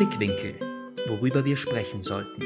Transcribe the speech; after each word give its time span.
Blickwinkel, 0.00 0.58
worüber 1.08 1.44
wir 1.44 1.58
sprechen 1.58 2.00
sollten. 2.00 2.42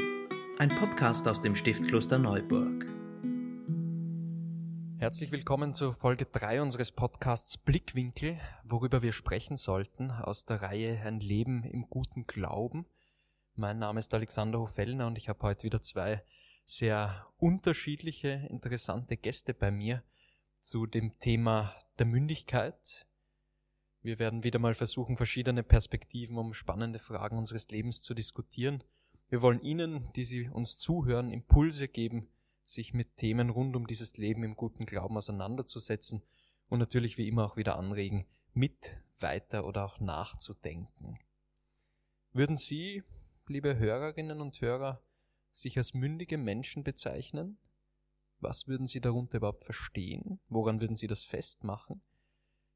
Ein 0.59 0.67
Podcast 0.67 1.25
aus 1.25 1.39
dem 1.39 1.55
Stiftkloster 1.55 2.19
Neuburg. 2.19 2.85
Herzlich 4.97 5.31
willkommen 5.31 5.73
zu 5.73 5.93
Folge 5.93 6.25
3 6.25 6.61
unseres 6.61 6.91
Podcasts 6.91 7.57
Blickwinkel, 7.57 8.37
worüber 8.65 9.01
wir 9.01 9.13
sprechen 9.13 9.55
sollten, 9.55 10.11
aus 10.11 10.43
der 10.43 10.63
Reihe 10.63 10.99
Ein 11.05 11.21
Leben 11.21 11.63
im 11.63 11.83
guten 11.89 12.23
Glauben. 12.23 12.87
Mein 13.53 13.79
Name 13.79 14.01
ist 14.01 14.13
Alexander 14.13 14.59
Hofellner 14.59 15.07
und 15.07 15.17
ich 15.17 15.29
habe 15.29 15.39
heute 15.43 15.63
wieder 15.63 15.81
zwei 15.81 16.25
sehr 16.65 17.25
unterschiedliche, 17.37 18.47
interessante 18.49 19.15
Gäste 19.15 19.53
bei 19.53 19.71
mir 19.71 20.03
zu 20.59 20.87
dem 20.87 21.19
Thema 21.19 21.73
der 21.99 22.05
Mündigkeit. 22.07 23.07
Wir 24.05 24.19
werden 24.19 24.43
wieder 24.43 24.59
mal 24.59 24.75
versuchen, 24.75 25.17
verschiedene 25.17 25.63
Perspektiven, 25.63 26.37
um 26.37 26.53
spannende 26.53 26.99
Fragen 26.99 27.39
unseres 27.39 27.69
Lebens 27.69 28.03
zu 28.03 28.13
diskutieren. 28.13 28.83
Wir 29.29 29.41
wollen 29.41 29.61
Ihnen, 29.61 30.13
die 30.15 30.25
Sie 30.25 30.47
uns 30.47 30.77
zuhören, 30.77 31.31
Impulse 31.31 31.87
geben, 31.87 32.27
sich 32.65 32.93
mit 32.93 33.17
Themen 33.17 33.49
rund 33.49 33.75
um 33.75 33.87
dieses 33.87 34.15
Leben 34.17 34.43
im 34.43 34.55
guten 34.55 34.85
Glauben 34.85 35.17
auseinanderzusetzen 35.17 36.21
und 36.69 36.77
natürlich 36.77 37.17
wie 37.17 37.27
immer 37.27 37.45
auch 37.47 37.57
wieder 37.57 37.77
anregen, 37.77 38.27
mit 38.53 38.95
weiter 39.17 39.65
oder 39.65 39.83
auch 39.83 39.99
nachzudenken. 39.99 41.17
Würden 42.31 42.57
Sie, 42.57 43.01
liebe 43.47 43.75
Hörerinnen 43.75 44.39
und 44.39 44.61
Hörer, 44.61 45.01
sich 45.51 45.79
als 45.79 45.95
mündige 45.95 46.37
Menschen 46.37 46.83
bezeichnen? 46.83 47.57
Was 48.39 48.67
würden 48.67 48.85
Sie 48.85 49.01
darunter 49.01 49.37
überhaupt 49.37 49.63
verstehen? 49.63 50.39
Woran 50.47 50.79
würden 50.79 50.95
Sie 50.95 51.07
das 51.07 51.23
festmachen? 51.23 52.03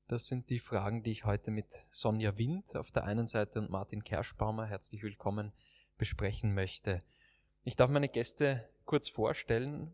Das 0.10 0.26
sind 0.26 0.50
die 0.50 0.58
Fragen, 0.58 1.04
die 1.04 1.12
ich 1.12 1.26
heute 1.26 1.52
mit 1.52 1.86
Sonja 1.92 2.36
Wind 2.40 2.76
auf 2.76 2.90
der 2.90 3.04
einen 3.04 3.28
Seite 3.28 3.60
und 3.60 3.70
Martin 3.70 4.04
Kerschbaumer, 4.04 4.66
herzlich 4.66 5.04
willkommen, 5.04 5.54
besprechen 6.00 6.56
möchte. 6.56 7.04
Ich 7.64 7.76
darf 7.76 7.92
meine 7.92 8.10
Gäste 8.10 8.68
kurz 8.86 9.08
vorstellen. 9.08 9.94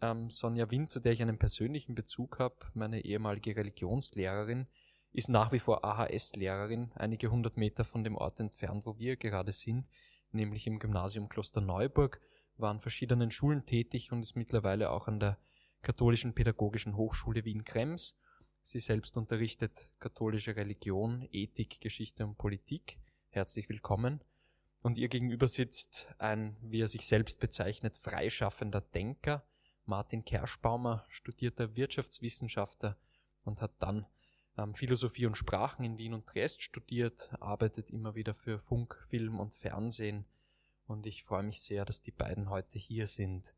Ähm, 0.00 0.30
Sonja 0.30 0.70
Wind, 0.70 0.92
zu 0.92 1.00
der 1.00 1.10
ich 1.10 1.22
einen 1.22 1.40
persönlichen 1.40 1.96
Bezug 1.96 2.38
habe, 2.38 2.54
meine 2.72 3.04
ehemalige 3.04 3.56
Religionslehrerin, 3.56 4.68
ist 5.10 5.28
nach 5.28 5.50
wie 5.50 5.58
vor 5.58 5.84
AHS-Lehrerin, 5.84 6.92
einige 6.94 7.32
hundert 7.32 7.56
Meter 7.56 7.82
von 7.82 8.04
dem 8.04 8.14
Ort 8.14 8.38
entfernt, 8.38 8.86
wo 8.86 8.96
wir 8.96 9.16
gerade 9.16 9.50
sind, 9.50 9.88
nämlich 10.30 10.68
im 10.68 10.78
Gymnasium 10.78 11.28
Kloster 11.28 11.60
Neuburg, 11.60 12.20
war 12.58 12.70
an 12.70 12.78
verschiedenen 12.78 13.32
Schulen 13.32 13.66
tätig 13.66 14.12
und 14.12 14.20
ist 14.20 14.36
mittlerweile 14.36 14.92
auch 14.92 15.08
an 15.08 15.18
der 15.18 15.36
Katholischen 15.82 16.32
Pädagogischen 16.32 16.96
Hochschule 16.96 17.44
Wien-Krems. 17.44 18.16
Sie 18.70 18.80
selbst 18.80 19.16
unterrichtet 19.16 19.90
katholische 19.98 20.54
Religion, 20.54 21.26
Ethik, 21.32 21.80
Geschichte 21.80 22.26
und 22.26 22.36
Politik. 22.36 22.98
Herzlich 23.30 23.66
willkommen. 23.70 24.22
Und 24.82 24.98
ihr 24.98 25.08
gegenüber 25.08 25.48
sitzt 25.48 26.06
ein, 26.18 26.54
wie 26.60 26.82
er 26.82 26.88
sich 26.88 27.06
selbst 27.06 27.40
bezeichnet, 27.40 27.96
freischaffender 27.96 28.82
Denker, 28.82 29.42
Martin 29.86 30.22
Kerschbaumer, 30.22 31.06
studierter 31.08 31.76
Wirtschaftswissenschaftler 31.76 32.98
und 33.42 33.62
hat 33.62 33.72
dann 33.78 34.04
ähm, 34.58 34.74
Philosophie 34.74 35.24
und 35.24 35.38
Sprachen 35.38 35.82
in 35.82 35.96
Wien 35.96 36.12
und 36.12 36.26
Triest 36.26 36.60
studiert, 36.60 37.30
arbeitet 37.40 37.88
immer 37.88 38.16
wieder 38.16 38.34
für 38.34 38.58
Funk, 38.58 39.00
Film 39.06 39.40
und 39.40 39.54
Fernsehen 39.54 40.26
und 40.86 41.06
ich 41.06 41.22
freue 41.22 41.42
mich 41.42 41.62
sehr, 41.62 41.86
dass 41.86 42.02
die 42.02 42.12
beiden 42.12 42.50
heute 42.50 42.78
hier 42.78 43.06
sind. 43.06 43.54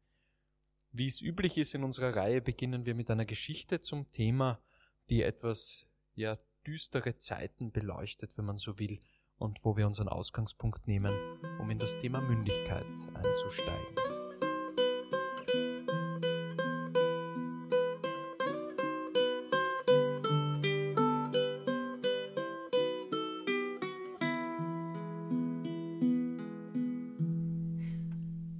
Wie 0.93 1.09
es 1.09 1.21
üblich 1.21 1.59
ist 1.59 1.75
in 1.75 1.83
unserer 1.83 2.15
Reihe, 2.15 2.41
beginnen 2.41 2.87
wir 2.87 2.95
mit 2.95 3.11
einer 3.11 3.27
Geschichte 3.27 3.81
zum 3.81 4.09
Thema, 4.13 4.61
die 5.11 5.23
etwas 5.23 5.87
ja 6.15 6.39
düstere 6.67 7.17
Zeiten 7.17 7.73
beleuchtet, 7.73 8.39
wenn 8.39 8.45
man 8.45 8.59
so 8.59 8.79
will, 8.79 9.01
und 9.39 9.65
wo 9.65 9.77
wir 9.77 9.87
unseren 9.87 10.09
Ausgangspunkt 10.09 10.87
nehmen, 10.87 11.13
um 11.59 11.69
in 11.71 11.79
das 11.79 11.99
Thema 11.99 12.21
Mündigkeit 12.21 12.87
einzusteigen. 13.15 13.97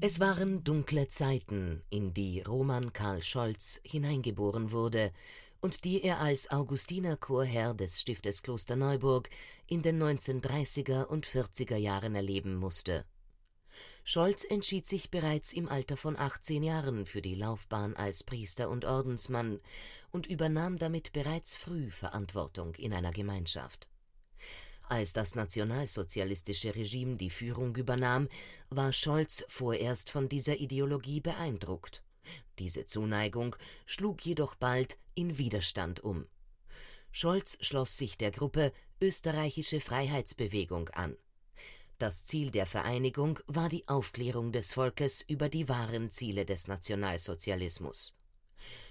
Es 0.03 0.19
waren 0.19 0.65
dunkle 0.65 1.07
Zeiten, 1.09 1.83
in 1.91 2.15
die 2.15 2.41
Roman 2.41 2.93
Karl 2.93 3.23
Scholz 3.23 3.81
hineingeboren 3.85 4.73
wurde 4.73 5.13
und 5.61 5.85
die 5.85 6.03
er 6.03 6.21
als 6.21 6.51
Augustiner 6.51 7.17
Chorherr 7.17 7.75
des 7.75 8.01
Stiftes 8.01 8.43
Kloster 8.43 8.77
Neuburg 8.77 9.29
in 9.67 9.83
den 9.83 10.03
1930er 10.03 11.05
und 11.05 11.27
40er 11.27 11.77
Jahren 11.77 12.15
erleben 12.15 12.55
musste. 12.55 13.05
Scholz 14.05 14.45
entschied 14.45 14.87
sich 14.87 15.11
bereits 15.11 15.53
im 15.53 15.69
Alter 15.69 15.97
von 15.97 16.17
18 16.17 16.63
Jahren 16.63 17.07
für 17.07 17.23
die 17.23 17.35
Laufbahn 17.35 17.95
als 17.95 18.25
Priester 18.25 18.69
und 18.69 18.85
Ordensmann 18.85 19.61
und 20.11 20.27
übernahm 20.27 20.79
damit 20.79 21.13
bereits 21.13 21.55
früh 21.55 21.91
Verantwortung 21.91 22.75
in 22.75 22.93
einer 22.93 23.13
Gemeinschaft. 23.13 23.89
Als 24.89 25.13
das 25.13 25.37
nationalsozialistische 25.37 26.75
Regime 26.75 27.17
die 27.17 27.31
Führung 27.31 27.77
übernahm, 27.77 28.29
war 28.71 28.93
Scholz 28.93 29.45
vorerst 29.47 30.11
von 30.11 30.29
dieser 30.29 30.59
Ideologie 30.59 31.21
beeindruckt. 31.21 32.03
Diese 32.61 32.85
Zuneigung 32.85 33.57
schlug 33.87 34.25
jedoch 34.27 34.55
bald 34.55 34.99
in 35.15 35.39
Widerstand 35.39 36.01
um. 36.01 36.27
Scholz 37.11 37.57
schloss 37.63 37.97
sich 37.97 38.19
der 38.19 38.31
Gruppe 38.31 38.75
Österreichische 39.01 39.81
Freiheitsbewegung 39.81 40.91
an. 40.91 41.17
Das 41.97 42.27
Ziel 42.27 42.51
der 42.51 42.67
Vereinigung 42.67 43.41
war 43.47 43.71
die 43.71 43.89
Aufklärung 43.89 44.53
des 44.53 44.75
Volkes 44.75 45.23
über 45.23 45.49
die 45.49 45.71
wahren 45.71 46.11
Ziele 46.11 46.45
des 46.45 46.69
Nationalsozialismus. 46.69 48.15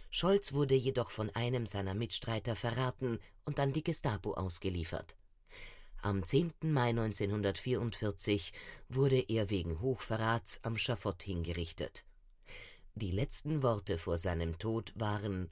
Scholz 0.10 0.54
wurde 0.54 0.74
jedoch 0.74 1.12
von 1.12 1.30
einem 1.36 1.68
seiner 1.68 1.94
Mitstreiter 1.94 2.56
verraten 2.56 3.20
und 3.46 3.60
an 3.60 3.72
die 3.72 3.84
Gestapo 3.84 4.34
ausgeliefert. 4.34 5.16
Am 6.02 6.26
10. 6.26 6.54
Mai 6.62 6.90
1944 6.90 8.52
wurde 8.90 9.20
er 9.28 9.52
wegen 9.52 9.80
Hochverrats 9.80 10.60
am 10.64 10.76
Schafott 10.76 11.22
hingerichtet. 11.22 12.06
Die 13.02 13.12
letzten 13.12 13.64
Worte 13.64 13.98
vor 13.98 14.18
seinem 14.18 14.58
Tod 14.58 14.92
waren 14.94 15.50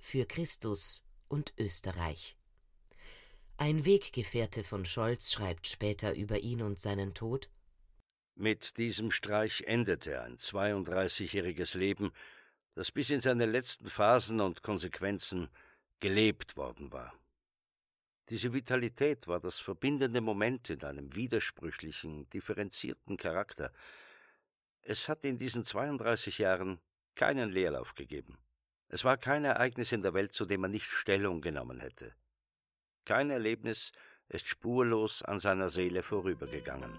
Für 0.00 0.26
Christus 0.26 1.04
und 1.28 1.54
Österreich. 1.56 2.36
Ein 3.56 3.84
Weggefährte 3.84 4.64
von 4.64 4.84
Scholz 4.84 5.30
schreibt 5.30 5.68
später 5.68 6.16
über 6.16 6.40
ihn 6.40 6.60
und 6.60 6.80
seinen 6.80 7.14
Tod 7.14 7.48
Mit 8.34 8.78
diesem 8.78 9.12
Streich 9.12 9.62
endete 9.68 10.22
ein 10.22 10.38
32-jähriges 10.38 11.78
Leben, 11.78 12.10
das 12.74 12.90
bis 12.90 13.10
in 13.10 13.20
seine 13.20 13.46
letzten 13.46 13.88
Phasen 13.88 14.40
und 14.40 14.64
Konsequenzen 14.64 15.50
gelebt 16.00 16.56
worden 16.56 16.90
war. 16.90 17.14
Diese 18.28 18.52
Vitalität 18.52 19.28
war 19.28 19.38
das 19.38 19.60
verbindende 19.60 20.20
Moment 20.20 20.68
in 20.68 20.82
einem 20.82 21.14
widersprüchlichen, 21.14 22.28
differenzierten 22.30 23.16
Charakter. 23.16 23.72
Es 24.84 25.08
hat 25.08 25.24
in 25.24 25.38
diesen 25.38 25.62
32 25.62 26.38
Jahren 26.38 26.80
keinen 27.14 27.50
Leerlauf 27.50 27.94
gegeben. 27.94 28.38
Es 28.88 29.04
war 29.04 29.16
kein 29.16 29.44
Ereignis 29.44 29.92
in 29.92 30.02
der 30.02 30.12
Welt, 30.12 30.32
zu 30.32 30.44
dem 30.44 30.62
man 30.62 30.72
nicht 30.72 30.90
Stellung 30.90 31.40
genommen 31.40 31.78
hätte. 31.78 32.12
Kein 33.04 33.30
Erlebnis 33.30 33.92
ist 34.28 34.48
spurlos 34.48 35.22
an 35.22 35.38
seiner 35.38 35.68
Seele 35.68 36.02
vorübergegangen. 36.02 36.98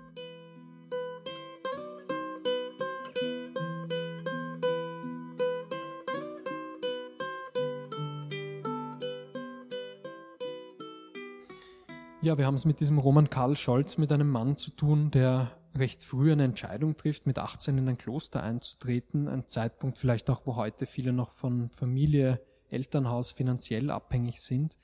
Ja, 12.22 12.38
wir 12.38 12.46
haben 12.46 12.56
es 12.56 12.64
mit 12.64 12.80
diesem 12.80 12.98
Roman 12.98 13.30
Karl 13.30 13.58
Scholz 13.58 13.98
mit 13.98 14.10
einem 14.14 14.30
Mann 14.30 14.56
zu 14.56 14.72
tun, 14.72 15.12
der 15.12 15.52
recht 15.76 16.04
früh 16.04 16.32
eine 16.32 16.44
Entscheidung 16.44 16.98
trifft, 16.98 17.26
mit 17.26 17.40
18 17.40 17.78
in 17.78 17.90
ein 17.90 17.98
Kloster 17.98 18.44
einzutreten. 18.44 19.28
Ein 19.28 19.48
Zeitpunkt 19.48 19.98
vielleicht 19.98 20.30
auch, 20.30 20.42
wo 20.46 20.56
heute 20.56 20.86
viele 20.86 21.14
noch 21.14 21.32
von 21.32 21.70
Familie, 21.72 22.42
Elternhaus 22.70 23.32
finanziell 23.32 23.92
abhängig 23.92 24.42
sind. 24.42 24.78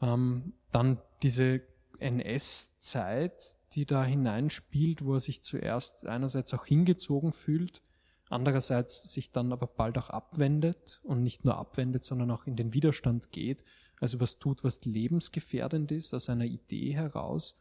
Ähm, 0.00 0.54
dann 0.70 0.98
diese 1.22 1.62
NS-Zeit, 1.98 3.56
die 3.74 3.86
da 3.86 4.04
hineinspielt, 4.04 5.04
wo 5.04 5.14
er 5.14 5.20
sich 5.20 5.42
zuerst 5.42 6.06
einerseits 6.06 6.52
auch 6.52 6.66
hingezogen 6.66 7.32
fühlt, 7.32 7.80
andererseits 8.28 9.12
sich 9.12 9.30
dann 9.30 9.52
aber 9.52 9.68
bald 9.68 9.98
auch 9.98 10.10
abwendet 10.10 11.00
und 11.04 11.22
nicht 11.22 11.44
nur 11.44 11.56
abwendet, 11.58 12.02
sondern 12.02 12.32
auch 12.32 12.46
in 12.46 12.56
den 12.56 12.74
Widerstand 12.74 13.30
geht 13.30 13.62
also 14.02 14.18
was 14.18 14.40
tut, 14.40 14.64
was 14.64 14.84
lebensgefährdend 14.84 15.92
ist, 15.92 16.12
aus 16.12 16.28
einer 16.28 16.44
Idee 16.44 16.92
heraus, 16.92 17.54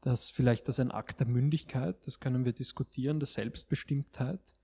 dass 0.00 0.30
vielleicht 0.30 0.68
das 0.68 0.80
ein 0.80 0.90
Akt 0.92 1.20
der 1.20 1.26
Mündigkeit, 1.26 2.06
das 2.06 2.20
können 2.20 2.44
wir 2.44 2.52
diskutieren, 2.52 3.20
der 3.20 3.26
Selbstbestimmtheit. 3.26 4.54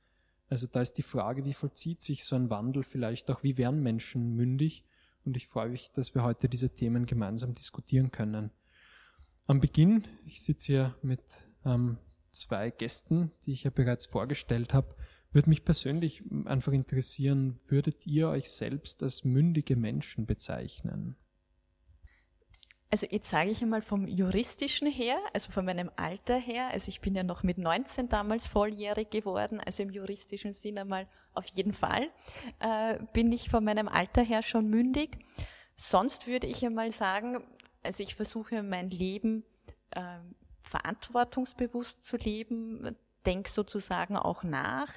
Also 0.49 0.67
da 0.67 0.81
ist 0.81 0.95
die 0.95 1.03
Frage, 1.03 1.45
wie 1.45 1.55
vollzieht 1.55 2.03
sich 2.03 2.25
so 2.25 2.37
ein 2.37 2.51
Wandel 2.51 2.83
vielleicht 2.83 3.31
auch, 3.31 3.43
wie 3.43 3.59
werden 3.59 3.83
Menschen 3.83 4.37
mündig? 4.37 4.85
Und 5.25 5.37
ich 5.37 5.47
freue 5.47 5.71
mich, 5.71 5.91
dass 5.91 6.15
wir 6.15 6.23
heute 6.23 6.49
diese 6.49 6.71
Themen 6.71 7.07
gemeinsam 7.07 7.55
diskutieren 7.55 8.11
können. 8.11 8.51
Am 9.47 9.61
Beginn, 9.61 10.05
ich 10.27 10.43
sitze 10.43 10.67
hier 10.67 10.95
mit 11.03 11.23
ähm, 11.65 11.99
zwei 12.31 12.71
Gästen, 12.71 13.31
die 13.45 13.53
ich 13.53 13.65
ja 13.65 13.71
bereits 13.71 14.07
vorgestellt 14.07 14.75
habe, 14.75 14.95
würde 15.33 15.51
mich 15.51 15.65
persönlich 15.65 16.23
einfach 16.45 16.73
interessieren, 16.73 17.59
würdet 17.67 18.07
ihr 18.07 18.29
euch 18.29 18.51
selbst 18.51 19.03
als 19.03 19.25
mündige 19.25 19.75
Menschen 19.75 20.27
bezeichnen? 20.27 21.17
Also 22.95 23.09
jetzt 23.11 23.29
sage 23.29 23.51
ich 23.51 23.61
einmal 23.61 23.83
vom 23.83 24.07
juristischen 24.07 24.87
her, 24.87 25.19
also 25.33 25.51
von 25.51 25.65
meinem 25.65 25.91
Alter 25.97 26.37
her, 26.37 26.69
also 26.69 26.91
ich 26.91 27.01
bin 27.01 27.17
ja 27.17 27.25
noch 27.25 27.43
mit 27.43 27.59
19 27.59 28.09
damals 28.09 28.47
volljährig 28.47 29.11
geworden, 29.11 29.59
also 29.59 29.83
im 29.83 29.91
juristischen 29.91 30.55
Sinn 30.55 30.79
einmal 30.79 31.09
auf 31.33 31.45
jeden 31.49 31.73
Fall, 31.73 32.09
äh, 32.61 33.01
bin 33.13 33.33
ich 33.33 33.51
von 33.51 33.65
meinem 33.65 33.89
Alter 33.89 34.23
her 34.23 34.45
schon 34.45 34.71
mündig. 34.71 35.19
Sonst 35.75 36.29
würde 36.29 36.47
ich 36.47 36.65
einmal 36.65 36.93
sagen, 36.93 37.43
also 37.83 38.01
ich 38.05 38.15
versuche 38.15 38.63
mein 38.63 38.91
Leben 38.91 39.43
äh, 39.91 40.21
verantwortungsbewusst 40.63 42.05
zu 42.05 42.17
leben, 42.17 42.97
denke 43.27 43.51
sozusagen 43.51 44.17
auch 44.17 44.45
nach 44.45 44.93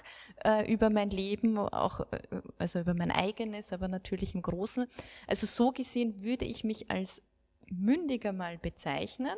äh, 0.45 0.71
über 0.71 0.91
mein 0.91 1.09
Leben, 1.09 1.57
auch 1.57 2.01
äh, 2.11 2.41
also 2.59 2.79
über 2.79 2.93
mein 2.93 3.09
eigenes, 3.09 3.73
aber 3.73 3.87
natürlich 3.87 4.35
im 4.35 4.43
Großen. 4.43 4.85
Also 5.25 5.47
so 5.47 5.71
gesehen 5.71 6.23
würde 6.23 6.45
ich 6.45 6.63
mich 6.63 6.91
als 6.91 7.23
mündiger 7.69 8.33
mal 8.33 8.57
bezeichnen, 8.57 9.35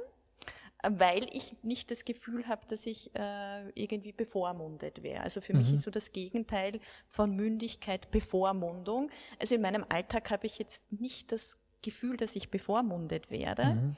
weil 0.82 1.26
ich 1.36 1.56
nicht 1.62 1.92
das 1.92 2.06
Gefühl 2.06 2.48
habe, 2.48 2.66
dass 2.68 2.86
ich 2.86 3.14
äh, 3.16 3.70
irgendwie 3.72 4.14
bevormundet 4.14 5.04
wäre. 5.04 5.22
Also 5.24 5.42
für 5.42 5.54
mhm. 5.54 5.60
mich 5.60 5.74
ist 5.74 5.84
so 5.84 5.92
das 5.92 6.12
Gegenteil 6.12 6.80
von 7.08 7.36
Mündigkeit 7.36 8.12
Bevormundung. 8.12 9.10
Also 9.40 9.56
in 9.56 9.62
meinem 9.62 9.86
Alltag 9.90 10.32
habe 10.32 10.48
ich 10.48 10.58
jetzt 10.58 10.92
nicht 10.92 11.32
das 11.32 11.58
Gefühl, 11.82 12.18
dass 12.18 12.36
ich 12.36 12.50
bevormundet 12.50 13.30
werde. 13.30 13.76
Mhm. 13.76 13.96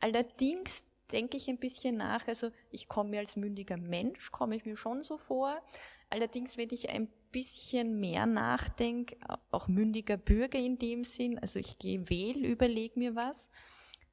Allerdings 0.00 0.92
denke 1.12 1.36
ich 1.36 1.48
ein 1.48 1.58
bisschen 1.58 1.96
nach, 1.96 2.28
also 2.28 2.50
ich 2.70 2.88
komme 2.88 3.10
mir 3.10 3.20
als 3.20 3.36
mündiger 3.36 3.76
Mensch, 3.76 4.30
komme 4.30 4.56
ich 4.56 4.64
mir 4.64 4.76
schon 4.76 5.02
so 5.02 5.16
vor. 5.16 5.60
Allerdings, 6.08 6.56
wenn 6.56 6.70
ich 6.70 6.90
ein 6.90 7.08
bisschen 7.30 8.00
mehr 8.00 8.26
nachdenke, 8.26 9.16
auch 9.50 9.68
mündiger 9.68 10.16
Bürger 10.16 10.58
in 10.58 10.78
dem 10.78 11.04
Sinn, 11.04 11.38
also 11.38 11.58
ich 11.58 11.78
gehe 11.78 12.08
wählen, 12.10 12.44
überlege 12.44 12.98
mir 12.98 13.14
was, 13.14 13.48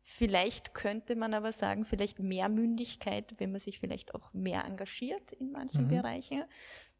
Vielleicht 0.09 0.73
könnte 0.73 1.17
man 1.17 1.33
aber 1.33 1.51
sagen, 1.51 1.83
vielleicht 1.83 2.19
mehr 2.19 2.47
Mündigkeit, 2.47 3.35
wenn 3.39 3.51
man 3.51 3.59
sich 3.59 3.77
vielleicht 3.77 4.15
auch 4.15 4.33
mehr 4.33 4.63
engagiert 4.63 5.33
in 5.33 5.51
manchen 5.51 5.83
mhm. 5.83 5.89
Bereichen, 5.89 6.45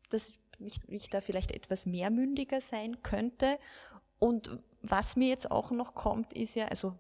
dass 0.10 0.38
ich, 0.60 0.82
ich 0.90 1.10
da 1.10 1.22
vielleicht 1.22 1.54
etwas 1.54 1.86
mehr 1.86 2.10
mündiger 2.10 2.60
sein 2.60 3.02
könnte. 3.04 3.60
Und 4.20 4.60
was 4.82 5.16
mir 5.16 5.30
jetzt 5.30 5.50
auch 5.50 5.72
noch 5.72 5.96
kommt, 5.96 6.34
ist 6.34 6.56
ja, 6.56 6.66
also 6.68 6.96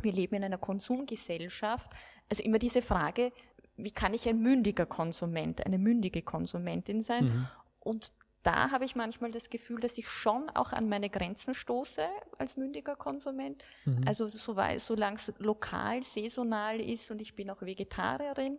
wir 0.00 0.12
leben 0.12 0.36
in 0.36 0.44
einer 0.44 0.56
Konsumgesellschaft, 0.56 1.92
also 2.30 2.42
immer 2.42 2.58
diese 2.58 2.80
Frage, 2.80 3.30
wie 3.76 3.90
kann 3.90 4.14
ich 4.14 4.26
ein 4.30 4.40
mündiger 4.40 4.86
Konsument, 4.86 5.66
eine 5.66 5.76
mündige 5.76 6.22
Konsumentin 6.22 7.02
sein? 7.02 7.24
Mhm. 7.26 7.48
Und 7.80 8.12
da 8.42 8.70
habe 8.70 8.84
ich 8.84 8.96
manchmal 8.96 9.30
das 9.30 9.50
Gefühl, 9.50 9.80
dass 9.80 9.98
ich 9.98 10.08
schon 10.08 10.50
auch 10.50 10.72
an 10.72 10.88
meine 10.88 11.10
Grenzen 11.10 11.54
stoße 11.54 12.04
als 12.38 12.56
mündiger 12.56 12.96
Konsument. 12.96 13.64
Mhm. 13.84 14.02
Also 14.06 14.26
so, 14.28 14.56
solange 14.78 15.16
es 15.16 15.32
lokal, 15.38 16.02
saisonal 16.02 16.80
ist 16.80 17.10
und 17.10 17.20
ich 17.20 17.36
bin 17.36 17.50
auch 17.50 17.62
Vegetarierin, 17.62 18.58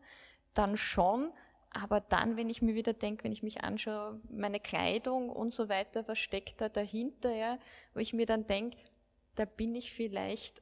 dann 0.54 0.78
schon. 0.78 1.32
Aber 1.72 2.00
dann, 2.02 2.38
wenn 2.38 2.50
ich 2.50 2.62
mir 2.62 2.76
wieder 2.76 2.94
denke, 2.94 3.24
wenn 3.24 3.32
ich 3.32 3.44
mich 3.44 3.64
anschaue, 3.64 4.22
meine 4.30 4.60
Kleidung 4.60 5.30
und 5.30 5.52
so 5.52 5.70
weiter, 5.70 6.08
was 6.08 6.20
steckt 6.20 6.62
da 6.62 6.70
dahinter, 6.70 7.34
ja, 7.36 7.58
wo 7.94 8.00
ich 8.00 8.14
mir 8.14 8.26
dann 8.26 8.48
denke, 8.48 8.78
da 9.36 9.46
bin 9.46 9.74
ich 9.76 9.92
vielleicht 9.92 10.62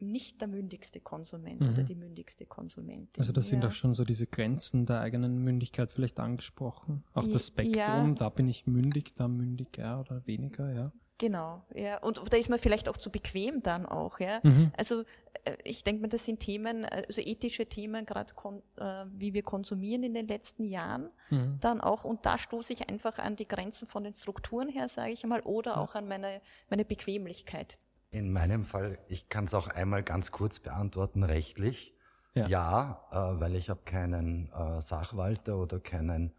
nicht 0.00 0.40
der 0.40 0.48
mündigste 0.48 1.00
Konsument 1.00 1.60
mhm. 1.60 1.68
oder 1.70 1.82
die 1.82 1.94
mündigste 1.94 2.46
Konsumentin. 2.46 3.18
Also 3.18 3.32
das 3.32 3.48
sind 3.48 3.62
ja. 3.62 3.70
auch 3.70 3.72
schon 3.72 3.94
so 3.94 4.04
diese 4.04 4.26
Grenzen 4.26 4.86
der 4.86 5.00
eigenen 5.00 5.38
Mündigkeit 5.42 5.90
vielleicht 5.90 6.20
angesprochen. 6.20 7.04
Auch 7.14 7.26
das 7.26 7.48
Spektrum, 7.48 7.74
ja. 7.76 8.14
da 8.14 8.28
bin 8.28 8.48
ich 8.48 8.66
mündig, 8.66 9.14
da 9.14 9.28
mündiger 9.28 10.00
oder 10.00 10.26
weniger, 10.26 10.72
ja. 10.72 10.92
Genau, 11.18 11.64
ja. 11.74 11.98
Und 12.02 12.20
da 12.30 12.36
ist 12.36 12.50
man 12.50 12.58
vielleicht 12.58 12.88
auch 12.88 12.98
zu 12.98 13.10
bequem 13.10 13.62
dann 13.62 13.86
auch, 13.86 14.20
ja. 14.20 14.40
Mhm. 14.42 14.70
Also 14.76 15.02
äh, 15.44 15.56
ich 15.64 15.82
denke 15.82 16.02
mal, 16.02 16.08
das 16.08 16.26
sind 16.26 16.40
Themen, 16.40 16.84
also 16.84 17.22
ethische 17.22 17.66
Themen, 17.66 18.04
gerade 18.04 18.34
äh, 18.76 19.06
wie 19.14 19.32
wir 19.32 19.42
konsumieren 19.42 20.02
in 20.02 20.12
den 20.12 20.28
letzten 20.28 20.64
Jahren, 20.64 21.08
mhm. 21.30 21.58
dann 21.60 21.80
auch, 21.80 22.04
und 22.04 22.26
da 22.26 22.36
stoße 22.36 22.74
ich 22.74 22.90
einfach 22.90 23.18
an 23.18 23.34
die 23.34 23.48
Grenzen 23.48 23.86
von 23.86 24.04
den 24.04 24.12
Strukturen 24.12 24.68
her, 24.68 24.88
sage 24.88 25.12
ich 25.12 25.24
mal, 25.24 25.40
oder 25.40 25.72
ja. 25.72 25.76
auch 25.78 25.94
an 25.94 26.06
meine, 26.06 26.42
meine 26.68 26.84
Bequemlichkeit, 26.84 27.78
in 28.16 28.32
meinem 28.32 28.64
Fall, 28.64 28.98
ich 29.08 29.28
kann 29.28 29.44
es 29.44 29.54
auch 29.54 29.68
einmal 29.68 30.02
ganz 30.02 30.32
kurz 30.32 30.58
beantworten, 30.58 31.22
rechtlich. 31.22 31.94
Ja, 32.34 32.48
ja 32.48 33.06
äh, 33.10 33.40
weil 33.40 33.54
ich 33.54 33.70
habe 33.70 33.80
keinen 33.84 34.50
äh, 34.52 34.80
Sachwalter 34.80 35.56
oder 35.56 35.80
keinen 35.80 36.32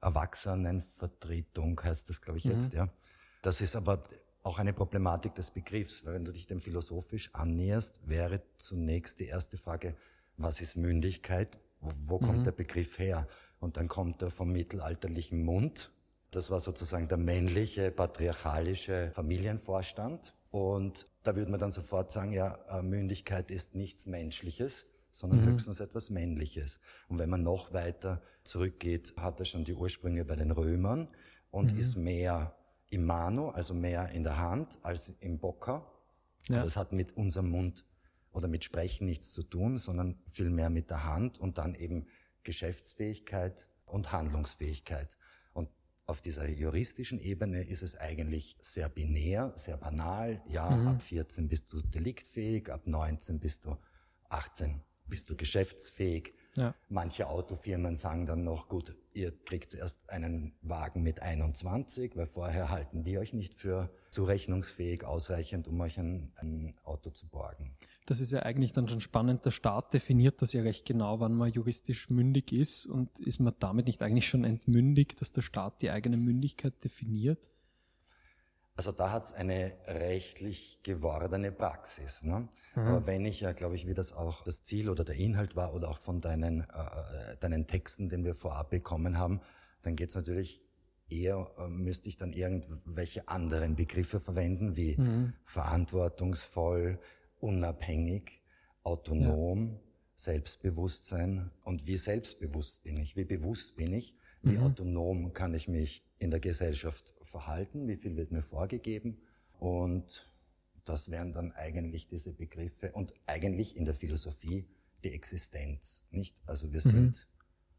Erwachsenenvertretung, 0.00 1.80
heißt 1.82 2.08
das, 2.08 2.20
glaube 2.20 2.38
ich, 2.38 2.44
mhm. 2.44 2.52
jetzt, 2.52 2.72
ja. 2.72 2.88
Das 3.42 3.60
ist 3.60 3.74
aber 3.76 4.02
auch 4.42 4.58
eine 4.58 4.72
Problematik 4.72 5.34
des 5.34 5.50
Begriffs, 5.50 6.04
weil 6.04 6.14
wenn 6.14 6.24
du 6.24 6.32
dich 6.32 6.46
dem 6.46 6.60
philosophisch 6.60 7.30
annäherst, 7.34 8.00
wäre 8.08 8.42
zunächst 8.56 9.20
die 9.20 9.26
erste 9.26 9.56
Frage, 9.56 9.96
was 10.36 10.60
ist 10.60 10.76
Mündigkeit? 10.76 11.58
Wo, 11.80 11.90
wo 12.06 12.18
kommt 12.18 12.40
mhm. 12.40 12.44
der 12.44 12.52
Begriff 12.52 12.98
her? 12.98 13.28
Und 13.60 13.76
dann 13.76 13.88
kommt 13.88 14.22
er 14.22 14.30
vom 14.30 14.52
mittelalterlichen 14.52 15.44
Mund. 15.44 15.92
Das 16.32 16.50
war 16.50 16.60
sozusagen 16.60 17.08
der 17.08 17.18
männliche, 17.18 17.90
patriarchalische 17.90 19.10
Familienvorstand. 19.12 20.34
Und 20.50 21.06
da 21.22 21.36
würde 21.36 21.50
man 21.50 21.60
dann 21.60 21.70
sofort 21.70 22.10
sagen, 22.10 22.32
ja, 22.32 22.58
äh, 22.70 22.82
Mündigkeit 22.82 23.50
ist 23.50 23.74
nichts 23.74 24.06
Menschliches, 24.06 24.86
sondern 25.10 25.42
mhm. 25.42 25.52
höchstens 25.52 25.80
etwas 25.80 26.08
Männliches. 26.08 26.80
Und 27.08 27.18
wenn 27.18 27.28
man 27.28 27.42
noch 27.42 27.74
weiter 27.74 28.22
zurückgeht, 28.44 29.12
hat 29.18 29.40
er 29.40 29.44
schon 29.44 29.64
die 29.64 29.74
Ursprünge 29.74 30.24
bei 30.24 30.34
den 30.34 30.50
Römern 30.50 31.08
und 31.50 31.74
mhm. 31.74 31.78
ist 31.78 31.96
mehr 31.96 32.56
im 32.88 33.04
Mano, 33.04 33.50
also 33.50 33.74
mehr 33.74 34.08
in 34.08 34.24
der 34.24 34.38
Hand, 34.38 34.78
als 34.82 35.08
im 35.20 35.38
Bocker. 35.38 35.86
Ja. 36.48 36.56
Also 36.56 36.66
es 36.66 36.76
hat 36.78 36.92
mit 36.92 37.14
unserem 37.14 37.50
Mund 37.50 37.84
oder 38.32 38.48
mit 38.48 38.64
Sprechen 38.64 39.04
nichts 39.04 39.32
zu 39.32 39.42
tun, 39.42 39.76
sondern 39.76 40.18
vielmehr 40.28 40.70
mit 40.70 40.88
der 40.88 41.04
Hand 41.04 41.38
und 41.38 41.58
dann 41.58 41.74
eben 41.74 42.06
Geschäftsfähigkeit 42.42 43.68
und 43.84 44.12
Handlungsfähigkeit 44.12 45.18
auf 46.06 46.20
dieser 46.20 46.48
juristischen 46.48 47.20
Ebene 47.20 47.62
ist 47.62 47.82
es 47.82 47.96
eigentlich 47.96 48.56
sehr 48.60 48.88
binär, 48.88 49.52
sehr 49.56 49.76
banal. 49.76 50.42
Ja, 50.48 50.70
mhm. 50.70 50.88
ab 50.88 51.02
14 51.02 51.48
bist 51.48 51.72
du 51.72 51.80
deliktfähig, 51.80 52.70
ab 52.70 52.86
19 52.86 53.38
bist 53.38 53.64
du 53.64 53.76
18 54.28 54.82
bist 55.06 55.30
du 55.30 55.36
geschäftsfähig. 55.36 56.34
Ja. 56.56 56.74
Manche 56.88 57.28
Autofirmen 57.28 57.96
sagen 57.96 58.26
dann 58.26 58.44
noch, 58.44 58.68
gut, 58.68 58.94
ihr 59.14 59.32
kriegt 59.32 59.72
erst 59.74 60.08
einen 60.10 60.54
Wagen 60.60 61.02
mit 61.02 61.20
21, 61.20 62.16
weil 62.16 62.26
vorher 62.26 62.68
halten 62.68 63.04
wir 63.04 63.20
euch 63.20 63.32
nicht 63.32 63.54
für 63.54 63.90
zurechnungsfähig 64.10 65.04
ausreichend, 65.04 65.66
um 65.68 65.80
euch 65.80 65.98
ein, 65.98 66.32
ein 66.36 66.74
Auto 66.84 67.10
zu 67.10 67.26
borgen. 67.28 67.74
Das 68.04 68.20
ist 68.20 68.32
ja 68.32 68.40
eigentlich 68.40 68.72
dann 68.72 68.88
schon 68.88 69.00
spannend. 69.00 69.44
Der 69.44 69.50
Staat 69.50 69.94
definiert 69.94 70.42
das 70.42 70.52
ja 70.52 70.62
recht 70.62 70.84
genau, 70.84 71.20
wann 71.20 71.34
man 71.34 71.50
juristisch 71.50 72.10
mündig 72.10 72.52
ist 72.52 72.86
und 72.86 73.18
ist 73.20 73.40
man 73.40 73.54
damit 73.58 73.86
nicht 73.86 74.02
eigentlich 74.02 74.28
schon 74.28 74.44
entmündigt, 74.44 75.20
dass 75.20 75.32
der 75.32 75.42
Staat 75.42 75.80
die 75.80 75.90
eigene 75.90 76.18
Mündigkeit 76.18 76.84
definiert? 76.84 77.48
Also 78.74 78.90
da 78.90 79.12
hat 79.12 79.24
es 79.24 79.32
eine 79.32 79.72
rechtlich 79.86 80.80
gewordene 80.82 81.52
Praxis. 81.52 82.22
Ne? 82.22 82.48
Mhm. 82.74 82.82
Aber 82.82 83.06
wenn 83.06 83.26
ich 83.26 83.40
ja, 83.40 83.52
glaube 83.52 83.74
ich, 83.74 83.86
wie 83.86 83.94
das 83.94 84.12
auch 84.12 84.42
das 84.44 84.62
Ziel 84.62 84.88
oder 84.88 85.04
der 85.04 85.16
Inhalt 85.16 85.56
war 85.56 85.74
oder 85.74 85.90
auch 85.90 85.98
von 85.98 86.20
deinen, 86.20 86.60
äh, 86.60 87.36
deinen 87.38 87.66
Texten, 87.66 88.08
den 88.08 88.24
wir 88.24 88.34
vorab 88.34 88.70
bekommen 88.70 89.18
haben, 89.18 89.40
dann 89.82 89.94
geht 89.94 90.08
es 90.08 90.14
natürlich 90.14 90.62
eher, 91.10 91.50
äh, 91.58 91.68
müsste 91.68 92.08
ich 92.08 92.16
dann 92.16 92.32
irgendwelche 92.32 93.28
anderen 93.28 93.76
Begriffe 93.76 94.20
verwenden, 94.20 94.74
wie 94.76 94.96
mhm. 94.96 95.34
verantwortungsvoll, 95.44 96.98
unabhängig, 97.40 98.42
autonom, 98.82 99.72
ja. 99.72 99.80
Selbstbewusstsein. 100.14 101.50
Und 101.64 101.86
wie 101.86 101.96
selbstbewusst 101.96 102.84
bin 102.84 102.96
ich? 102.96 103.16
Wie 103.16 103.24
bewusst 103.24 103.76
bin 103.76 103.92
ich? 103.92 104.16
Wie 104.42 104.56
mhm. 104.56 104.64
autonom 104.64 105.32
kann 105.32 105.52
ich 105.52 105.68
mich 105.68 106.04
in 106.18 106.30
der 106.30 106.40
Gesellschaft 106.40 107.14
verhalten? 107.32 107.88
Wie 107.88 107.96
viel 107.96 108.16
wird 108.16 108.30
mir 108.30 108.42
vorgegeben? 108.42 109.18
Und 109.58 110.30
das 110.84 111.10
wären 111.10 111.32
dann 111.32 111.52
eigentlich 111.52 112.06
diese 112.06 112.32
Begriffe 112.32 112.92
und 112.92 113.14
eigentlich 113.26 113.76
in 113.76 113.84
der 113.84 113.94
Philosophie 113.94 114.68
die 115.02 115.12
Existenz, 115.12 116.06
nicht? 116.10 116.40
Also 116.46 116.72
wir 116.72 116.80
mhm. 116.84 116.90
sind 116.90 117.28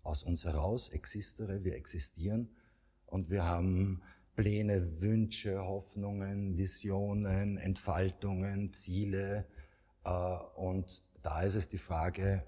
aus 0.03 0.24
uns 0.24 0.43
heraus, 0.43 0.89
existere, 0.89 1.63
wir 1.63 1.75
existieren 1.75 2.50
und 3.05 3.29
wir 3.29 3.45
haben 3.45 4.01
Pläne, 4.36 5.00
Wünsche, 5.00 5.63
Hoffnungen, 5.63 6.57
Visionen, 6.57 7.57
Entfaltungen, 7.57 8.74
Ziele. 8.74 9.45
Äh, 10.03 10.10
und 10.55 11.03
da 11.22 11.43
ist 11.43 11.55
es 11.55 11.69
die 11.69 11.77
Frage, 11.77 12.43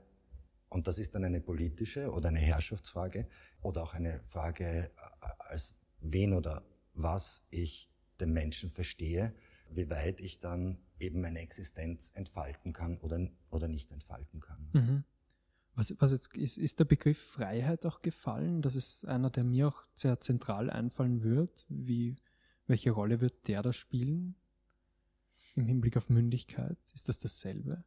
und 0.69 0.87
das 0.87 0.97
ist 0.97 1.15
dann 1.15 1.23
eine 1.23 1.39
politische 1.41 2.11
oder 2.11 2.29
eine 2.29 2.39
Herrschaftsfrage 2.39 3.27
oder 3.61 3.83
auch 3.83 3.93
eine 3.93 4.19
Frage, 4.23 4.89
äh, 5.21 5.27
als 5.39 5.75
wen 6.01 6.33
oder 6.33 6.63
was 6.95 7.45
ich 7.51 7.89
den 8.19 8.33
Menschen 8.33 8.69
verstehe, 8.69 9.33
wie 9.69 9.89
weit 9.89 10.21
ich 10.21 10.39
dann 10.39 10.79
eben 10.99 11.21
meine 11.21 11.39
Existenz 11.39 12.11
entfalten 12.15 12.73
kann 12.73 12.97
oder, 12.97 13.27
oder 13.49 13.67
nicht 13.67 13.91
entfalten 13.91 14.39
kann. 14.39 14.69
Mhm. 14.73 15.03
Was, 15.75 15.93
was 15.99 16.13
jetzt 16.13 16.35
ist, 16.37 16.57
ist 16.57 16.79
der 16.79 16.85
Begriff 16.85 17.19
Freiheit 17.19 17.85
auch 17.85 18.01
gefallen? 18.01 18.61
Das 18.61 18.75
ist 18.75 19.05
einer, 19.05 19.29
der 19.29 19.43
mir 19.43 19.67
auch 19.67 19.85
sehr 19.93 20.19
zentral 20.21 20.69
einfallen 20.69 21.21
wird. 21.21 21.65
Wie, 21.67 22.15
welche 22.65 22.91
Rolle 22.91 23.19
wird 23.19 23.47
der 23.49 23.61
da 23.61 23.73
spielen? 23.73 24.35
Im 25.55 25.67
Hinblick 25.67 25.97
auf 25.97 26.09
Mündigkeit? 26.09 26.77
Ist 26.93 27.09
das 27.09 27.19
dasselbe? 27.19 27.83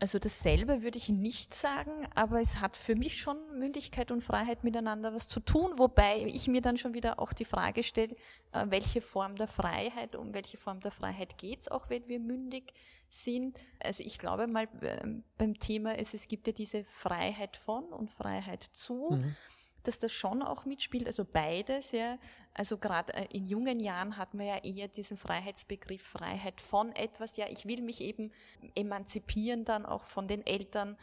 Also 0.00 0.18
dasselbe 0.18 0.82
würde 0.82 0.96
ich 0.96 1.10
nicht 1.10 1.52
sagen, 1.52 2.08
aber 2.14 2.40
es 2.40 2.58
hat 2.58 2.74
für 2.74 2.94
mich 2.96 3.20
schon 3.20 3.36
Mündigkeit 3.58 4.10
und 4.10 4.22
Freiheit 4.22 4.64
miteinander 4.64 5.12
was 5.12 5.28
zu 5.28 5.40
tun, 5.40 5.72
wobei 5.76 6.24
ich 6.24 6.48
mir 6.48 6.62
dann 6.62 6.78
schon 6.78 6.94
wieder 6.94 7.20
auch 7.20 7.34
die 7.34 7.44
Frage 7.44 7.82
stelle, 7.82 8.16
äh, 8.52 8.64
welche 8.68 9.02
Form 9.02 9.36
der 9.36 9.46
Freiheit, 9.46 10.16
um 10.16 10.32
welche 10.32 10.56
Form 10.56 10.80
der 10.80 10.90
Freiheit 10.90 11.36
geht 11.36 11.60
es, 11.60 11.68
auch 11.68 11.90
wenn 11.90 12.08
wir 12.08 12.18
mündig 12.18 12.72
sind. 13.10 13.58
Also 13.78 14.02
ich 14.02 14.18
glaube 14.18 14.46
mal 14.46 14.68
ähm, 14.80 15.22
beim 15.36 15.58
Thema 15.58 15.98
ist, 15.98 16.14
es 16.14 16.28
gibt 16.28 16.46
ja 16.46 16.54
diese 16.54 16.84
Freiheit 16.84 17.58
von 17.58 17.84
und 17.84 18.10
Freiheit 18.10 18.62
zu. 18.72 19.10
Mhm 19.10 19.36
dass 19.84 19.98
das 19.98 20.12
schon 20.12 20.42
auch 20.42 20.64
mitspielt, 20.64 21.06
also 21.06 21.24
beides, 21.24 21.92
ja. 21.92 22.18
Also 22.52 22.78
gerade 22.78 23.14
äh, 23.14 23.26
in 23.30 23.46
jungen 23.46 23.78
Jahren 23.78 24.16
hat 24.16 24.34
man 24.34 24.46
ja 24.46 24.58
eher 24.58 24.88
diesen 24.88 25.16
Freiheitsbegriff 25.16 26.02
Freiheit 26.02 26.60
von 26.60 26.92
etwas, 26.92 27.36
ja, 27.36 27.46
ich 27.48 27.64
will 27.64 27.80
mich 27.80 28.00
eben 28.00 28.32
emanzipieren 28.74 29.64
dann 29.64 29.86
auch 29.86 30.08
von 30.08 30.26
den 30.26 30.44
Eltern, 30.44 30.96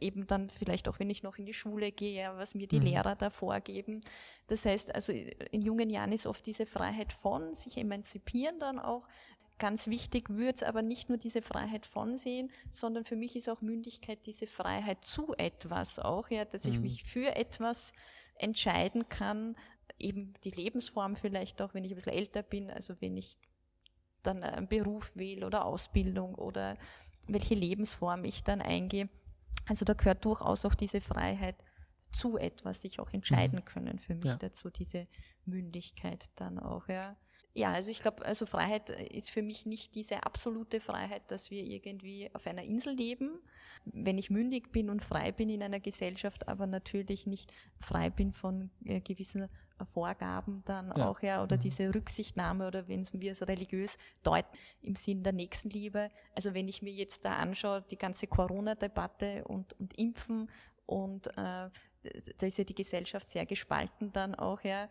eben 0.00 0.26
dann 0.26 0.48
vielleicht 0.48 0.88
auch, 0.88 1.00
wenn 1.00 1.10
ich 1.10 1.22
noch 1.22 1.36
in 1.36 1.46
die 1.46 1.52
Schule 1.52 1.90
gehe, 1.90 2.22
ja, 2.22 2.36
was 2.36 2.54
mir 2.54 2.68
die 2.68 2.78
mhm. 2.78 2.86
Lehrer 2.86 3.16
da 3.16 3.30
vorgeben. 3.30 4.02
Das 4.46 4.64
heißt, 4.64 4.94
also 4.94 5.12
in 5.12 5.62
jungen 5.62 5.90
Jahren 5.90 6.12
ist 6.12 6.26
oft 6.26 6.46
diese 6.46 6.66
Freiheit 6.66 7.12
von, 7.12 7.54
sich 7.54 7.76
emanzipieren 7.76 8.60
dann 8.60 8.78
auch, 8.78 9.08
Ganz 9.58 9.86
wichtig 9.86 10.30
würde 10.30 10.54
es 10.54 10.62
aber 10.62 10.82
nicht 10.82 11.08
nur 11.08 11.18
diese 11.18 11.40
Freiheit 11.40 11.86
von 11.86 12.18
sehen, 12.18 12.50
sondern 12.72 13.04
für 13.04 13.14
mich 13.14 13.36
ist 13.36 13.48
auch 13.48 13.60
Mündigkeit 13.60 14.26
diese 14.26 14.46
Freiheit 14.48 15.04
zu 15.04 15.32
etwas 15.36 15.98
auch, 15.98 16.28
ja, 16.28 16.44
dass 16.44 16.64
mhm. 16.64 16.72
ich 16.72 16.80
mich 16.80 17.04
für 17.04 17.36
etwas 17.36 17.92
entscheiden 18.36 19.08
kann, 19.08 19.56
eben 19.98 20.34
die 20.42 20.50
Lebensform 20.50 21.14
vielleicht 21.14 21.62
auch, 21.62 21.72
wenn 21.72 21.84
ich 21.84 21.92
ein 21.92 21.96
bisschen 21.96 22.12
älter 22.12 22.42
bin, 22.42 22.70
also 22.70 22.94
wenn 23.00 23.16
ich 23.16 23.38
dann 24.22 24.42
einen 24.42 24.66
Beruf 24.66 25.14
wähle 25.14 25.46
oder 25.46 25.64
Ausbildung 25.64 26.34
oder 26.34 26.76
welche 27.28 27.54
Lebensform 27.54 28.24
ich 28.24 28.42
dann 28.42 28.60
eingehe. 28.60 29.08
Also 29.66 29.84
da 29.84 29.94
gehört 29.94 30.24
durchaus 30.24 30.64
auch 30.64 30.74
diese 30.74 31.00
Freiheit 31.00 31.56
zu 32.12 32.38
etwas, 32.38 32.80
sich 32.80 33.00
auch 33.00 33.12
entscheiden 33.12 33.60
mhm. 33.60 33.64
können 33.64 33.98
für 33.98 34.14
mich 34.14 34.24
ja. 34.24 34.36
dazu, 34.36 34.70
diese 34.70 35.06
Mündigkeit 35.44 36.28
dann 36.36 36.58
auch, 36.58 36.88
ja. 36.88 37.16
Ja, 37.56 37.72
also 37.72 37.88
ich 37.90 38.00
glaube, 38.00 38.26
also 38.26 38.46
Freiheit 38.46 38.90
ist 38.90 39.30
für 39.30 39.42
mich 39.42 39.64
nicht 39.64 39.94
diese 39.94 40.24
absolute 40.24 40.80
Freiheit, 40.80 41.22
dass 41.28 41.52
wir 41.52 41.62
irgendwie 41.62 42.28
auf 42.34 42.48
einer 42.48 42.64
Insel 42.64 42.96
leben. 42.96 43.38
Wenn 43.84 44.18
ich 44.18 44.28
mündig 44.28 44.72
bin 44.72 44.90
und 44.90 45.04
frei 45.04 45.30
bin 45.30 45.48
in 45.48 45.62
einer 45.62 45.78
Gesellschaft, 45.78 46.48
aber 46.48 46.66
natürlich 46.66 47.26
nicht 47.26 47.52
frei 47.78 48.10
bin 48.10 48.32
von 48.32 48.70
äh, 48.84 49.00
gewissen 49.00 49.48
Vorgaben 49.92 50.62
dann 50.64 50.92
ja. 50.96 51.08
auch, 51.08 51.20
ja, 51.20 51.44
oder 51.44 51.56
mhm. 51.56 51.60
diese 51.60 51.94
Rücksichtnahme 51.94 52.66
oder 52.66 52.88
wenn 52.88 53.06
wir 53.12 53.32
es 53.32 53.46
religiös 53.46 53.98
deuten 54.24 54.56
im 54.82 54.96
Sinn 54.96 55.22
der 55.22 55.32
Nächstenliebe. 55.32 56.10
Also 56.34 56.54
wenn 56.54 56.66
ich 56.66 56.82
mir 56.82 56.92
jetzt 56.92 57.24
da 57.24 57.36
anschaue, 57.36 57.84
die 57.88 57.98
ganze 57.98 58.26
Corona-Debatte 58.26 59.44
und, 59.44 59.78
und 59.78 59.96
Impfen 59.96 60.50
und 60.86 61.28
äh, 61.36 61.70
da 62.38 62.46
ist 62.46 62.58
ja 62.58 62.64
die 62.64 62.74
Gesellschaft 62.74 63.30
sehr 63.30 63.46
gespalten 63.46 64.12
dann 64.12 64.34
auch, 64.34 64.62
ja 64.62 64.88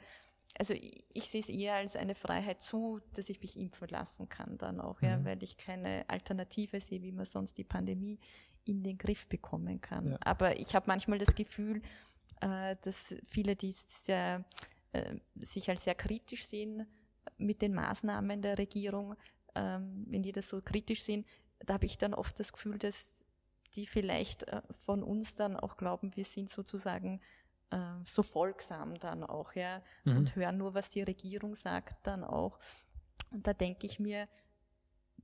also 0.57 0.73
ich, 0.73 1.03
ich, 1.13 1.29
sehe 1.29 1.41
es 1.41 1.49
eher 1.49 1.75
als 1.75 1.95
eine 1.95 2.15
Freiheit 2.15 2.61
zu, 2.61 2.99
dass 3.13 3.29
ich 3.29 3.41
mich 3.41 3.57
impfen 3.57 3.87
lassen 3.87 4.29
kann 4.29 4.57
dann 4.57 4.79
auch, 4.79 5.01
mhm. 5.01 5.07
ja, 5.07 5.25
weil 5.25 5.41
ich 5.43 5.57
keine 5.57 6.07
Alternative 6.07 6.79
sehe, 6.79 7.01
wie 7.01 7.11
man 7.11 7.25
sonst 7.25 7.57
die 7.57 7.63
Pandemie 7.63 8.19
in 8.65 8.83
den 8.83 8.97
Griff 8.97 9.27
bekommen 9.27 9.81
kann. 9.81 10.11
Ja. 10.11 10.17
Aber 10.21 10.57
ich 10.59 10.75
habe 10.75 10.85
manchmal 10.87 11.19
das 11.19 11.35
Gefühl, 11.35 11.81
äh, 12.41 12.75
dass 12.81 13.15
viele, 13.27 13.55
die 13.55 13.71
sehr, 13.71 14.45
äh, 14.91 15.15
sich 15.41 15.69
als 15.69 15.83
sehr 15.83 15.95
kritisch 15.95 16.45
sehen 16.47 16.85
mit 17.37 17.61
den 17.61 17.73
Maßnahmen 17.73 18.41
der 18.41 18.57
Regierung, 18.57 19.15
ähm, 19.55 20.05
wenn 20.07 20.23
die 20.23 20.31
das 20.31 20.49
so 20.49 20.61
kritisch 20.61 21.03
sehen, 21.03 21.25
da 21.59 21.75
habe 21.75 21.85
ich 21.85 21.97
dann 21.97 22.13
oft 22.13 22.39
das 22.39 22.53
Gefühl, 22.53 22.77
dass 22.77 23.23
die 23.75 23.87
vielleicht 23.87 24.43
äh, 24.43 24.61
von 24.85 25.03
uns 25.03 25.35
dann 25.35 25.57
auch 25.57 25.77
glauben, 25.77 26.15
wir 26.15 26.25
sind 26.25 26.49
sozusagen 26.49 27.21
äh, 27.73 28.05
so 28.05 28.23
folgsam 28.23 28.99
dann 28.99 29.23
auch, 29.23 29.53
ja, 29.53 29.81
mhm. 30.03 30.17
und 30.17 30.35
hören 30.35 30.57
nur, 30.57 30.73
was 30.73 30.89
die 30.89 31.01
Regierung 31.01 31.55
sagt 31.55 32.05
dann 32.05 32.23
auch. 32.23 32.59
Und 33.31 33.47
da 33.47 33.53
denke 33.53 33.87
ich 33.87 33.99
mir, 33.99 34.27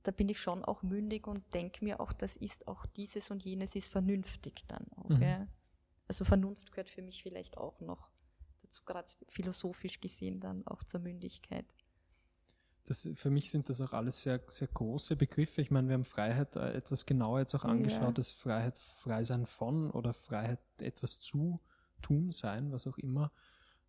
da 0.02 0.10
bin 0.10 0.28
ich 0.28 0.40
schon 0.40 0.64
auch 0.64 0.82
mündig 0.82 1.26
und 1.26 1.54
denke 1.54 1.84
mir 1.84 2.00
auch, 2.00 2.12
das 2.12 2.36
ist 2.36 2.66
auch 2.68 2.86
dieses 2.86 3.30
und 3.30 3.44
jenes 3.44 3.74
ist 3.74 3.88
vernünftig 3.88 4.64
dann 4.66 4.86
auch. 4.96 5.10
Mhm. 5.10 5.22
Ja. 5.22 5.46
Also 6.08 6.24
Vernunft 6.24 6.72
gehört 6.72 6.90
für 6.90 7.02
mich 7.02 7.22
vielleicht 7.22 7.56
auch 7.56 7.80
noch 7.80 8.10
dazu, 8.62 8.82
gerade 8.84 9.08
philosophisch 9.28 10.00
gesehen 10.00 10.40
dann 10.40 10.66
auch 10.66 10.82
zur 10.82 11.00
Mündigkeit. 11.00 11.66
Das, 12.86 13.08
für 13.14 13.30
mich 13.30 13.50
sind 13.50 13.68
das 13.68 13.80
auch 13.80 13.92
alles 13.92 14.22
sehr, 14.22 14.40
sehr 14.48 14.66
große 14.66 15.14
Begriffe. 15.14 15.60
Ich 15.60 15.70
meine, 15.70 15.86
wir 15.88 15.94
haben 15.94 16.04
Freiheit 16.04 16.56
äh, 16.56 16.72
etwas 16.72 17.06
genauer 17.06 17.40
jetzt 17.40 17.54
auch 17.54 17.64
angeschaut, 17.64 18.02
ja. 18.02 18.12
dass 18.12 18.32
Freiheit 18.32 18.78
frei 18.78 19.22
sein 19.22 19.46
von 19.46 19.90
oder 19.92 20.12
Freiheit 20.12 20.58
etwas 20.80 21.20
zu 21.20 21.60
Tun 22.00 22.32
sein, 22.32 22.72
was 22.72 22.86
auch 22.86 22.98
immer. 22.98 23.32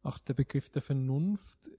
Auch 0.03 0.17
der 0.17 0.33
Begriff 0.33 0.69
der 0.69 0.81
Vernunft, 0.81 1.69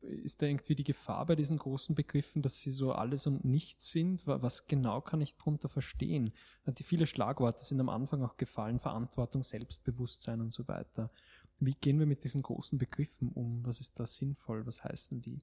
ist 0.00 0.42
da 0.42 0.46
irgendwie 0.46 0.74
die 0.74 0.84
Gefahr 0.84 1.26
bei 1.26 1.34
diesen 1.34 1.58
großen 1.58 1.94
Begriffen, 1.94 2.42
dass 2.42 2.60
sie 2.60 2.70
so 2.70 2.92
alles 2.92 3.26
und 3.26 3.44
nichts 3.44 3.90
sind? 3.90 4.26
Was 4.26 4.66
genau 4.66 5.00
kann 5.00 5.20
ich 5.20 5.36
darunter 5.36 5.68
verstehen? 5.68 6.32
Die 6.66 6.82
viele 6.82 7.06
Schlagworte 7.06 7.64
sind 7.64 7.80
am 7.80 7.88
Anfang 7.88 8.22
auch 8.22 8.36
gefallen, 8.36 8.78
Verantwortung, 8.78 9.42
Selbstbewusstsein 9.42 10.40
und 10.40 10.52
so 10.52 10.68
weiter. 10.68 11.10
Wie 11.58 11.74
gehen 11.74 11.98
wir 11.98 12.06
mit 12.06 12.22
diesen 12.22 12.42
großen 12.42 12.78
Begriffen 12.78 13.32
um? 13.32 13.66
Was 13.66 13.80
ist 13.80 13.98
da 13.98 14.06
sinnvoll? 14.06 14.66
Was 14.66 14.84
heißen 14.84 15.20
die? 15.20 15.40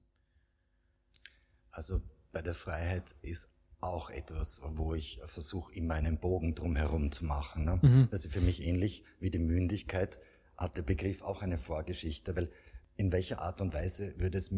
Also 1.70 2.00
bei 2.32 2.40
der 2.40 2.54
Freiheit 2.54 3.14
ist 3.20 3.50
auch 3.80 4.08
etwas, 4.08 4.62
wo 4.64 4.94
ich 4.94 5.20
versuche, 5.26 5.74
immer 5.74 5.94
einen 5.94 6.18
Bogen 6.18 6.54
drumherum 6.54 7.12
zu 7.12 7.26
machen. 7.26 7.66
Ne? 7.66 7.78
Mhm. 7.82 8.08
Also 8.10 8.30
für 8.30 8.40
mich 8.40 8.62
ähnlich 8.62 9.04
wie 9.20 9.30
die 9.30 9.38
Mündigkeit 9.38 10.18
hat 10.56 10.76
der 10.76 10.82
Begriff 10.82 11.22
auch 11.22 11.42
eine 11.42 11.58
Vorgeschichte, 11.58 12.34
weil 12.36 12.50
in 12.96 13.12
welcher 13.12 13.40
Art 13.40 13.60
und 13.60 13.74
Weise 13.74 14.18
würde 14.18 14.38
es 14.38 14.50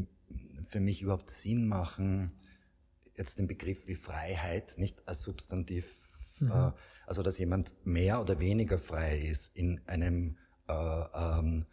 für 0.68 0.80
mich 0.80 1.02
überhaupt 1.02 1.30
Sinn 1.30 1.66
machen, 1.66 2.32
jetzt 3.16 3.38
den 3.38 3.48
Begriff 3.48 3.88
wie 3.88 3.96
Freiheit 3.96 4.78
nicht 4.78 5.06
als 5.08 5.22
Substantiv, 5.22 5.92
mhm. 6.38 6.52
äh, 6.52 6.72
also 7.06 7.22
dass 7.22 7.38
jemand 7.38 7.72
mehr 7.84 8.20
oder 8.20 8.38
weniger 8.40 8.78
frei 8.78 9.18
ist 9.18 9.56
in 9.56 9.80
einem 9.86 10.38
äh, 10.68 10.72
ähm, 10.72 11.66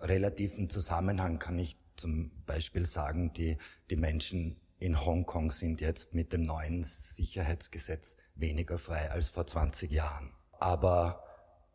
relativen 0.00 0.68
Zusammenhang 0.68 1.38
kann 1.38 1.58
ich 1.58 1.78
zum 1.96 2.30
Beispiel 2.46 2.86
sagen, 2.86 3.32
die, 3.32 3.58
die 3.90 3.96
Menschen 3.96 4.60
in 4.78 5.04
Hongkong 5.04 5.50
sind 5.50 5.80
jetzt 5.80 6.14
mit 6.14 6.32
dem 6.32 6.42
neuen 6.42 6.84
Sicherheitsgesetz 6.84 8.16
weniger 8.34 8.78
frei 8.78 9.10
als 9.10 9.28
vor 9.28 9.46
20 9.46 9.90
Jahren. 9.90 10.32
Aber 10.52 11.22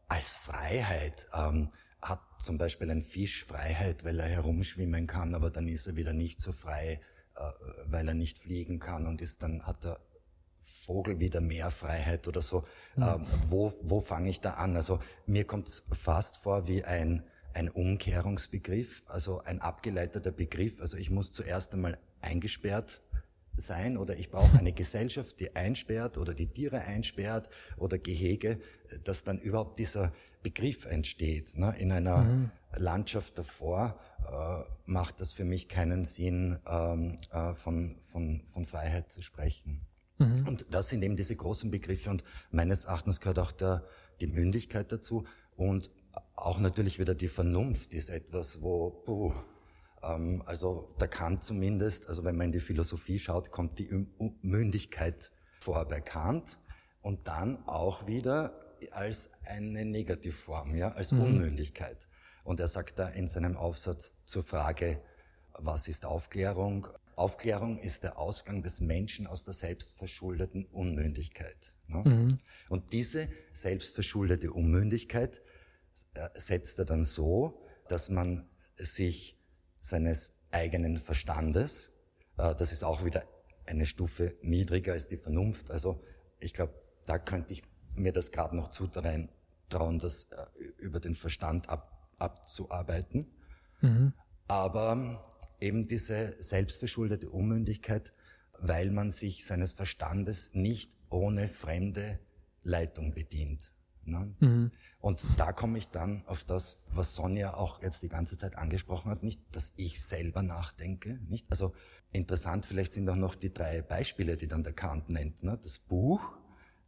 als 0.08 0.36
Freiheit 0.36 1.28
ähm, 1.34 1.70
hat 2.02 2.22
zum 2.40 2.58
Beispiel 2.58 2.92
ein 2.92 3.02
Fisch 3.02 3.44
Freiheit, 3.44 4.04
weil 4.04 4.20
er 4.20 4.28
herumschwimmen 4.28 5.08
kann, 5.08 5.34
aber 5.34 5.50
dann 5.50 5.68
ist 5.68 5.88
er 5.88 5.96
wieder 5.96 6.14
nicht 6.14 6.40
so 6.40 6.52
frei, 6.52 7.02
äh, 7.36 7.40
weil 7.86 8.08
er 8.08 8.14
nicht 8.14 8.38
fliegen 8.38 8.80
kann 8.80 9.08
und 9.08 9.22
ist 9.22 9.42
dann 9.44 9.64
hat 9.66 9.84
der 9.84 10.00
Vogel 10.60 11.20
wieder 11.20 11.42
mehr 11.42 11.70
Freiheit 11.72 12.28
oder 12.28 12.42
so. 12.42 12.66
Mhm. 12.96 13.04
Ähm, 13.04 13.26
wo 13.50 13.74
wo 13.82 14.02
fange 14.02 14.30
ich 14.30 14.42
da 14.42 14.54
an? 14.54 14.76
Also 14.76 15.00
mir 15.26 15.46
kommt 15.46 15.68
es 15.68 15.88
fast 15.94 16.38
vor 16.38 16.68
wie 16.68 16.84
ein 16.84 17.24
ein 17.54 17.70
Umkehrungsbegriff, 17.70 19.04
also 19.06 19.40
ein 19.40 19.62
abgeleiteter 19.62 20.32
Begriff. 20.32 20.82
Also 20.82 20.98
ich 20.98 21.10
muss 21.10 21.32
zuerst 21.32 21.74
einmal 21.74 21.98
eingesperrt 22.20 23.02
sein 23.58 23.98
oder 23.98 24.18
ich 24.18 24.30
brauche 24.30 24.58
eine 24.58 24.74
Gesellschaft, 24.74 25.40
die 25.40 25.56
einsperrt 25.56 26.18
oder 26.18 26.34
die 26.34 26.48
Tiere 26.48 26.80
einsperrt 26.82 27.50
oder 27.78 27.98
Gehege, 27.98 28.60
dass 29.04 29.24
dann 29.24 29.40
überhaupt 29.40 29.80
dieser 29.80 30.12
Begriff 30.44 30.86
entsteht. 30.86 31.58
Ne? 31.58 31.76
In 31.80 31.92
einer 31.92 32.18
mhm. 32.18 32.52
Landschaft 32.76 33.38
davor 33.38 34.00
äh, 34.28 34.64
macht 34.86 35.22
das 35.22 35.34
für 35.34 35.46
mich 35.46 35.68
keinen 35.68 36.06
Sinn, 36.06 36.60
ähm, 36.68 37.18
äh, 37.32 37.56
von, 37.56 37.98
von, 38.04 38.44
von 38.48 38.66
Freiheit 38.66 39.12
zu 39.12 39.22
sprechen. 39.22 39.82
Mhm. 40.18 40.48
Und 40.48 40.66
das 40.70 40.90
sind 40.90 41.04
eben 41.04 41.16
diese 41.16 41.36
großen 41.36 41.72
Begriffe 41.72 42.10
und 42.10 42.24
meines 42.52 42.86
Erachtens 42.86 43.20
gehört 43.20 43.40
auch 43.40 43.52
der, 43.52 43.84
die 44.22 44.28
Mündigkeit 44.28 44.92
dazu 44.92 45.26
und 45.56 45.90
auch 46.36 46.60
natürlich 46.60 47.00
wieder 47.00 47.16
die 47.16 47.28
Vernunft 47.28 47.94
ist 47.94 48.10
etwas, 48.10 48.62
wo, 48.62 48.92
puh, 48.92 49.34
also 50.46 50.94
da 51.00 51.08
kann 51.08 51.42
zumindest, 51.42 52.08
also 52.08 52.24
wenn 52.24 52.36
man 52.36 52.48
in 52.48 52.52
die 52.52 52.60
Philosophie 52.60 53.18
schaut, 53.18 53.52
kommt 53.52 53.80
die 53.80 53.90
Mündigkeit 54.42 55.32
vor 55.60 55.86
bei 55.88 56.02
Kant 56.02 56.60
und 57.02 57.28
dann 57.28 57.68
auch 57.68 58.06
wieder 58.06 58.62
als 58.92 59.32
eine 59.46 59.86
Negativform, 59.86 60.76
ja, 60.76 60.92
als 60.92 61.12
mhm. 61.12 61.22
Unmündigkeit. 61.22 62.08
Und 62.44 62.60
er 62.60 62.68
sagt 62.68 63.00
da 63.00 63.10
in 63.10 63.28
seinem 63.28 63.58
Aufsatz 63.58 64.24
zur 64.26 64.44
Frage, 64.44 65.02
was 65.54 65.88
ist 65.88 66.06
Aufklärung? 66.06 66.88
Aufklärung 67.16 67.80
ist 67.80 68.04
der 68.04 68.20
Ausgang 68.20 68.62
des 68.62 68.82
Menschen 68.82 69.26
aus 69.26 69.44
der 69.44 69.54
selbstverschuldeten 69.54 70.66
Unmündigkeit. 70.66 71.76
Ne? 71.88 72.04
Mhm. 72.06 72.40
Und 72.70 72.94
diese 72.94 73.28
selbstverschuldete 73.54 74.52
Unmündigkeit 74.52 75.42
äh, 76.14 76.30
setzt 76.36 76.78
er 76.78 76.86
dann 76.86 77.06
so, 77.06 77.64
dass 77.88 78.10
man 78.10 78.48
sich 78.78 79.36
seines 79.88 80.34
eigenen 80.52 80.98
Verstandes, 80.98 81.94
äh, 82.38 82.56
das 82.56 82.72
ist 82.72 82.84
auch 82.84 83.06
wieder 83.06 83.24
eine 83.66 83.86
Stufe 83.86 84.36
niedriger 84.42 84.94
als 84.94 85.08
die 85.08 85.18
Vernunft. 85.18 85.72
Also 85.72 86.02
ich 86.40 86.54
glaube, 86.54 86.74
da 87.06 87.20
könnte 87.20 87.54
ich 87.54 87.64
mir 87.96 88.12
das 88.12 88.32
gerade 88.32 88.56
noch 88.56 88.70
zutrauen, 88.70 89.30
trauen, 89.70 90.00
das 90.00 90.32
äh, 90.32 90.46
über 90.78 91.00
den 91.00 91.16
Verstand 91.16 91.70
ab, 91.70 92.10
abzuarbeiten. 92.18 93.32
Mhm. 93.82 94.14
Aber 94.48 95.24
eben 95.60 95.88
diese 95.88 96.36
selbstverschuldete 96.42 97.30
Unmündigkeit, 97.30 98.14
weil 98.60 98.92
man 98.92 99.12
sich 99.12 99.46
seines 99.46 99.72
Verstandes 99.72 100.54
nicht 100.54 100.96
ohne 101.10 101.48
fremde 101.48 102.20
Leitung 102.64 103.14
bedient. 103.14 103.72
Ne? 104.06 104.36
Mhm. 104.40 104.72
Und 105.00 105.22
da 105.38 105.54
komme 105.54 105.78
ich 105.78 105.90
dann 105.90 106.24
auf 106.26 106.44
das, 106.44 106.86
was 106.92 107.16
Sonja 107.16 107.54
auch 107.54 107.82
jetzt 107.82 108.02
die 108.04 108.10
ganze 108.10 108.38
Zeit 108.38 108.56
angesprochen 108.56 109.12
hat, 109.12 109.24
nicht, 109.24 109.42
dass 109.52 109.74
ich 109.78 110.02
selber 110.02 110.42
nachdenke, 110.42 111.20
nicht? 111.28 111.46
Also 111.50 111.74
interessant 112.12 112.66
vielleicht 112.66 112.94
sind 112.94 113.10
auch 113.10 113.16
noch 113.16 113.36
die 113.36 113.54
drei 113.54 113.82
Beispiele, 113.82 114.38
die 114.38 114.48
dann 114.48 114.64
der 114.64 114.74
Kant 114.74 115.10
nennt, 115.10 115.44
ne? 115.44 115.60
Das 115.62 115.78
Buch, 115.78 116.38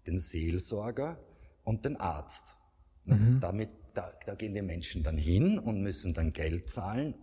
den 0.08 0.20
Seelsorger 0.20 1.20
und 1.64 1.86
den 1.86 1.98
Arzt. 1.98 2.58
Ne? 3.06 3.16
Mhm. 3.16 3.40
Damit, 3.40 3.70
da, 3.94 4.12
da 4.26 4.36
gehen 4.36 4.54
die 4.54 4.62
Menschen 4.62 5.04
dann 5.04 5.18
hin 5.18 5.60
und 5.60 5.82
müssen 5.82 6.14
dann 6.14 6.34
Geld 6.34 6.70
zahlen 6.70 7.16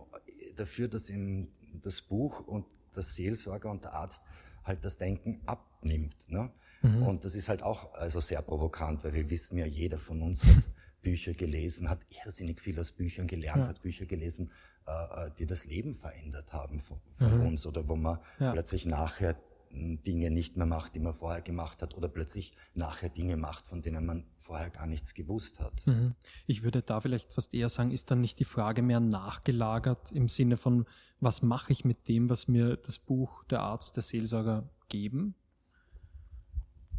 dafür, 0.55 0.87
dass 0.87 1.09
ihm 1.09 1.49
das 1.81 2.01
Buch 2.01 2.41
und 2.41 2.65
der 2.95 3.03
Seelsorger 3.03 3.69
und 3.69 3.83
der 3.83 3.93
Arzt 3.93 4.23
halt 4.63 4.83
das 4.85 4.97
Denken 4.97 5.41
abnimmt. 5.45 6.29
Ne? 6.29 6.51
Mhm. 6.85 7.03
Und 7.03 7.25
das 7.25 7.35
ist 7.35 7.49
halt 7.49 7.63
auch 7.63 7.93
also 7.93 8.19
sehr 8.19 8.41
provokant, 8.41 9.03
weil 9.03 9.13
wir 9.13 9.29
wissen 9.29 9.57
ja, 9.57 9.65
jeder 9.65 9.97
von 9.97 10.21
uns 10.21 10.43
hat 10.43 10.63
Bücher 11.01 11.33
gelesen, 11.33 11.89
hat 11.89 12.05
irrsinnig 12.09 12.59
viel 12.59 12.79
aus 12.79 12.91
Büchern 12.91 13.27
gelernt, 13.27 13.63
ja. 13.63 13.67
hat 13.67 13.81
Bücher 13.81 14.05
gelesen, 14.05 14.51
äh, 14.87 15.25
äh 15.27 15.31
die 15.37 15.45
das 15.45 15.65
Leben 15.65 15.93
verändert 15.93 16.53
haben 16.53 16.79
von, 16.79 16.99
von 17.11 17.39
mhm. 17.39 17.47
uns 17.47 17.65
oder 17.67 17.87
wo 17.87 17.95
man 17.95 18.19
ja. 18.39 18.51
plötzlich 18.51 18.85
nachher 18.85 19.35
Dinge 19.75 20.31
nicht 20.31 20.55
mehr 20.55 20.65
macht, 20.65 20.95
die 20.95 20.99
man 20.99 21.13
vorher 21.13 21.41
gemacht 21.41 21.81
hat, 21.81 21.95
oder 21.95 22.07
plötzlich 22.07 22.53
nachher 22.73 23.09
Dinge 23.09 23.37
macht, 23.37 23.67
von 23.67 23.81
denen 23.81 24.05
man 24.05 24.25
vorher 24.37 24.69
gar 24.69 24.87
nichts 24.87 25.13
gewusst 25.13 25.59
hat. 25.59 25.85
Mhm. 25.85 26.15
Ich 26.47 26.63
würde 26.63 26.81
da 26.81 27.01
vielleicht 27.01 27.31
fast 27.31 27.53
eher 27.53 27.69
sagen, 27.69 27.91
ist 27.91 28.09
dann 28.11 28.21
nicht 28.21 28.39
die 28.39 28.45
Frage 28.45 28.81
mehr 28.81 28.99
nachgelagert 28.99 30.11
im 30.11 30.29
Sinne 30.29 30.57
von, 30.57 30.85
was 31.19 31.41
mache 31.41 31.71
ich 31.71 31.85
mit 31.85 32.07
dem, 32.07 32.29
was 32.29 32.47
mir 32.47 32.77
das 32.77 32.99
Buch, 32.99 33.43
der 33.45 33.61
Arzt, 33.61 33.95
der 33.95 34.03
Seelsorger 34.03 34.69
geben? 34.87 35.35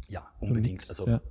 Ja, 0.07 0.31
unbedingt. 0.39 0.87
Also, 0.89 1.07
ja. 1.07 1.21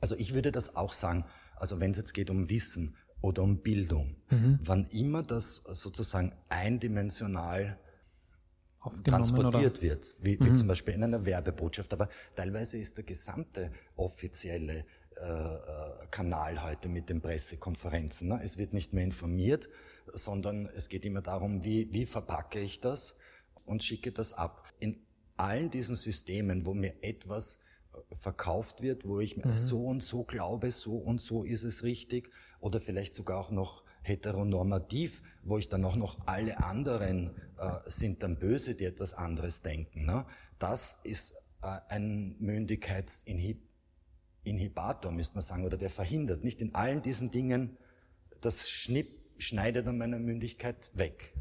also 0.00 0.16
ich 0.16 0.34
würde 0.34 0.52
das 0.52 0.76
auch 0.76 0.92
sagen, 0.92 1.24
also 1.56 1.80
wenn 1.80 1.90
es 1.90 1.96
jetzt 1.96 2.14
geht 2.14 2.30
um 2.30 2.48
Wissen 2.50 2.96
oder 3.20 3.42
um 3.42 3.62
Bildung, 3.62 4.16
mhm. 4.30 4.58
wann 4.62 4.86
immer 4.90 5.22
das 5.22 5.56
sozusagen 5.56 6.32
eindimensional 6.48 7.78
transportiert 9.04 9.78
oder? 9.78 9.82
wird, 9.82 10.14
wie, 10.20 10.38
wie 10.38 10.50
mhm. 10.50 10.54
zum 10.54 10.68
Beispiel 10.68 10.94
in 10.94 11.02
einer 11.02 11.24
Werbebotschaft. 11.24 11.92
Aber 11.92 12.08
teilweise 12.34 12.78
ist 12.78 12.96
der 12.96 13.04
gesamte 13.04 13.72
offizielle 13.96 14.84
äh, 15.16 16.06
Kanal 16.10 16.62
heute 16.62 16.88
mit 16.88 17.08
den 17.08 17.20
Pressekonferenzen. 17.20 18.28
Ne? 18.28 18.40
Es 18.44 18.58
wird 18.58 18.72
nicht 18.72 18.92
mehr 18.92 19.04
informiert, 19.04 19.68
sondern 20.12 20.66
es 20.66 20.88
geht 20.88 21.04
immer 21.04 21.22
darum, 21.22 21.64
wie, 21.64 21.92
wie 21.92 22.06
verpacke 22.06 22.60
ich 22.60 22.80
das 22.80 23.16
und 23.64 23.82
schicke 23.82 24.12
das 24.12 24.32
ab. 24.34 24.68
In 24.78 25.04
allen 25.36 25.70
diesen 25.70 25.96
Systemen, 25.96 26.66
wo 26.66 26.74
mir 26.74 26.94
etwas 27.02 27.60
verkauft 28.18 28.82
wird, 28.82 29.06
wo 29.06 29.20
ich 29.20 29.36
mhm. 29.36 29.56
so 29.56 29.86
und 29.86 30.02
so 30.02 30.24
glaube, 30.24 30.72
so 30.72 30.96
und 30.96 31.20
so 31.20 31.44
ist 31.44 31.62
es 31.62 31.82
richtig, 31.82 32.30
oder 32.60 32.80
vielleicht 32.80 33.14
sogar 33.14 33.38
auch 33.38 33.50
noch 33.50 33.84
heteronormativ, 34.02 35.22
wo 35.42 35.58
ich 35.58 35.68
dann 35.68 35.84
auch 35.84 35.96
noch 35.96 36.26
alle 36.26 36.64
anderen 36.64 37.36
äh, 37.58 37.72
sind 37.86 38.22
dann 38.22 38.38
böse, 38.38 38.74
die 38.74 38.84
etwas 38.84 39.14
anderes 39.14 39.62
denken. 39.62 40.06
Ne? 40.06 40.24
Das 40.58 41.00
ist 41.02 41.34
äh, 41.62 41.78
ein 41.88 42.36
Mündigkeitsinhibator, 42.38 45.12
müsste 45.12 45.34
man 45.34 45.42
sagen, 45.42 45.64
oder 45.64 45.76
der 45.76 45.90
verhindert. 45.90 46.44
Nicht 46.44 46.62
in 46.62 46.74
allen 46.74 47.02
diesen 47.02 47.30
Dingen, 47.30 47.76
das 48.40 48.70
schnipp, 48.70 49.08
schneidet 49.38 49.86
an 49.86 49.98
meiner 49.98 50.18
Mündigkeit 50.18 50.90
weg. 50.94 51.34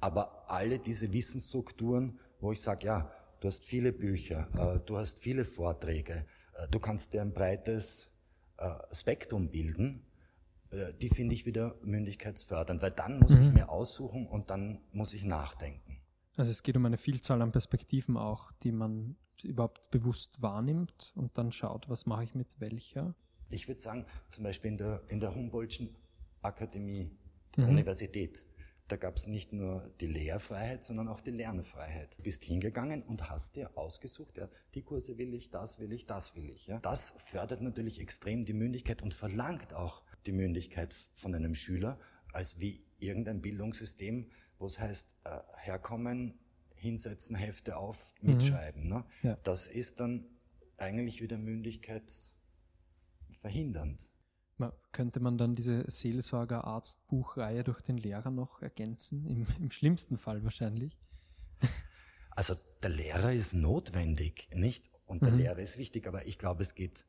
Aber 0.00 0.50
alle 0.50 0.78
diese 0.78 1.12
Wissensstrukturen, 1.12 2.18
wo 2.40 2.52
ich 2.52 2.60
sage, 2.60 2.86
ja, 2.86 3.10
du 3.40 3.48
hast 3.48 3.64
viele 3.64 3.92
Bücher, 3.92 4.48
äh, 4.54 4.80
du 4.84 4.96
hast 4.96 5.18
viele 5.18 5.44
Vorträge, 5.44 6.26
äh, 6.54 6.68
du 6.68 6.78
kannst 6.78 7.12
dir 7.12 7.22
ein 7.22 7.32
breites 7.32 8.08
äh, 8.58 8.70
Spektrum 8.92 9.50
bilden, 9.50 10.02
die 11.00 11.10
finde 11.10 11.32
ich 11.32 11.46
wieder 11.46 11.76
mündigkeitsfördernd, 11.82 12.82
weil 12.82 12.90
dann 12.90 13.20
muss 13.20 13.38
mhm. 13.38 13.46
ich 13.46 13.52
mir 13.52 13.68
aussuchen 13.68 14.26
und 14.26 14.50
dann 14.50 14.80
muss 14.90 15.14
ich 15.14 15.24
nachdenken. 15.24 16.02
Also 16.36 16.50
es 16.50 16.64
geht 16.64 16.76
um 16.76 16.84
eine 16.84 16.96
Vielzahl 16.96 17.40
an 17.40 17.52
Perspektiven 17.52 18.16
auch, 18.16 18.50
die 18.64 18.72
man 18.72 19.16
überhaupt 19.44 19.92
bewusst 19.92 20.42
wahrnimmt 20.42 21.12
und 21.14 21.38
dann 21.38 21.52
schaut, 21.52 21.88
was 21.88 22.04
mache 22.06 22.24
ich 22.24 22.34
mit 22.34 22.60
welcher. 22.60 23.14
Ich 23.48 23.68
würde 23.68 23.80
sagen, 23.80 24.06
zum 24.30 24.42
Beispiel 24.42 24.72
in 24.72 24.76
der, 24.76 25.02
in 25.08 25.20
der 25.20 25.34
Humboldtschen 25.34 25.94
Akademie 26.42 27.10
der 27.56 27.64
mhm. 27.64 27.70
Universität, 27.70 28.44
da 28.88 28.96
gab 28.96 29.16
es 29.16 29.26
nicht 29.26 29.52
nur 29.52 29.92
die 30.00 30.06
Lehrfreiheit, 30.06 30.84
sondern 30.84 31.08
auch 31.08 31.20
die 31.20 31.32
Lernfreiheit. 31.32 32.16
Du 32.18 32.22
bist 32.22 32.44
hingegangen 32.44 33.02
und 33.02 33.28
hast 33.28 33.56
dir 33.56 33.76
ausgesucht, 33.76 34.38
ja, 34.38 34.48
die 34.74 34.82
Kurse 34.82 35.18
will 35.18 35.34
ich, 35.34 35.50
das 35.50 35.80
will 35.80 35.92
ich, 35.92 36.06
das 36.06 36.36
will 36.36 36.48
ich. 36.50 36.68
Ja. 36.68 36.78
Das 36.78 37.10
fördert 37.10 37.62
natürlich 37.62 38.00
extrem 38.00 38.44
die 38.44 38.52
Mündigkeit 38.52 39.02
und 39.02 39.12
verlangt 39.12 39.74
auch 39.74 40.04
die 40.26 40.32
Mündigkeit 40.32 40.94
von 41.14 41.34
einem 41.34 41.56
Schüler, 41.56 41.98
als 42.32 42.60
wie 42.60 42.86
irgendein 42.98 43.42
Bildungssystem, 43.42 44.30
wo 44.58 44.66
es 44.66 44.78
heißt, 44.78 45.16
äh, 45.24 45.40
herkommen, 45.56 46.38
hinsetzen, 46.74 47.34
Hefte 47.34 47.76
auf, 47.76 48.14
mhm. 48.20 48.34
mitschreiben. 48.34 48.84
Mhm. 48.84 48.88
Ne? 48.88 49.04
Ja. 49.22 49.36
Das 49.42 49.66
ist 49.66 49.98
dann 50.00 50.26
eigentlich 50.76 51.20
wieder 51.20 51.38
mündigkeitsverhindernd. 51.38 54.08
Könnte 54.92 55.20
man 55.20 55.36
dann 55.36 55.54
diese 55.54 55.84
Seelsorger-Arzt-Buchreihe 55.86 57.64
durch 57.64 57.82
den 57.82 57.98
Lehrer 57.98 58.30
noch 58.30 58.62
ergänzen? 58.62 59.26
Im, 59.26 59.46
Im 59.60 59.70
schlimmsten 59.70 60.16
Fall 60.16 60.42
wahrscheinlich. 60.44 60.98
Also 62.30 62.54
der 62.82 62.90
Lehrer 62.90 63.32
ist 63.32 63.54
notwendig, 63.54 64.48
nicht? 64.54 64.90
Und 65.06 65.22
der 65.22 65.32
mhm. 65.32 65.38
Lehrer 65.38 65.58
ist 65.58 65.78
wichtig, 65.78 66.06
aber 66.06 66.26
ich 66.26 66.38
glaube, 66.38 66.62
es 66.62 66.74
geht 66.74 67.04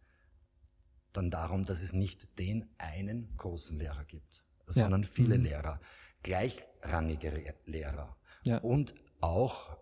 dann 1.13 1.31
darum, 1.31 1.65
dass 1.65 1.81
es 1.81 1.93
nicht 1.93 2.37
den 2.39 2.69
einen 2.77 3.35
großen 3.37 3.77
Lehrer 3.77 4.05
gibt, 4.05 4.43
sondern 4.67 5.01
ja. 5.01 5.07
viele 5.07 5.37
mhm. 5.37 5.45
Lehrer, 5.45 5.81
gleichrangige 6.23 7.55
Lehrer 7.65 8.15
ja. 8.43 8.59
und 8.59 8.93
auch 9.19 9.77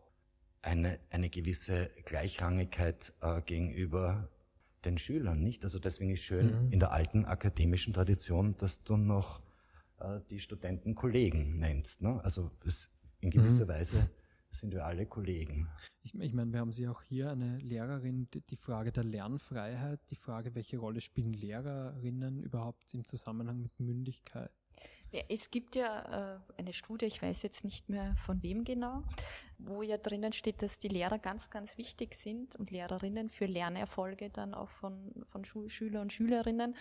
eine, 0.62 1.00
eine 1.10 1.30
gewisse 1.30 1.92
Gleichrangigkeit 2.06 3.14
äh, 3.22 3.42
gegenüber 3.42 4.30
den 4.86 4.98
Schülern, 4.98 5.42
nicht? 5.42 5.64
Also 5.64 5.80
deswegen 5.80 6.12
ist 6.12 6.22
schön 6.22 6.66
mhm. 6.66 6.72
in 6.72 6.80
der 6.80 6.92
alten 6.92 7.26
akademischen 7.26 7.94
Tradition, 7.94 8.56
dass 8.58 8.84
du 8.84 8.98
noch 8.98 9.42
äh, 10.00 10.20
die 10.30 10.40
Studenten 10.40 10.96
Kollegen 10.96 11.58
nennst. 11.58 12.02
Ne? 12.02 12.22
Also 12.24 12.52
es 12.66 12.94
in 13.20 13.30
gewisser 13.30 13.66
mhm. 13.66 13.70
Weise 13.70 14.10
sind 14.52 14.74
wir 14.74 14.86
alle 14.86 15.06
Kollegen. 15.06 15.68
Ich, 16.04 16.14
ich 16.16 16.34
meine, 16.34 16.52
wir 16.52 16.60
haben 16.60 16.72
Sie 16.72 16.88
auch 16.88 17.02
hier 17.02 17.30
eine 17.30 17.58
Lehrerin, 17.58 18.30
die, 18.34 18.42
die, 18.42 18.56
Frage 18.56 18.92
der 18.92 19.04
Lernfreiheit, 19.04 20.00
die 20.10 20.16
Frage, 20.16 20.56
welche 20.56 20.78
Rolle 20.78 21.02
spielen 21.02 21.34
Lehrerinnen 21.34 22.42
überhaupt 22.42 22.94
im 22.94 23.06
Zusammenhang 23.06 23.62
mit 23.62 23.78
Mündigkeit? 23.80 24.52
Ja, 25.16 25.22
es 25.30 25.50
gibt 25.50 25.78
ja 25.78 26.36
äh, 26.36 26.60
eine 26.60 26.74
Studie, 26.74 27.06
ich 27.06 27.22
weiß 27.22 27.42
jetzt 27.44 27.64
nicht 27.64 27.88
mehr 27.88 28.18
von 28.18 28.44
wem 28.44 28.66
genau, 28.66 29.02
wo 29.58 29.82
ja 29.82 29.96
drinnen 29.96 30.34
steht, 30.34 30.62
dass 30.62 30.78
die 30.78 30.90
Lehrer 30.90 31.20
ganz, 31.20 31.50
ganz 31.50 31.78
wichtig 31.78 32.16
sind 32.16 32.58
und 32.58 32.70
Lehrerinnen 32.70 33.30
für 33.30 33.46
Lernerfolge 33.46 34.30
dann 34.30 34.54
auch 34.54 34.68
von, 34.68 35.26
von 35.30 35.46
Schüler 35.46 36.02
und 36.02 36.12
Schülerinnen. 36.12 36.76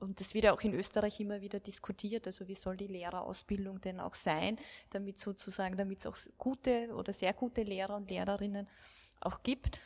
Und 0.00 0.18
das 0.18 0.34
wird 0.34 0.46
ja 0.46 0.52
auch 0.52 0.62
in 0.62 0.74
Österreich 0.74 1.20
immer 1.20 1.42
wieder 1.42 1.60
diskutiert. 1.60 2.26
Also 2.26 2.48
wie 2.48 2.56
soll 2.56 2.76
die 2.76 2.88
Lehrerausbildung 2.88 3.80
denn 3.80 4.00
auch 4.00 4.16
sein, 4.16 4.58
damit 4.90 5.20
sozusagen, 5.20 5.76
damit 5.76 6.00
es 6.00 6.06
auch 6.06 6.16
gute 6.38 6.92
oder 6.92 7.12
sehr 7.12 7.34
gute 7.34 7.62
Lehrer 7.62 7.94
und 7.94 8.10
Lehrerinnen 8.10 8.66
auch 9.20 9.44
gibt. 9.44 9.78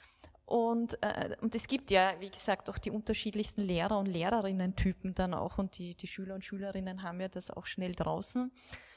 Und, 0.50 1.00
äh, 1.00 1.36
und 1.42 1.54
es 1.54 1.68
gibt 1.68 1.92
ja, 1.92 2.14
wie 2.18 2.28
gesagt, 2.28 2.68
auch 2.70 2.78
die 2.78 2.90
unterschiedlichsten 2.90 3.62
Lehrer- 3.62 4.00
und 4.00 4.06
Lehrerinnen-Typen 4.06 5.14
dann 5.14 5.32
auch. 5.32 5.58
Und 5.58 5.78
die, 5.78 5.94
die 5.94 6.08
Schüler 6.08 6.34
und 6.34 6.44
Schülerinnen 6.44 7.04
haben 7.04 7.20
ja 7.20 7.28
das 7.28 7.52
auch 7.52 7.66
schnell 7.66 7.94
draußen. 7.94 8.50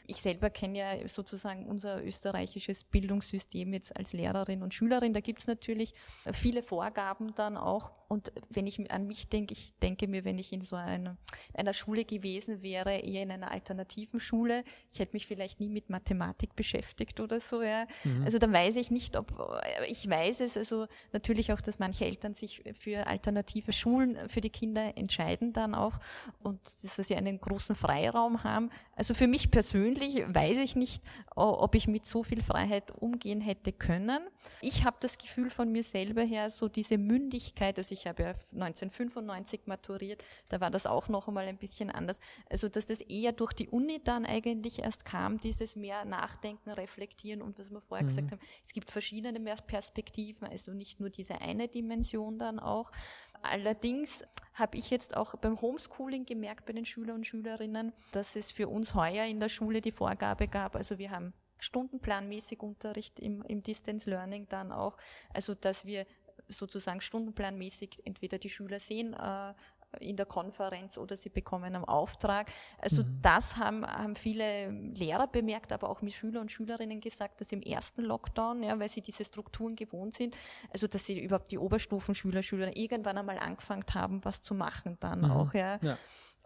Ich 0.07 0.17
selber 0.17 0.49
kenne 0.49 0.79
ja 0.79 1.07
sozusagen 1.07 1.67
unser 1.67 2.03
österreichisches 2.03 2.83
Bildungssystem 2.85 3.71
jetzt 3.71 3.95
als 3.95 4.13
Lehrerin 4.13 4.63
und 4.63 4.73
Schülerin. 4.73 5.13
Da 5.13 5.19
gibt's 5.19 5.45
natürlich 5.45 5.93
viele 6.33 6.63
Vorgaben 6.63 7.35
dann 7.35 7.55
auch. 7.55 7.91
Und 8.13 8.31
wenn 8.51 8.67
ich 8.67 8.91
an 8.91 9.07
mich 9.07 9.27
denke, 9.27 9.53
ich 9.53 9.73
denke 9.81 10.07
mir, 10.07 10.23
wenn 10.23 10.37
ich 10.37 10.53
in 10.53 10.61
so 10.61 10.75
einer, 10.75 11.17
einer 11.55 11.73
Schule 11.73 12.05
gewesen 12.05 12.61
wäre, 12.61 12.97
eher 12.97 13.23
in 13.23 13.31
einer 13.31 13.49
alternativen 13.49 14.19
Schule, 14.19 14.63
ich 14.91 14.99
hätte 14.99 15.13
mich 15.13 15.25
vielleicht 15.25 15.59
nie 15.59 15.67
mit 15.67 15.89
Mathematik 15.89 16.55
beschäftigt 16.55 17.19
oder 17.19 17.39
so, 17.39 17.63
ja. 17.63 17.87
Mhm. 18.03 18.23
Also 18.23 18.37
da 18.37 18.51
weiß 18.51 18.75
ich 18.75 18.91
nicht, 18.91 19.17
ob, 19.17 19.33
ich 19.87 20.07
weiß 20.07 20.41
es, 20.41 20.57
also 20.57 20.85
natürlich 21.11 21.51
auch, 21.51 21.59
dass 21.59 21.79
manche 21.79 22.05
Eltern 22.05 22.35
sich 22.35 22.61
für 22.79 23.07
alternative 23.07 23.73
Schulen 23.73 24.29
für 24.29 24.41
die 24.41 24.51
Kinder 24.51 24.95
entscheiden 24.95 25.51
dann 25.51 25.73
auch 25.73 25.97
und 26.43 26.59
dass 26.83 27.07
sie 27.07 27.15
einen 27.15 27.41
großen 27.41 27.75
Freiraum 27.75 28.43
haben. 28.43 28.69
Also 28.95 29.15
für 29.15 29.27
mich 29.27 29.49
persönlich 29.49 30.23
weiß 30.27 30.57
ich 30.57 30.75
nicht, 30.75 31.03
ob 31.35 31.73
ich 31.73 31.87
mit 31.87 32.05
so 32.05 32.21
viel 32.21 32.43
Freiheit 32.43 32.91
umgehen 32.91 33.41
hätte 33.41 33.71
können. 33.71 34.19
Ich 34.61 34.85
habe 34.85 34.97
das 34.99 35.17
Gefühl 35.17 35.49
von 35.49 35.71
mir 35.71 35.83
selber 35.83 36.21
her, 36.21 36.51
so 36.51 36.67
diese 36.67 36.99
Mündigkeit, 36.99 37.79
also 37.79 37.91
ich 37.91 38.02
ich 38.03 38.09
habe 38.09 38.23
ja 38.23 38.29
1995 38.29 39.61
maturiert, 39.65 40.23
da 40.49 40.59
war 40.59 40.69
das 40.69 40.85
auch 40.85 41.07
noch 41.07 41.29
einmal 41.29 41.47
ein 41.47 41.57
bisschen 41.57 41.89
anders. 41.89 42.19
Also, 42.49 42.67
dass 42.67 42.85
das 42.85 42.99
eher 42.99 43.31
durch 43.31 43.53
die 43.53 43.69
Uni 43.69 44.01
dann 44.03 44.25
eigentlich 44.25 44.79
erst 44.79 45.05
kam, 45.05 45.39
dieses 45.39 45.77
mehr 45.77 46.03
Nachdenken, 46.03 46.69
Reflektieren 46.69 47.41
und 47.41 47.59
was 47.59 47.71
wir 47.71 47.79
vorher 47.79 48.03
mhm. 48.03 48.09
gesagt 48.09 48.31
haben, 48.31 48.41
es 48.65 48.73
gibt 48.73 48.91
verschiedene 48.91 49.39
Perspektiven, 49.55 50.47
also 50.47 50.73
nicht 50.73 50.99
nur 50.99 51.09
diese 51.09 51.39
eine 51.39 51.69
Dimension 51.69 52.37
dann 52.37 52.59
auch. 52.59 52.91
Allerdings 53.41 54.23
habe 54.53 54.77
ich 54.77 54.89
jetzt 54.89 55.15
auch 55.15 55.35
beim 55.35 55.61
Homeschooling 55.61 56.25
gemerkt 56.25 56.65
bei 56.65 56.73
den 56.73 56.85
Schülern 56.85 57.17
und 57.17 57.27
Schülerinnen, 57.27 57.93
dass 58.11 58.35
es 58.35 58.51
für 58.51 58.67
uns 58.67 58.95
heuer 58.95 59.25
in 59.25 59.39
der 59.39 59.49
Schule 59.49 59.79
die 59.79 59.91
Vorgabe 59.91 60.47
gab, 60.47 60.75
also 60.75 60.97
wir 60.97 61.11
haben 61.11 61.33
stundenplanmäßig 61.63 62.61
Unterricht 62.61 63.19
im, 63.19 63.41
im 63.43 63.63
Distance 63.63 64.09
Learning 64.09 64.47
dann 64.49 64.71
auch, 64.71 64.97
also 65.33 65.55
dass 65.55 65.85
wir 65.85 66.05
sozusagen 66.53 67.01
stundenplanmäßig 67.01 68.01
entweder 68.05 68.37
die 68.37 68.49
Schüler 68.49 68.79
sehen 68.79 69.13
äh, 69.13 69.53
in 69.99 70.15
der 70.15 70.25
Konferenz 70.25 70.97
oder 70.97 71.17
sie 71.17 71.29
bekommen 71.29 71.65
einen 71.65 71.85
Auftrag. 71.85 72.51
Also 72.79 73.03
mhm. 73.03 73.19
das 73.21 73.57
haben, 73.57 73.85
haben 73.85 74.15
viele 74.15 74.71
Lehrer 74.71 75.27
bemerkt, 75.27 75.71
aber 75.71 75.89
auch 75.89 76.01
mit 76.01 76.13
Schüler 76.13 76.41
und 76.41 76.51
Schülerinnen 76.51 76.99
gesagt, 76.99 77.41
dass 77.41 77.51
im 77.51 77.61
ersten 77.61 78.03
Lockdown, 78.03 78.63
ja, 78.63 78.79
weil 78.79 78.89
sie 78.89 79.01
diese 79.01 79.25
Strukturen 79.25 79.75
gewohnt 79.75 80.15
sind, 80.15 80.35
also 80.71 80.87
dass 80.87 81.05
sie 81.05 81.19
überhaupt 81.19 81.51
die 81.51 81.57
Oberstufenschüler, 81.57 82.43
Schüler 82.43 82.75
irgendwann 82.75 83.17
einmal 83.17 83.37
angefangen 83.39 83.85
haben, 83.93 84.23
was 84.23 84.41
zu 84.41 84.55
machen 84.55 84.97
dann 84.99 85.21
mhm. 85.21 85.31
auch, 85.31 85.53
ja. 85.53 85.79
ja. 85.81 85.97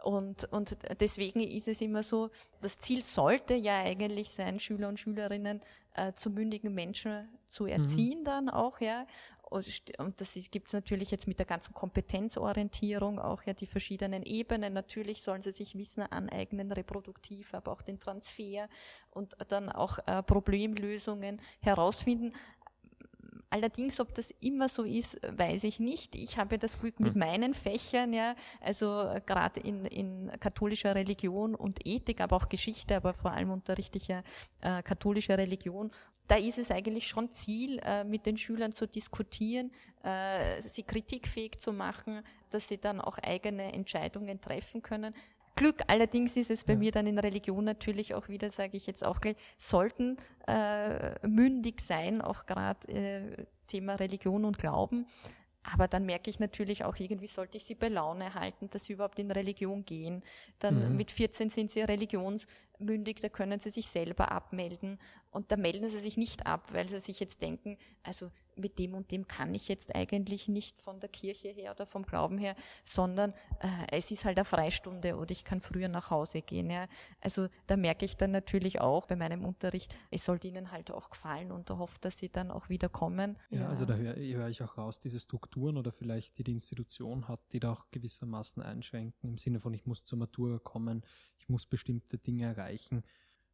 Und, 0.03 0.45
und 0.53 0.77
deswegen 0.99 1.39
ist 1.39 1.67
es 1.67 1.81
immer 1.81 2.03
so, 2.03 2.29
das 2.61 2.77
Ziel 2.77 3.01
sollte 3.01 3.55
ja 3.55 3.79
eigentlich 3.79 4.29
sein, 4.29 4.59
Schüler 4.59 4.89
und 4.89 4.99
Schülerinnen 4.99 5.61
äh, 5.95 6.13
zu 6.13 6.29
mündigen 6.29 6.73
Menschen 6.73 7.27
zu 7.47 7.63
mhm. 7.63 7.69
erziehen 7.69 8.19
mhm. 8.19 8.25
dann 8.25 8.49
auch, 8.49 8.79
ja. 8.79 9.07
Und 9.49 10.19
das 10.19 10.33
gibt 10.51 10.67
es 10.67 10.73
natürlich 10.73 11.11
jetzt 11.11 11.27
mit 11.27 11.39
der 11.39 11.45
ganzen 11.45 11.73
Kompetenzorientierung 11.73 13.19
auch 13.19 13.43
ja 13.43 13.53
die 13.53 13.65
verschiedenen 13.65 14.23
Ebenen. 14.23 14.73
Natürlich 14.73 15.21
sollen 15.21 15.41
sie 15.41 15.51
sich 15.51 15.75
Wissen 15.75 16.01
aneignen, 16.03 16.71
reproduktiv, 16.71 17.53
aber 17.53 17.71
auch 17.71 17.81
den 17.81 17.99
Transfer 17.99 18.67
und 19.11 19.37
dann 19.47 19.69
auch 19.69 19.99
äh, 20.05 20.21
Problemlösungen 20.23 21.41
herausfinden. 21.61 22.33
Allerdings, 23.49 24.01
ob 24.01 24.13
das 24.13 24.31
immer 24.41 24.67
so 24.67 24.83
ist, 24.83 25.21
weiß 25.25 25.63
ich 25.63 25.79
nicht. 25.79 26.15
Ich 26.15 26.37
habe 26.37 26.57
das 26.57 26.81
Glück 26.81 26.99
mit 26.99 27.13
hm. 27.13 27.19
meinen 27.19 27.53
Fächern, 27.53 28.11
ja, 28.11 28.35
also 28.59 29.03
äh, 29.03 29.21
gerade 29.25 29.61
in, 29.61 29.85
in 29.85 30.31
katholischer 30.41 30.95
Religion 30.95 31.55
und 31.55 31.85
Ethik, 31.85 32.19
aber 32.19 32.35
auch 32.35 32.49
Geschichte, 32.49 32.97
aber 32.97 33.13
vor 33.13 33.31
allem 33.31 33.51
unterrichte 33.51 33.97
ich 33.97 34.09
ja 34.09 34.23
äh, 34.59 34.83
katholische 34.83 35.37
Religion 35.37 35.91
da 36.27 36.35
ist 36.35 36.57
es 36.57 36.71
eigentlich 36.71 37.07
schon 37.07 37.31
Ziel, 37.31 37.79
äh, 37.83 38.03
mit 38.03 38.25
den 38.25 38.37
Schülern 38.37 38.73
zu 38.73 38.87
diskutieren, 38.87 39.71
äh, 40.03 40.61
sie 40.61 40.83
kritikfähig 40.83 41.59
zu 41.59 41.73
machen, 41.73 42.21
dass 42.49 42.67
sie 42.67 42.77
dann 42.77 43.01
auch 43.01 43.17
eigene 43.17 43.73
Entscheidungen 43.73 44.41
treffen 44.41 44.81
können. 44.81 45.13
Glück 45.55 45.81
allerdings 45.87 46.37
ist 46.37 46.51
es 46.51 46.63
bei 46.63 46.73
ja. 46.73 46.79
mir 46.79 46.91
dann 46.91 47.07
in 47.07 47.17
Religion 47.17 47.63
natürlich 47.63 48.13
auch 48.13 48.29
wieder, 48.29 48.51
sage 48.51 48.77
ich 48.77 48.85
jetzt 48.85 49.03
auch 49.03 49.19
gleich, 49.19 49.37
sollten 49.57 50.17
äh, 50.47 51.27
mündig 51.27 51.81
sein, 51.81 52.21
auch 52.21 52.45
gerade 52.45 52.87
äh, 52.87 53.45
Thema 53.65 53.95
Religion 53.95 54.45
und 54.45 54.59
Glauben. 54.59 55.07
Aber 55.63 55.87
dann 55.87 56.05
merke 56.05 56.29
ich 56.29 56.39
natürlich 56.39 56.85
auch, 56.85 56.95
irgendwie 56.97 57.27
sollte 57.27 57.57
ich 57.57 57.65
sie 57.65 57.75
bei 57.75 57.89
Laune 57.89 58.33
halten, 58.35 58.69
dass 58.69 58.85
sie 58.85 58.93
überhaupt 58.93 59.19
in 59.19 59.31
Religion 59.31 59.83
gehen. 59.83 60.23
Dann 60.59 60.91
mhm. 60.91 60.95
mit 60.95 61.11
14 61.11 61.49
sind 61.49 61.71
sie 61.71 61.81
religionsmündig, 62.79 63.19
da 63.21 63.29
können 63.29 63.59
sie 63.59 63.69
sich 63.69 63.87
selber 63.87 64.31
abmelden. 64.31 64.99
Und 65.31 65.51
da 65.51 65.57
melden 65.57 65.89
sie 65.89 65.99
sich 65.99 66.17
nicht 66.17 66.47
ab, 66.47 66.69
weil 66.71 66.87
sie 66.89 66.99
sich 66.99 67.19
jetzt 67.19 67.41
denken, 67.41 67.77
also 68.03 68.31
mit 68.55 68.79
dem 68.79 68.95
und 68.95 69.11
dem 69.11 69.27
kann 69.27 69.53
ich 69.53 69.67
jetzt 69.67 69.93
eigentlich 69.93 70.47
nicht 70.47 70.81
von 70.81 70.99
der 70.99 71.09
Kirche 71.09 71.49
her 71.49 71.71
oder 71.71 71.85
vom 71.85 72.03
Glauben 72.03 72.39
her, 72.39 72.55
sondern 72.83 73.33
äh, 73.59 73.67
es 73.91 74.09
ist 74.09 74.25
halt 74.25 74.37
eine 74.37 74.45
Freistunde 74.45 75.15
oder 75.15 75.29
ich 75.29 75.43
kann 75.43 75.61
früher 75.61 75.89
nach 75.89 76.09
Hause 76.09 76.41
gehen. 76.41 76.71
Ja. 76.71 76.87
Also 77.21 77.49
da 77.67 77.77
merke 77.77 78.05
ich 78.05 78.17
dann 78.17 78.31
natürlich 78.31 78.81
auch 78.81 79.05
bei 79.05 79.15
meinem 79.15 79.45
Unterricht, 79.45 79.95
es 80.09 80.25
sollte 80.25 80.47
ihnen 80.47 80.71
halt 80.71 80.89
auch 80.89 81.11
gefallen 81.11 81.51
und 81.51 81.69
da 81.69 81.77
hoffe, 81.77 81.97
dass 82.01 82.17
sie 82.17 82.29
dann 82.29 82.49
auch 82.49 82.69
wieder 82.69 82.89
kommen. 82.89 83.37
Ja, 83.51 83.61
ja. 83.61 83.69
also 83.69 83.85
da 83.85 83.95
höre 83.95 84.15
hör 84.15 84.49
ich 84.49 84.63
auch 84.63 84.77
raus, 84.77 84.99
diese 84.99 85.19
Strukturen 85.19 85.77
oder 85.77 85.91
vielleicht 85.91 86.39
die 86.39 86.43
die 86.43 86.53
Institution 86.53 87.27
hat, 87.27 87.41
die 87.51 87.59
da 87.59 87.73
auch 87.73 87.85
gewissermaßen 87.91 88.63
einschränken, 88.63 89.29
im 89.29 89.37
Sinne 89.37 89.59
von 89.59 89.73
ich 89.73 89.85
muss 89.85 90.03
zur 90.03 90.17
Matura 90.17 90.57
kommen, 90.57 91.03
ich 91.37 91.47
muss 91.47 91.65
bestimmte 91.65 92.17
Dinge 92.17 92.45
erreichen. 92.45 92.66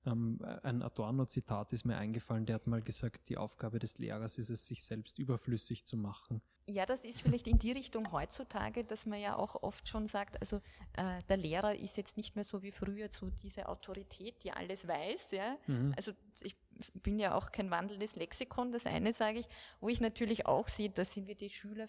Ähm, 0.05 0.39
ein 0.63 0.81
Adorno-Zitat 0.81 1.71
ist 1.73 1.85
mir 1.85 1.97
eingefallen, 1.97 2.45
der 2.45 2.55
hat 2.55 2.67
mal 2.67 2.81
gesagt, 2.81 3.29
die 3.29 3.37
Aufgabe 3.37 3.79
des 3.79 3.97
Lehrers 3.99 4.37
ist 4.37 4.49
es, 4.49 4.67
sich 4.67 4.83
selbst 4.83 5.17
überflüssig 5.17 5.85
zu 5.85 5.95
machen. 5.95 6.41
Ja, 6.69 6.85
das 6.85 7.03
ist 7.03 7.21
vielleicht 7.21 7.47
in 7.47 7.59
die 7.59 7.73
Richtung 7.73 8.09
heutzutage, 8.11 8.85
dass 8.85 9.05
man 9.05 9.19
ja 9.19 9.35
auch 9.35 9.61
oft 9.63 9.87
schon 9.87 10.07
sagt, 10.07 10.39
also 10.39 10.57
äh, 10.93 11.21
der 11.27 11.37
Lehrer 11.37 11.75
ist 11.75 11.97
jetzt 11.97 12.15
nicht 12.15 12.35
mehr 12.35 12.45
so 12.45 12.63
wie 12.63 12.71
früher 12.71 13.09
so 13.11 13.29
diese 13.29 13.67
Autorität, 13.67 14.43
die 14.43 14.51
alles 14.51 14.87
weiß. 14.87 15.31
Ja? 15.31 15.57
Mhm. 15.67 15.93
Also 15.97 16.13
ich 16.41 16.55
bin 16.93 17.19
ja 17.19 17.35
auch 17.35 17.51
kein 17.51 17.69
wandelndes 17.69 18.15
Lexikon, 18.15 18.71
das 18.71 18.85
eine 18.85 19.11
sage 19.13 19.39
ich, 19.39 19.47
wo 19.81 19.89
ich 19.89 19.99
natürlich 19.99 20.45
auch 20.45 20.67
sehe, 20.67 20.89
da 20.89 21.03
sind 21.03 21.27
wir 21.27 21.35
die 21.35 21.49
Schüler 21.49 21.87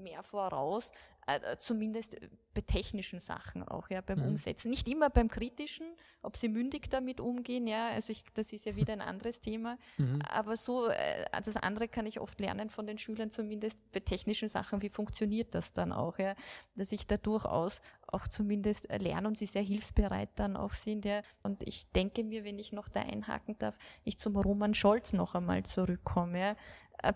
mehr 0.00 0.22
voraus, 0.22 0.90
äh, 1.26 1.36
äh, 1.36 1.58
zumindest 1.58 2.16
bei 2.52 2.60
technischen 2.60 3.18
Sachen 3.18 3.66
auch, 3.66 3.90
ja, 3.90 4.00
beim 4.00 4.20
mhm. 4.20 4.28
Umsetzen. 4.28 4.70
Nicht 4.70 4.86
immer 4.88 5.10
beim 5.10 5.28
kritischen, 5.28 5.86
ob 6.22 6.36
sie 6.36 6.48
mündig 6.48 6.88
damit 6.88 7.20
umgehen, 7.20 7.66
ja, 7.66 7.88
also 7.88 8.12
ich, 8.12 8.22
das 8.34 8.52
ist 8.52 8.64
ja 8.64 8.76
wieder 8.76 8.92
ein 8.92 9.00
anderes 9.00 9.40
Thema. 9.40 9.76
Mhm. 9.98 10.20
Aber 10.28 10.56
so, 10.56 10.88
äh, 10.88 11.24
das 11.44 11.56
andere 11.56 11.88
kann 11.88 12.06
ich 12.06 12.20
oft 12.20 12.38
lernen 12.40 12.70
von 12.70 12.86
den 12.86 12.98
Schülern, 12.98 13.30
zumindest 13.30 13.78
bei 13.92 14.00
technischen 14.00 14.48
Sachen, 14.48 14.82
wie 14.82 14.88
funktioniert 14.88 15.54
das 15.54 15.72
dann 15.72 15.92
auch, 15.92 16.18
ja, 16.18 16.34
dass 16.76 16.92
ich 16.92 17.06
da 17.06 17.16
durchaus 17.16 17.80
auch 18.06 18.28
zumindest 18.28 18.86
lerne 18.92 19.26
und 19.26 19.36
sie 19.36 19.46
sehr 19.46 19.62
hilfsbereit 19.62 20.28
dann 20.36 20.56
auch 20.56 20.72
sind, 20.72 21.04
ja. 21.04 21.22
Und 21.42 21.62
ich 21.62 21.90
denke 21.92 22.22
mir, 22.22 22.44
wenn 22.44 22.58
ich 22.58 22.72
noch 22.72 22.88
da 22.88 23.00
einhaken 23.00 23.58
darf, 23.58 23.76
ich 24.04 24.18
zum 24.18 24.36
Roman 24.36 24.74
Scholz 24.74 25.12
noch 25.12 25.34
einmal 25.34 25.64
zurückkomme, 25.64 26.38
ja 26.38 26.56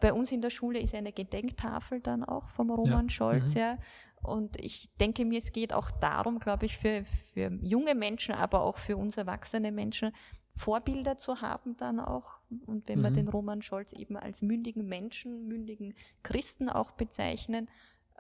bei 0.01 0.13
uns 0.13 0.33
in 0.33 0.43
der 0.43 0.51
Schule 0.51 0.81
ist 0.81 0.95
eine 0.95 1.13
Gedenktafel 1.13 2.01
dann 2.01 2.25
auch 2.25 2.49
vom 2.49 2.71
Roman 2.71 3.09
ja. 3.09 3.11
Scholz, 3.11 3.55
mhm. 3.55 3.61
ja. 3.61 3.79
Und 4.23 4.61
ich 4.61 4.89
denke 4.99 5.25
mir, 5.25 5.39
es 5.39 5.53
geht 5.53 5.73
auch 5.73 5.91
darum, 5.91 6.41
glaube 6.41 6.67
ich, 6.67 6.77
für, 6.77 7.05
für 7.33 7.57
junge 7.63 7.95
Menschen, 7.95 8.35
aber 8.35 8.63
auch 8.63 8.77
für 8.77 8.97
uns 8.97 9.17
erwachsene 9.17 9.71
Menschen, 9.71 10.13
Vorbilder 10.57 11.17
zu 11.19 11.41
haben 11.41 11.77
dann 11.77 12.01
auch. 12.01 12.33
Und 12.67 12.89
wenn 12.89 12.99
mhm. 12.99 13.03
man 13.03 13.15
den 13.15 13.29
Roman 13.29 13.63
Scholz 13.63 13.93
eben 13.93 14.17
als 14.17 14.43
mündigen 14.43 14.87
Menschen, 14.87 15.47
mündigen 15.47 15.95
Christen 16.23 16.69
auch 16.69 16.91
bezeichnen 16.91 17.71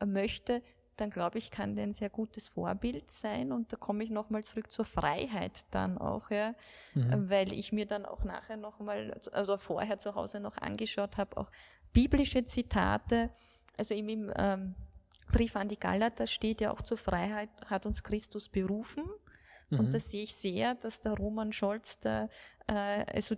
äh, 0.01 0.07
möchte, 0.07 0.62
dann 1.01 1.11
glaube 1.11 1.39
ich, 1.39 1.51
kann 1.51 1.77
der 1.77 1.85
ein 1.85 1.93
sehr 1.93 2.11
gutes 2.11 2.49
Vorbild 2.49 3.11
sein. 3.11 3.53
Und 3.53 3.73
da 3.73 3.77
komme 3.77 4.05
ich 4.05 4.11
nochmal 4.11 4.45
zurück 4.45 4.71
zur 4.71 4.85
Freiheit 4.85 5.65
dann 5.71 5.99
auch, 5.99 6.31
ja, 6.31 6.55
mhm. 6.95 7.31
weil 7.31 7.53
ich 7.53 7.73
mir 7.73 7.87
dann 7.87 8.05
auch 8.05 8.25
nachher 8.25 8.57
nochmal, 8.57 9.19
also 9.33 9.57
vorher 9.57 9.99
zu 9.99 10.15
Hause 10.15 10.41
noch 10.41 10.57
angeschaut 10.59 11.17
habe, 11.17 11.37
auch 11.37 11.51
biblische 11.93 12.45
Zitate, 12.45 13.31
also 13.77 13.95
im, 13.95 14.09
im 14.09 14.33
ähm, 14.37 14.75
Brief 15.33 15.57
an 15.57 15.69
die 15.69 15.79
Galater 15.79 16.27
steht 16.27 16.61
ja 16.61 16.73
auch 16.73 16.81
zur 16.81 16.97
Freiheit 16.97 17.51
hat 17.67 17.87
uns 17.87 18.03
Christus 18.03 18.49
berufen. 18.49 19.05
Mhm. 19.71 19.81
Und 19.81 19.95
da 19.95 20.01
sehe 20.01 20.23
ich 20.23 20.35
sehr, 20.35 20.75
dass 20.75 21.01
der 21.01 21.13
Roman 21.13 21.53
Scholz 21.53 21.99
der, 22.01 22.29
äh, 22.67 22.73
also 22.73 23.35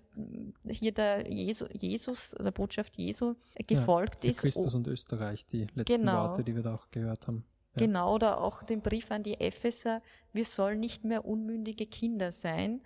hier 0.68 0.92
der 0.92 1.30
Jesu, 1.30 1.66
Jesus, 1.72 2.34
der 2.38 2.50
Botschaft 2.52 2.96
Jesu 2.96 3.34
gefolgt 3.66 4.24
ja, 4.24 4.30
ist. 4.30 4.40
Christus 4.40 4.74
und 4.74 4.86
Österreich, 4.86 5.44
die 5.46 5.66
letzten 5.74 6.00
genau. 6.00 6.28
Worte, 6.28 6.44
die 6.44 6.54
wir 6.54 6.62
da 6.62 6.74
auch 6.74 6.90
gehört 6.90 7.26
haben. 7.26 7.44
Ja. 7.74 7.86
Genau, 7.86 8.14
oder 8.14 8.40
auch 8.40 8.62
den 8.62 8.80
Brief 8.80 9.10
an 9.10 9.22
die 9.22 9.40
Epheser, 9.40 10.02
wir 10.32 10.44
sollen 10.44 10.80
nicht 10.80 11.04
mehr 11.04 11.24
unmündige 11.24 11.86
Kinder 11.86 12.32
sein. 12.32 12.82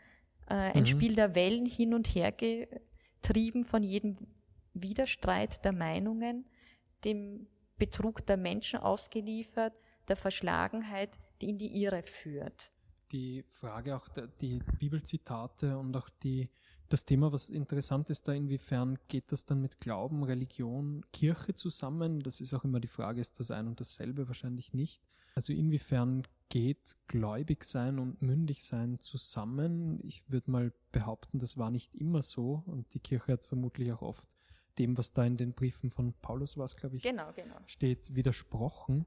Äh, 0.49 0.55
ein 0.55 0.81
mhm. 0.81 0.87
Spiel 0.87 1.15
der 1.15 1.35
Wellen 1.35 1.67
hin 1.67 1.95
und 1.95 2.07
her 2.09 2.33
getrieben 2.33 3.65
von 3.65 3.83
jedem 3.83 4.17
Widerstreit 4.75 5.65
der 5.65 5.73
Meinungen, 5.73 6.47
dem 7.05 7.47
Betrug 7.77 8.25
der 8.27 8.37
Menschen 8.37 8.81
ausgeliefert, 8.81 9.75
der 10.09 10.17
Verschlagenheit, 10.17 11.11
die 11.41 11.49
in 11.51 11.59
die 11.59 11.83
Irre 11.83 12.03
führt 12.03 12.74
die 13.15 13.45
Frage 13.49 13.97
auch, 13.97 14.09
die 14.41 14.59
Bibelzitate 14.79 15.79
und 15.79 15.97
auch 15.97 16.09
die, 16.25 16.51
das 16.89 17.05
Thema, 17.05 17.33
was 17.33 17.49
interessant 17.49 18.11
ist 18.11 18.27
da, 18.27 18.33
inwiefern 18.33 18.99
geht 19.07 19.31
das 19.31 19.45
dann 19.45 19.61
mit 19.61 19.81
Glauben, 19.81 20.25
Religion, 20.25 21.05
Kirche 21.13 21.55
zusammen? 21.55 22.21
Das 22.21 22.41
ist 22.41 22.53
auch 22.55 22.65
immer 22.65 22.81
die 22.81 22.89
Frage, 22.89 23.21
ist 23.21 23.39
das 23.39 23.53
ein 23.53 23.69
und 23.69 23.79
dasselbe? 23.79 24.27
Wahrscheinlich 24.27 24.75
nicht. 24.75 25.01
Also 25.37 25.53
inwiefern 25.53 26.27
geht 26.49 26.97
gläubig 27.07 27.65
sein 27.65 28.01
und 28.01 28.21
mündig 28.21 28.65
sein 28.65 28.99
zusammen? 28.99 30.01
Ich 30.03 30.29
würde 30.29 30.51
mal 30.51 30.73
behaupten, 30.91 31.39
das 31.39 31.57
war 31.57 31.71
nicht 31.71 31.95
immer 31.95 32.21
so 32.21 32.65
und 32.67 32.93
die 32.95 33.01
Kirche 33.01 33.33
hat 33.33 33.45
vermutlich 33.45 33.93
auch 33.93 34.03
oft 34.03 34.37
dem, 34.79 34.99
was 34.99 35.13
da 35.13 35.25
in 35.25 35.37
den 35.37 35.53
Briefen 35.53 35.91
von 35.91 36.15
Paulus 36.15 36.57
war, 36.57 36.67
glaube 36.67 36.97
ich, 36.97 37.03
genau, 37.05 37.33
genau. 37.33 37.57
steht, 37.67 38.13
widersprochen. 38.17 39.07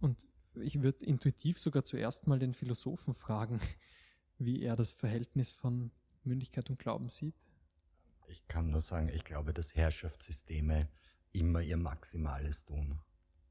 Und 0.00 0.26
ich 0.56 0.82
würde 0.82 1.04
intuitiv 1.04 1.58
sogar 1.58 1.84
zuerst 1.84 2.26
mal 2.26 2.38
den 2.38 2.52
Philosophen 2.52 3.14
fragen, 3.14 3.60
wie 4.38 4.62
er 4.62 4.76
das 4.76 4.94
Verhältnis 4.94 5.52
von 5.52 5.90
Mündigkeit 6.24 6.68
und 6.70 6.78
Glauben 6.78 7.08
sieht? 7.08 7.48
Ich 8.28 8.46
kann 8.46 8.70
nur 8.70 8.80
sagen, 8.80 9.08
ich 9.12 9.24
glaube, 9.24 9.52
dass 9.52 9.74
Herrschaftssysteme 9.74 10.88
immer 11.32 11.60
ihr 11.60 11.76
Maximales 11.76 12.64
tun. 12.64 13.00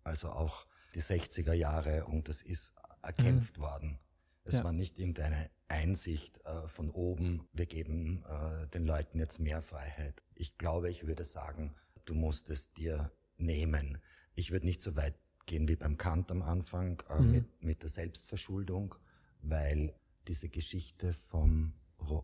Also 0.03 0.29
auch 0.29 0.65
die 0.95 1.01
60er 1.01 1.53
Jahre 1.53 2.05
und 2.05 2.29
es 2.29 2.41
ist 2.41 2.73
erkämpft 3.01 3.57
mhm. 3.57 3.61
worden. 3.61 3.99
Es 4.43 4.57
ja. 4.57 4.63
war 4.63 4.71
nicht 4.71 4.97
irgendeine 4.97 5.49
Einsicht 5.67 6.43
äh, 6.45 6.67
von 6.67 6.89
oben, 6.89 7.47
wir 7.53 7.67
geben 7.67 8.23
äh, 8.25 8.67
den 8.69 8.85
Leuten 8.85 9.19
jetzt 9.19 9.39
mehr 9.39 9.61
Freiheit. 9.61 10.23
Ich 10.33 10.57
glaube, 10.57 10.89
ich 10.89 11.05
würde 11.05 11.23
sagen, 11.23 11.75
du 12.05 12.15
musst 12.15 12.49
es 12.49 12.73
dir 12.73 13.11
nehmen. 13.37 13.99
Ich 14.33 14.51
würde 14.51 14.65
nicht 14.65 14.81
so 14.81 14.95
weit 14.95 15.15
gehen 15.49 15.67
wie 15.67 15.75
beim 15.75 15.97
Kant 15.97 16.31
am 16.31 16.43
Anfang 16.43 17.01
äh, 17.09 17.19
mhm. 17.19 17.31
mit, 17.31 17.63
mit 17.63 17.81
der 17.81 17.89
Selbstverschuldung, 17.89 18.95
weil 19.41 19.93
diese 20.27 20.47
Geschichte 20.47 21.11
vom 21.13 21.73
Ro 22.07 22.23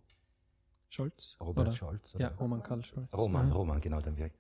Scholz? 0.90 1.36
Robert 1.42 1.68
oder? 1.68 1.76
Scholz? 1.76 2.16
Oder? 2.16 2.26
Ja, 2.26 2.36
Roman 2.36 2.62
Karl 2.62 2.86
Scholz. 2.86 3.12
Roman, 3.14 3.48
mhm. 3.48 3.52
Roman, 3.52 3.82
genau, 3.82 4.00
dann 4.00 4.18
wirkt. 4.18 4.40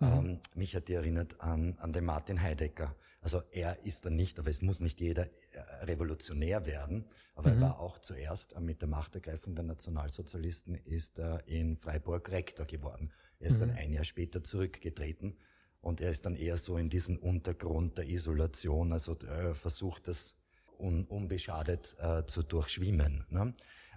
Mhm. 0.00 0.06
Ähm, 0.06 0.40
mich 0.54 0.74
hat 0.74 0.88
die 0.88 0.94
erinnert 0.94 1.40
an, 1.40 1.78
an 1.78 1.92
den 1.92 2.04
Martin 2.04 2.42
Heidegger. 2.42 2.94
Also 3.20 3.42
er 3.52 3.84
ist 3.84 4.04
dann 4.04 4.16
nicht, 4.16 4.38
aber 4.38 4.50
es 4.50 4.60
muss 4.60 4.80
nicht 4.80 5.00
jeder 5.00 5.26
äh, 5.52 5.60
revolutionär 5.84 6.66
werden, 6.66 7.06
aber 7.36 7.52
mhm. 7.52 7.62
er 7.62 7.68
war 7.68 7.78
auch 7.78 8.00
zuerst 8.00 8.54
äh, 8.54 8.60
mit 8.60 8.82
der 8.82 8.88
Machtergreifung 8.88 9.54
der 9.54 9.64
Nationalsozialisten 9.64 10.74
ist 10.74 11.20
er 11.20 11.46
in 11.46 11.76
Freiburg 11.76 12.30
Rektor 12.30 12.66
geworden. 12.66 13.12
Er 13.38 13.46
ist 13.46 13.58
mhm. 13.58 13.60
dann 13.60 13.70
ein 13.70 13.92
Jahr 13.92 14.04
später 14.04 14.42
zurückgetreten 14.42 15.36
und 15.84 16.00
er 16.00 16.10
ist 16.10 16.24
dann 16.24 16.34
eher 16.34 16.56
so 16.56 16.78
in 16.78 16.88
diesen 16.88 17.18
Untergrund 17.18 17.98
der 17.98 18.08
Isolation, 18.08 18.90
also 18.90 19.18
äh, 19.18 19.52
versucht 19.52 20.08
das 20.08 20.34
un, 20.78 21.04
unbeschadet 21.04 21.96
äh, 22.00 22.24
zu 22.26 22.42
durchschwimmen. 22.42 23.26
Ne? 23.28 23.54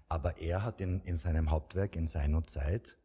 Aber 0.10 0.38
er 0.38 0.64
hat 0.64 0.82
in, 0.82 1.00
in 1.04 1.16
seinem 1.16 1.50
Hauptwerk 1.50 1.96
in 1.96 2.06
seiner 2.06 2.44
Zeit 2.44 2.98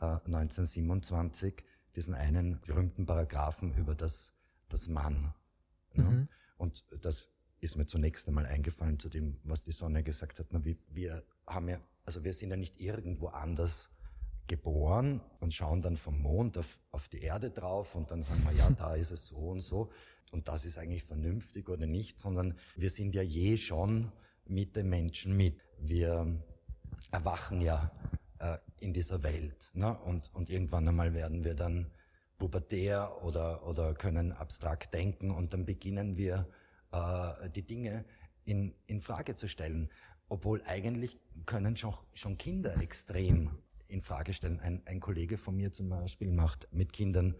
äh, 0.00 0.06
1927 0.06 1.62
diesen 1.94 2.14
einen 2.14 2.60
berühmten 2.62 3.04
Paragraphen 3.04 3.74
über 3.74 3.94
das, 3.94 4.32
das 4.70 4.88
Mann. 4.88 5.34
Ne? 5.92 6.04
Mhm. 6.04 6.28
Und 6.56 6.86
das 7.02 7.34
ist 7.60 7.76
mir 7.76 7.86
zunächst 7.86 8.26
einmal 8.26 8.46
eingefallen 8.46 8.98
zu 8.98 9.10
dem, 9.10 9.38
was 9.44 9.64
die 9.64 9.72
Sonne 9.72 10.02
gesagt 10.02 10.38
hat. 10.38 10.46
Na, 10.50 10.64
wir, 10.64 10.76
wir 10.88 11.24
haben 11.46 11.68
ja, 11.68 11.78
also 12.06 12.24
wir 12.24 12.32
sind 12.32 12.48
ja 12.48 12.56
nicht 12.56 12.80
irgendwo 12.80 13.28
anders 13.28 13.90
geboren 14.46 15.20
und 15.40 15.54
schauen 15.54 15.82
dann 15.82 15.96
vom 15.96 16.20
Mond 16.20 16.58
auf, 16.58 16.80
auf 16.90 17.08
die 17.08 17.22
Erde 17.22 17.50
drauf 17.50 17.94
und 17.94 18.10
dann 18.10 18.22
sagen 18.22 18.42
wir, 18.44 18.56
ja, 18.56 18.70
da 18.70 18.94
ist 18.94 19.10
es 19.10 19.28
so 19.28 19.36
und 19.36 19.60
so 19.60 19.90
und 20.32 20.48
das 20.48 20.64
ist 20.64 20.78
eigentlich 20.78 21.04
vernünftig 21.04 21.68
oder 21.68 21.86
nicht, 21.86 22.18
sondern 22.18 22.56
wir 22.76 22.90
sind 22.90 23.14
ja 23.14 23.22
je 23.22 23.56
schon 23.56 24.12
mit 24.46 24.76
den 24.76 24.88
Menschen 24.88 25.36
mit. 25.36 25.60
Wir 25.78 26.42
erwachen 27.10 27.60
ja 27.60 27.90
äh, 28.38 28.58
in 28.78 28.92
dieser 28.92 29.22
Welt 29.22 29.70
ne? 29.74 29.96
und, 29.98 30.32
und 30.34 30.50
irgendwann 30.50 30.88
einmal 30.88 31.14
werden 31.14 31.44
wir 31.44 31.54
dann 31.54 31.90
pubertär 32.38 33.22
oder, 33.22 33.66
oder 33.66 33.94
können 33.94 34.32
abstrakt 34.32 34.94
denken 34.94 35.30
und 35.30 35.52
dann 35.52 35.66
beginnen 35.66 36.16
wir 36.16 36.48
äh, 36.92 37.50
die 37.50 37.66
Dinge 37.66 38.04
in, 38.44 38.74
in 38.86 39.00
Frage 39.00 39.34
zu 39.34 39.48
stellen. 39.48 39.90
Obwohl 40.28 40.62
eigentlich 40.64 41.18
können 41.44 41.76
schon, 41.76 41.94
schon 42.14 42.38
Kinder 42.38 42.80
extrem 42.80 43.50
in 43.90 44.00
Frage 44.00 44.32
stellen. 44.32 44.60
Ein, 44.60 44.82
ein 44.86 45.00
Kollege 45.00 45.38
von 45.38 45.56
mir 45.56 45.72
zum 45.72 45.88
Beispiel 45.88 46.30
macht 46.30 46.68
mit 46.72 46.92
Kindern 46.92 47.34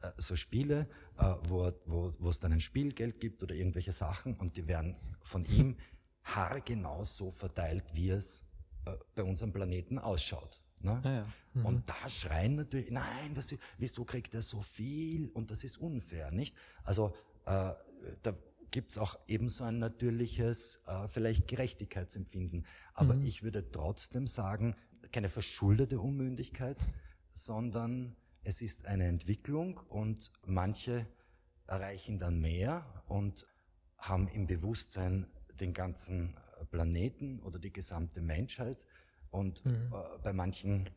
äh, 0.00 0.10
so 0.18 0.36
Spiele, 0.36 0.88
äh, 1.18 1.34
wo, 1.48 1.72
wo, 1.86 2.14
wo 2.18 2.28
es 2.28 2.40
dann 2.40 2.52
ein 2.52 2.60
Spielgeld 2.60 3.20
gibt 3.20 3.42
oder 3.42 3.54
irgendwelche 3.54 3.92
Sachen 3.92 4.34
und 4.36 4.56
die 4.56 4.66
werden 4.68 4.96
von 5.22 5.44
ihm 5.44 5.76
haargenau 6.24 7.04
so 7.04 7.30
verteilt, 7.30 7.84
wie 7.92 8.10
es 8.10 8.44
äh, 8.86 8.92
bei 9.14 9.22
unserem 9.22 9.52
Planeten 9.52 9.98
ausschaut. 9.98 10.62
Ne? 10.82 11.00
Ah 11.02 11.10
ja. 11.10 11.26
mhm. 11.54 11.66
Und 11.66 11.88
da 11.88 12.08
schreien 12.08 12.56
natürlich, 12.56 12.90
nein, 12.90 13.34
das 13.34 13.52
ist, 13.52 13.60
wieso 13.78 14.04
kriegt 14.04 14.34
er 14.34 14.42
so 14.42 14.60
viel 14.60 15.28
und 15.28 15.50
das 15.50 15.64
ist 15.64 15.78
unfair, 15.78 16.30
nicht? 16.30 16.54
Also 16.82 17.14
äh, 17.46 17.72
da 18.22 18.34
gibt's 18.70 18.98
auch 18.98 19.18
ebenso 19.28 19.64
ein 19.64 19.78
natürliches, 19.78 20.80
äh, 20.86 21.08
vielleicht 21.08 21.46
Gerechtigkeitsempfinden. 21.46 22.66
Aber 22.92 23.14
mhm. 23.14 23.24
ich 23.24 23.42
würde 23.42 23.70
trotzdem 23.70 24.26
sagen, 24.26 24.74
keine 25.14 25.28
verschuldete 25.28 26.00
Unmündigkeit, 26.00 26.76
sondern 27.32 28.16
es 28.42 28.60
ist 28.60 28.86
eine 28.86 29.06
Entwicklung 29.06 29.78
und 29.88 30.32
manche 30.44 31.06
erreichen 31.68 32.18
dann 32.18 32.40
mehr 32.40 33.04
und 33.06 33.46
haben 33.96 34.26
im 34.26 34.48
Bewusstsein 34.48 35.28
den 35.60 35.72
ganzen 35.72 36.36
Planeten 36.72 37.38
oder 37.40 37.60
die 37.60 37.72
gesamte 37.72 38.20
Menschheit 38.22 38.84
und 39.30 39.64
mhm. 39.64 39.92
äh, 39.92 40.18
bei 40.24 40.32
manchen 40.32 40.90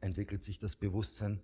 entwickelt 0.00 0.42
sich 0.42 0.58
das 0.58 0.74
Bewusstsein 0.74 1.40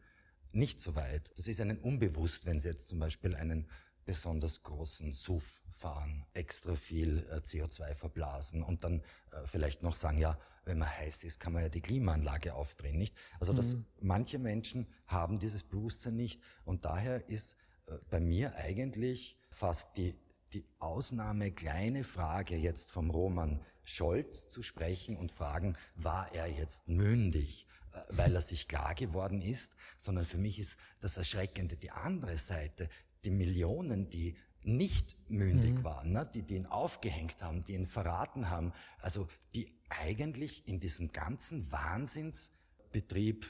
nicht 0.51 0.81
so 0.81 0.97
weit. 0.97 1.31
Das 1.39 1.47
ist 1.47 1.61
ihnen 1.61 1.79
unbewusst, 1.79 2.47
wenn 2.47 2.59
sie 2.59 2.69
jetzt 2.69 2.89
zum 2.89 2.99
Beispiel 2.99 3.37
einen 3.37 3.69
besonders 4.09 4.63
großen 4.63 5.13
SUV 5.13 5.61
fahren, 5.71 6.25
extra 6.33 6.75
viel 6.77 7.19
äh, 7.31 7.41
CO2 7.41 7.95
verblasen 7.95 8.63
und 8.63 8.83
dann 8.83 9.03
äh, 9.33 9.47
vielleicht 9.47 9.83
noch 9.83 9.95
sagen, 9.95 10.17
ja, 10.17 10.39
wenn 10.65 10.79
man 10.79 10.89
heiß 10.89 11.25
ist, 11.25 11.41
kann 11.41 11.53
man 11.53 11.61
ja 11.61 11.69
die 11.69 11.83
Klimaanlage 11.83 12.55
aufdrehen, 12.55 12.97
nicht? 12.97 13.15
Also 13.39 13.53
dass 13.53 13.75
mhm. 13.75 13.85
manche 14.01 14.39
Menschen 14.39 14.87
haben 15.07 15.39
dieses 15.39 15.63
Bewusstsein 15.63 16.17
nicht 16.17 16.41
und 16.65 16.87
daher 16.87 17.29
ist 17.29 17.59
äh, 17.85 17.99
bei 18.09 18.19
mir 18.19 18.57
eigentlich 18.57 19.37
fast 19.51 19.99
die 19.99 20.15
die 20.55 20.65
Ausnahme 20.79 21.53
kleine 21.53 22.03
Frage 22.05 22.57
jetzt 22.57 22.91
vom 22.91 23.11
Roman 23.11 23.61
Scholz 23.85 24.49
zu 24.49 24.63
sprechen 24.63 25.19
und 25.19 25.31
fragen, 25.31 25.77
war 25.95 26.33
er 26.33 26.47
jetzt 26.47 26.89
mündig, 26.89 27.67
weil 28.09 28.35
er 28.35 28.41
sich 28.41 28.67
klar 28.67 28.95
geworden 28.95 29.43
ist, 29.43 29.75
sondern 29.99 30.25
für 30.25 30.39
mich 30.39 30.59
ist 30.59 30.79
das 31.01 31.19
Erschreckende 31.19 31.77
die 31.77 31.91
andere 31.91 32.39
Seite, 32.39 32.89
die 33.25 33.31
Millionen, 33.31 34.11
die 34.11 34.37
nicht 34.63 35.17
mündig 35.29 35.79
mhm. 35.79 35.85
waren, 35.85 36.13
ne? 36.13 36.31
die, 36.33 36.43
die 36.43 36.57
ihn 36.57 36.67
aufgehängt 36.67 37.43
haben, 37.43 37.65
die 37.65 37.75
ihn 37.75 37.87
verraten 37.87 38.51
haben, 38.51 38.73
also 39.01 39.29
die 39.55 39.73
eigentlich 39.89 40.67
in 40.67 40.81
diesem 40.81 41.13
ganzen 41.13 41.71
Wahnsinnsbetrieb 41.73 43.47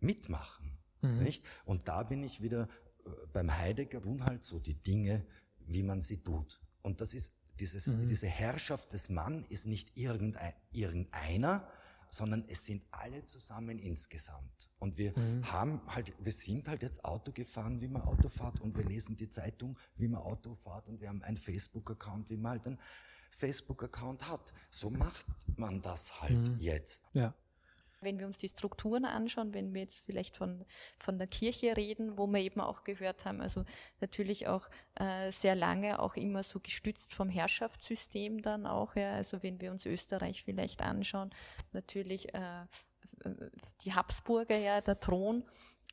mitmachen. 0.00 0.78
Mhm. 1.00 1.22
Nicht? 1.22 1.44
Und 1.64 1.88
da 1.88 2.02
bin 2.02 2.22
ich 2.22 2.42
wieder 2.42 2.68
äh, 3.04 3.10
beim 3.32 3.56
Heidegger 3.56 4.02
tun 4.02 4.24
halt 4.24 4.44
so 4.44 4.58
die 4.58 4.74
Dinge, 4.74 5.24
wie 5.66 5.82
man 5.82 6.00
sie 6.00 6.18
tut. 6.18 6.60
Und 6.82 7.00
das 7.00 7.14
ist 7.14 7.34
dieses, 7.60 7.86
mhm. 7.86 8.06
diese 8.06 8.26
Herrschaft 8.26 8.92
des 8.92 9.08
Mann 9.08 9.44
ist 9.48 9.66
nicht 9.66 9.96
irgendein, 9.96 10.54
irgendeiner, 10.72 11.68
sondern 12.10 12.44
es 12.48 12.64
sind 12.64 12.86
alle 12.90 13.24
zusammen 13.24 13.78
insgesamt. 13.78 14.70
Und 14.78 14.98
wir 14.98 15.18
mhm. 15.18 15.50
haben 15.50 15.80
halt, 15.86 16.12
wir 16.18 16.32
sind 16.32 16.68
halt 16.68 16.82
jetzt 16.82 17.04
Auto 17.04 17.32
gefahren, 17.32 17.80
wie 17.80 17.88
man 17.88 18.02
Auto 18.02 18.28
fährt 18.28 18.60
und 18.60 18.76
wir 18.76 18.84
lesen 18.84 19.16
die 19.16 19.28
Zeitung, 19.28 19.78
wie 19.96 20.08
man 20.08 20.20
Auto 20.20 20.54
fährt 20.54 20.88
und 20.88 21.00
wir 21.00 21.08
haben 21.08 21.22
einen 21.22 21.36
Facebook-Account, 21.36 22.30
wie 22.30 22.36
man 22.36 22.52
halt 22.52 22.66
einen 22.66 22.78
Facebook-Account 23.30 24.28
hat. 24.28 24.52
So 24.70 24.90
macht 24.90 25.26
man 25.56 25.80
das 25.82 26.20
halt 26.20 26.48
mhm. 26.48 26.58
jetzt. 26.58 27.04
Ja. 27.12 27.34
Wenn 28.00 28.18
wir 28.18 28.26
uns 28.26 28.38
die 28.38 28.48
Strukturen 28.48 29.04
anschauen, 29.04 29.54
wenn 29.54 29.74
wir 29.74 29.82
jetzt 29.82 30.00
vielleicht 30.06 30.36
von, 30.36 30.64
von 30.98 31.18
der 31.18 31.26
Kirche 31.26 31.76
reden, 31.76 32.16
wo 32.16 32.26
wir 32.26 32.40
eben 32.40 32.60
auch 32.60 32.84
gehört 32.84 33.24
haben, 33.24 33.40
also 33.40 33.64
natürlich 34.00 34.46
auch 34.46 34.68
äh, 34.94 35.32
sehr 35.32 35.54
lange 35.54 35.98
auch 36.00 36.14
immer 36.14 36.42
so 36.42 36.60
gestützt 36.60 37.14
vom 37.14 37.28
Herrschaftssystem 37.28 38.42
dann 38.42 38.66
auch, 38.66 38.94
ja, 38.96 39.14
also 39.14 39.42
wenn 39.42 39.60
wir 39.60 39.70
uns 39.70 39.86
Österreich 39.86 40.44
vielleicht 40.44 40.82
anschauen, 40.82 41.30
natürlich 41.72 42.32
äh, 42.34 42.66
die 43.82 43.94
Habsburger, 43.94 44.58
ja, 44.58 44.80
der 44.80 45.00
Thron 45.00 45.44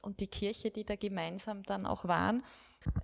und 0.01 0.19
die 0.19 0.27
Kirche, 0.27 0.71
die 0.71 0.85
da 0.85 0.95
gemeinsam 0.95 1.63
dann 1.63 1.85
auch 1.85 2.05
waren. 2.05 2.43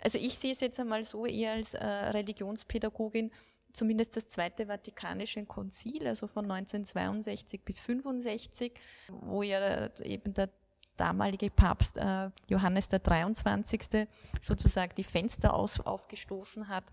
Also 0.04 0.18
ich 0.20 0.38
sehe 0.38 0.54
es 0.54 0.60
jetzt 0.60 0.80
einmal 0.80 1.04
so 1.04 1.26
eher 1.26 1.54
als 1.54 1.74
äh, 1.74 1.86
Religionspädagogin, 1.86 3.32
zumindest 3.74 4.16
das 4.16 4.28
Zweite 4.28 4.68
Vatikanische 4.68 5.46
Konzil, 5.46 6.08
also 6.08 6.28
von 6.28 6.50
1962 6.50 7.64
bis 7.64 7.80
65, 7.80 8.74
wo 9.10 9.44
ja 9.44 9.90
eben 10.04 10.34
der 10.34 10.50
damalige 10.98 11.50
Papst 11.50 11.98
äh, 11.98 12.30
Johannes 12.48 12.90
der 12.90 13.00
23. 13.00 14.08
sozusagen 14.42 14.94
die 14.96 15.04
Fenster 15.04 15.54
aus, 15.54 15.80
aufgestoßen 15.80 16.68
hat 16.68 16.86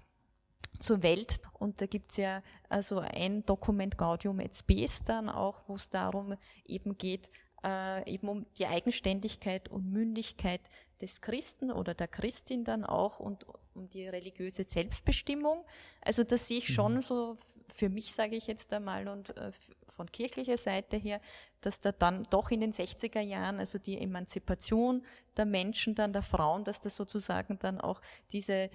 zur 0.79 1.03
Welt. 1.03 1.41
Und 1.53 1.81
da 1.81 1.87
gibt's 1.87 2.17
ja 2.17 2.43
also 2.69 3.01
ein 3.01 3.45
Dokument 3.45 3.99
Gaudium 3.99 4.41
et 4.41 4.55
Spes 4.55 5.03
dann 5.05 5.29
auch, 5.29 5.62
wo 5.67 5.75
es 5.75 5.91
darum 5.91 6.37
eben 6.64 6.97
geht, 6.97 7.31
äh, 7.64 8.11
eben 8.11 8.29
um 8.29 8.47
die 8.59 8.66
Eigenständigkeit 8.66 9.68
und 9.68 9.90
Mündigkeit 9.90 10.61
des 11.01 11.21
Christen 11.21 11.71
oder 11.71 11.94
der 11.94 12.09
Christin 12.09 12.64
dann 12.64 12.85
auch 12.85 13.21
und 13.21 13.47
um 13.75 13.87
die 13.87 14.07
religiöse 14.07 14.64
Selbstbestimmung. 14.64 15.64
Also 16.01 16.25
das 16.25 16.49
sehe 16.49 16.59
ich 16.59 16.73
schon 16.73 16.94
mhm. 16.94 17.03
so 17.03 17.37
für 17.75 17.88
mich, 17.88 18.14
sage 18.14 18.37
ich 18.37 18.47
jetzt 18.47 18.73
einmal, 18.73 19.09
und 19.09 19.37
äh, 19.37 19.53
von 19.87 20.11
kirchlicher 20.11 20.57
Seite 20.57 20.97
her, 20.97 21.21
dass 21.61 21.81
da 21.81 21.92
dann 21.92 22.27
doch 22.31 22.51
in 22.51 22.61
den 22.61 22.73
60er 22.73 23.21
Jahren, 23.21 23.59
also 23.59 23.79
die 23.79 23.99
Emanzipation 23.99 25.03
der 25.37 25.47
Menschen, 25.47 25.94
dann 25.94 26.12
der 26.12 26.23
Frauen, 26.23 26.64
dass 26.64 26.81
das 26.81 26.97
sozusagen 26.97 27.59
dann 27.59 27.81
auch 27.81 28.01
diese, 28.33 28.71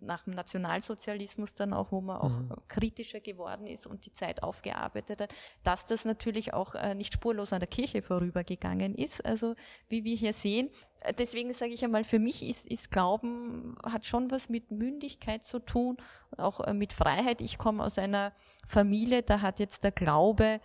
nach 0.00 0.24
dem 0.24 0.34
Nationalsozialismus 0.34 1.54
dann 1.54 1.72
auch, 1.72 1.92
wo 1.92 2.00
man 2.00 2.18
auch 2.18 2.40
mhm. 2.40 2.52
kritischer 2.68 3.20
geworden 3.20 3.66
ist 3.66 3.86
und 3.86 4.04
die 4.04 4.12
Zeit 4.12 4.42
aufgearbeitet 4.42 5.20
hat, 5.20 5.34
dass 5.62 5.86
das 5.86 6.04
natürlich 6.04 6.52
auch 6.52 6.74
äh, 6.74 6.94
nicht 6.94 7.14
spurlos 7.14 7.52
an 7.52 7.60
der 7.60 7.68
Kirche 7.68 8.02
vorübergegangen 8.02 8.94
ist. 8.94 9.24
Also 9.24 9.54
wie 9.88 10.04
wir 10.04 10.16
hier 10.16 10.32
sehen, 10.32 10.70
äh, 11.00 11.14
deswegen 11.14 11.52
sage 11.52 11.72
ich 11.72 11.84
einmal, 11.84 12.04
für 12.04 12.18
mich 12.18 12.42
ist, 12.42 12.66
ist 12.66 12.90
Glauben, 12.90 13.76
hat 13.84 14.04
schon 14.04 14.30
was 14.30 14.48
mit 14.48 14.70
Mündigkeit 14.70 15.44
zu 15.44 15.60
tun, 15.60 15.96
auch 16.36 16.60
äh, 16.60 16.74
mit 16.74 16.92
Freiheit. 16.92 17.40
Ich 17.40 17.58
komme 17.58 17.84
aus 17.84 17.98
einer 17.98 18.32
Familie, 18.66 19.22
da 19.22 19.40
hat 19.40 19.60
jetzt 19.60 19.84
der 19.84 19.92
Glaube 19.92 20.60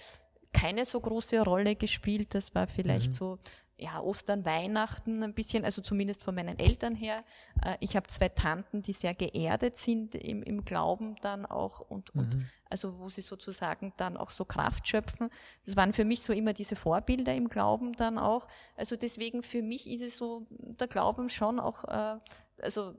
keine 0.53 0.85
so 0.85 0.99
große 0.99 1.41
Rolle 1.41 1.75
gespielt. 1.75 2.33
Das 2.33 2.55
war 2.55 2.67
vielleicht 2.67 3.11
mhm. 3.11 3.13
so 3.13 3.39
ja, 3.79 4.01
Ostern, 4.01 4.43
Weihnachten 4.43 5.23
ein 5.23 5.33
bisschen, 5.33 5.63
also 5.63 5.81
zumindest 5.81 6.21
von 6.21 6.35
meinen 6.35 6.59
Eltern 6.59 6.95
her. 6.95 7.15
Äh, 7.63 7.77
ich 7.79 7.95
habe 7.95 8.07
zwei 8.07 8.27
Tanten, 8.29 8.81
die 8.81 8.93
sehr 8.93 9.13
geerdet 9.13 9.77
sind 9.77 10.15
im, 10.15 10.43
im 10.43 10.65
Glauben 10.65 11.15
dann 11.21 11.45
auch 11.45 11.79
und, 11.79 12.13
mhm. 12.13 12.21
und 12.21 12.37
also 12.69 12.99
wo 12.99 13.09
sie 13.09 13.21
sozusagen 13.21 13.93
dann 13.97 14.17
auch 14.17 14.29
so 14.31 14.43
Kraft 14.43 14.87
schöpfen. 14.87 15.29
Das 15.65 15.77
waren 15.77 15.93
für 15.93 16.05
mich 16.05 16.21
so 16.21 16.33
immer 16.33 16.53
diese 16.53 16.75
Vorbilder 16.75 17.33
im 17.33 17.47
Glauben 17.47 17.93
dann 17.93 18.17
auch. 18.17 18.47
Also 18.75 18.95
deswegen 18.97 19.43
für 19.43 19.61
mich 19.61 19.89
ist 19.89 20.01
es 20.01 20.17
so 20.17 20.45
der 20.49 20.87
Glauben 20.87 21.29
schon 21.29 21.59
auch, 21.59 21.85
äh, 21.85 22.19
also 22.61 22.95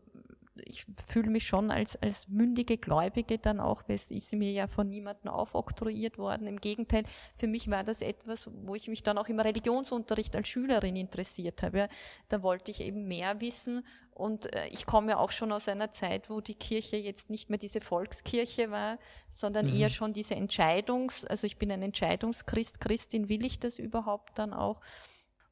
ich 0.57 0.87
fühle 1.07 1.31
mich 1.31 1.47
schon 1.47 1.71
als, 1.71 1.97
als 2.03 2.29
mündige 2.29 2.77
Gläubige 2.77 3.39
dann 3.39 3.61
auch, 3.61 3.83
weil 3.87 3.97
es 3.97 4.11
ist 4.11 4.33
mir 4.33 4.51
ja 4.51 4.67
von 4.67 4.89
niemandem 4.89 5.31
aufoktroyiert 5.31 6.19
worden. 6.19 6.47
Im 6.47 6.61
Gegenteil, 6.61 7.05
für 7.37 7.47
mich 7.47 7.71
war 7.71 7.85
das 7.85 8.03
etwas, 8.03 8.49
wo 8.53 8.75
ich 8.75 8.89
mich 8.89 9.03
dann 9.03 9.19
auch 9.19 9.29
im 9.29 9.41
Religionsunterricht 9.41 10.35
als 10.35 10.49
Schülerin 10.49 10.97
interessiert 10.97 11.63
habe. 11.63 11.89
Da 12.29 12.43
wollte 12.43 12.71
ich 12.71 12.81
eben 12.81 13.07
mehr 13.07 13.41
wissen 13.41 13.85
und 14.13 14.55
äh, 14.55 14.69
ich 14.69 14.87
komme 14.87 15.19
auch 15.19 15.31
schon 15.31 15.53
aus 15.53 15.69
einer 15.69 15.93
Zeit, 15.93 16.29
wo 16.29 16.41
die 16.41 16.55
Kirche 16.55 16.97
jetzt 16.97 17.31
nicht 17.31 17.49
mehr 17.49 17.59
diese 17.59 17.81
Volkskirche 17.81 18.71
war, 18.71 18.99
sondern 19.31 19.67
mhm. 19.67 19.77
eher 19.77 19.91
schon 19.91 20.13
diese 20.13 20.35
Entscheidungs, 20.35 21.25
also 21.25 21.47
ich 21.47 21.57
bin 21.57 21.73
ein 21.73 21.83
Entscheidungschrist, 21.83 22.81
Christin, 22.81 23.29
will 23.29 23.45
ich 23.45 23.59
das 23.61 23.79
überhaupt 23.79 24.39
dann 24.39 24.53
auch? 24.53 24.81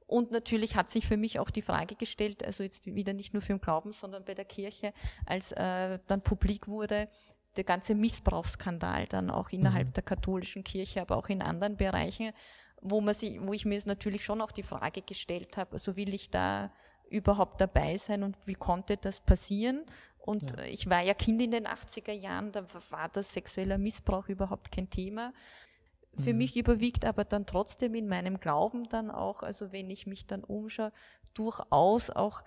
Und 0.08 0.30
natürlich 0.30 0.74
hat 0.74 0.88
sich 0.88 1.06
für 1.06 1.18
mich 1.18 1.38
auch 1.38 1.50
die 1.50 1.60
Frage 1.60 1.94
gestellt, 1.94 2.42
also 2.42 2.62
jetzt 2.62 2.86
wieder 2.86 3.12
nicht 3.12 3.34
nur 3.34 3.42
für 3.42 3.52
den 3.52 3.60
Glauben, 3.60 3.92
sondern 3.92 4.24
bei 4.24 4.32
der 4.32 4.46
Kirche, 4.46 4.94
als 5.26 5.52
äh, 5.52 5.98
dann 6.06 6.22
publik 6.22 6.66
wurde, 6.66 7.08
der 7.56 7.64
ganze 7.64 7.94
Missbrauchsskandal 7.94 9.06
dann 9.06 9.30
auch 9.30 9.50
innerhalb 9.50 9.88
mhm. 9.88 9.92
der 9.92 10.02
katholischen 10.02 10.64
Kirche, 10.64 11.02
aber 11.02 11.18
auch 11.18 11.28
in 11.28 11.42
anderen 11.42 11.76
Bereichen, 11.76 12.32
wo 12.80 13.02
man 13.02 13.12
sich, 13.12 13.38
wo 13.42 13.52
ich 13.52 13.66
mir 13.66 13.82
natürlich 13.84 14.24
schon 14.24 14.40
auch 14.40 14.50
die 14.50 14.62
Frage 14.62 15.02
gestellt 15.02 15.58
habe, 15.58 15.72
also 15.72 15.94
will 15.94 16.14
ich 16.14 16.30
da 16.30 16.72
überhaupt 17.10 17.60
dabei 17.60 17.98
sein 17.98 18.22
und 18.22 18.34
wie 18.46 18.54
konnte 18.54 18.96
das 18.96 19.20
passieren? 19.20 19.84
Und 20.18 20.56
ja. 20.56 20.64
ich 20.64 20.88
war 20.88 21.02
ja 21.02 21.12
Kind 21.12 21.42
in 21.42 21.50
den 21.50 21.66
80er 21.66 22.12
Jahren, 22.12 22.50
da 22.52 22.64
war 22.88 23.10
das 23.10 23.34
sexueller 23.34 23.76
Missbrauch 23.76 24.30
überhaupt 24.30 24.72
kein 24.72 24.88
Thema. 24.88 25.34
Für 26.18 26.32
mhm. 26.32 26.38
mich 26.38 26.56
überwiegt 26.56 27.04
aber 27.04 27.24
dann 27.24 27.46
trotzdem 27.46 27.94
in 27.94 28.08
meinem 28.08 28.40
Glauben 28.40 28.88
dann 28.88 29.10
auch, 29.10 29.42
also 29.42 29.72
wenn 29.72 29.90
ich 29.90 30.06
mich 30.06 30.26
dann 30.26 30.44
umschaue, 30.44 30.92
durchaus 31.34 32.10
auch 32.10 32.42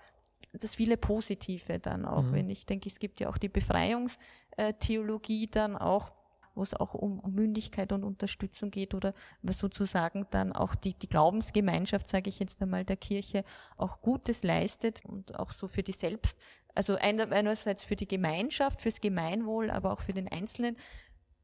das 0.52 0.74
viele 0.74 0.96
Positive 0.96 1.78
dann 1.78 2.04
auch, 2.04 2.22
mhm. 2.22 2.32
wenn 2.32 2.50
ich 2.50 2.66
denke, 2.66 2.88
es 2.88 2.98
gibt 2.98 3.20
ja 3.20 3.30
auch 3.30 3.38
die 3.38 3.48
Befreiungstheologie 3.48 5.46
dann 5.48 5.76
auch, 5.76 6.12
wo 6.54 6.62
es 6.62 6.74
auch 6.74 6.92
um, 6.92 7.22
Mündigkeit 7.32 7.92
und 7.92 8.04
Unterstützung 8.04 8.70
geht 8.70 8.92
oder 8.94 9.14
was 9.40 9.58
sozusagen 9.58 10.26
dann 10.30 10.52
auch 10.52 10.74
die, 10.74 10.92
die 10.92 11.08
Glaubensgemeinschaft, 11.08 12.06
sage 12.08 12.28
ich 12.28 12.38
jetzt 12.38 12.60
einmal, 12.60 12.84
der 12.84 12.96
Kirche 12.96 13.44
auch 13.78 14.02
Gutes 14.02 14.42
leistet 14.42 15.02
und 15.06 15.38
auch 15.38 15.50
so 15.50 15.66
für 15.66 15.82
die 15.82 15.92
Selbst, 15.92 16.38
also 16.74 16.96
einerseits 16.96 17.84
für 17.84 17.96
die 17.96 18.08
Gemeinschaft, 18.08 18.82
fürs 18.82 19.00
Gemeinwohl, 19.00 19.70
aber 19.70 19.92
auch 19.92 20.00
für 20.00 20.12
den 20.12 20.28
Einzelnen, 20.28 20.76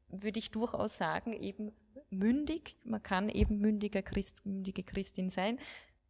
würde 0.09 0.39
ich 0.39 0.51
durchaus 0.51 0.97
sagen, 0.97 1.33
eben 1.33 1.71
mündig. 2.09 2.75
Man 2.83 3.03
kann 3.03 3.29
eben 3.29 3.59
mündiger 3.59 4.01
Christ, 4.01 4.45
mündige 4.45 4.83
Christin 4.83 5.29
sein. 5.29 5.59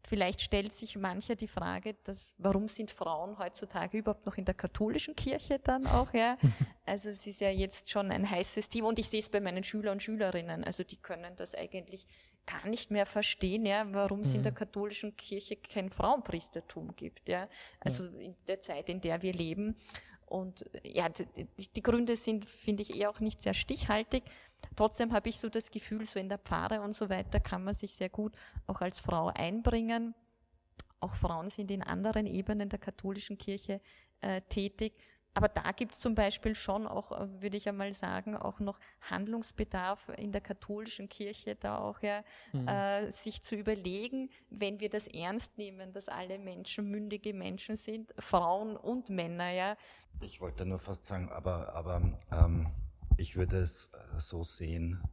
Vielleicht 0.08 0.42
stellt 0.42 0.74
sich 0.74 0.98
mancher 0.98 1.36
die 1.36 1.48
Frage, 1.48 1.96
dass, 2.04 2.34
warum 2.38 2.68
sind 2.68 2.90
Frauen 2.90 3.38
heutzutage 3.38 3.98
überhaupt 3.98 4.26
noch 4.26 4.38
in 4.38 4.46
der 4.46 4.56
katholischen 4.56 5.16
Kirche 5.16 5.60
dann 5.60 5.86
auch, 5.86 6.14
ja? 6.14 6.38
Also 6.86 7.10
es 7.10 7.28
ist 7.28 7.42
ja 7.42 7.52
jetzt 7.52 7.92
schon 7.92 8.10
ein 8.10 8.28
heißes 8.28 8.70
Thema 8.70 8.88
und 8.88 8.98
ich 8.98 9.08
sehe 9.10 9.20
es 9.20 9.30
bei 9.30 9.40
meinen 9.40 9.64
Schüler 9.64 9.92
und 9.92 10.02
Schülerinnen. 10.02 10.64
Also 10.64 10.84
die 10.84 10.98
können 10.98 11.36
das 11.36 11.54
eigentlich 11.54 12.08
gar 12.48 12.68
nicht 12.68 12.90
mehr 12.90 13.06
verstehen, 13.06 13.66
ja, 13.66 13.86
warum 13.92 14.22
es 14.22 14.34
in 14.34 14.42
der 14.42 14.54
mhm. 14.54 14.56
katholischen 14.56 15.16
Kirche 15.16 15.58
kein 15.58 15.92
Frauenpriestertum 15.92 16.96
gibt, 16.96 17.30
ja. 17.30 17.48
Also 17.80 18.06
in 18.06 18.34
der 18.48 18.62
Zeit, 18.62 18.90
in 18.90 19.02
der 19.02 19.22
wir 19.22 19.34
leben. 19.34 19.76
Und 20.26 20.66
ja, 20.84 21.10
die, 21.10 21.26
die 21.76 21.82
Gründe 21.84 22.16
sind, 22.16 22.46
finde 22.46 22.84
ich, 22.84 22.96
eher 22.96 23.10
auch 23.10 23.20
nicht 23.20 23.42
sehr 23.42 23.54
stichhaltig. 23.54 24.24
Trotzdem 24.76 25.14
habe 25.14 25.30
ich 25.30 25.40
so 25.40 25.50
das 25.50 25.72
Gefühl, 25.72 26.06
so 26.06 26.20
in 26.20 26.30
der 26.30 26.38
Pfarre 26.38 26.82
und 26.82 26.94
so 26.94 27.10
weiter 27.10 27.40
kann 27.40 27.64
man 27.64 27.74
sich 27.74 27.96
sehr 27.96 28.10
gut 28.10 28.36
auch 28.68 28.82
als 28.82 29.00
Frau 29.00 29.28
einbringen. 29.28 30.16
Auch 31.00 31.16
Frauen 31.16 31.50
sind 31.50 31.72
in 31.72 31.82
anderen 31.82 32.26
Ebenen 32.26 32.70
der 32.70 32.80
katholischen 32.80 33.38
Kirche 33.38 33.82
äh, 34.22 34.42
tätig. 34.42 34.94
Aber 35.34 35.48
da 35.48 35.72
gibt 35.72 35.94
es 35.94 36.00
zum 36.00 36.16
Beispiel 36.16 36.56
schon 36.56 36.88
auch, 36.88 37.12
äh, 37.12 37.42
würde 37.42 37.58
ich 37.58 37.70
einmal 37.70 37.94
sagen, 37.94 38.36
auch 38.36 38.60
noch 38.60 38.80
Handlungsbedarf 39.10 40.10
in 40.18 40.32
der 40.32 40.42
katholischen 40.42 41.08
Kirche, 41.08 41.56
da 41.56 41.78
auch 41.78 42.02
ja 42.02 42.24
mhm. 42.52 42.68
äh, 42.68 43.12
sich 43.12 43.44
zu 43.44 43.56
überlegen, 43.56 44.30
wenn 44.50 44.80
wir 44.80 44.90
das 44.90 45.08
ernst 45.08 45.58
nehmen, 45.58 45.94
dass 45.94 46.10
alle 46.10 46.40
Menschen 46.40 46.90
mündige 46.90 47.34
Menschen 47.34 47.76
sind, 47.76 48.14
Frauen 48.18 48.76
und 48.76 49.10
Männer, 49.10 49.52
ja. 49.52 49.78
Ich 50.22 50.42
wollte 50.42 50.66
nur 50.66 50.80
fast 50.80 51.06
sagen, 51.06 51.30
aber, 51.30 51.74
aber 51.74 52.02
ähm, 52.32 52.68
ich 53.20 53.36
würde 53.36 53.58
es 53.58 53.92
äh, 53.94 54.20
so 54.20 54.44
sehen, 54.44 55.04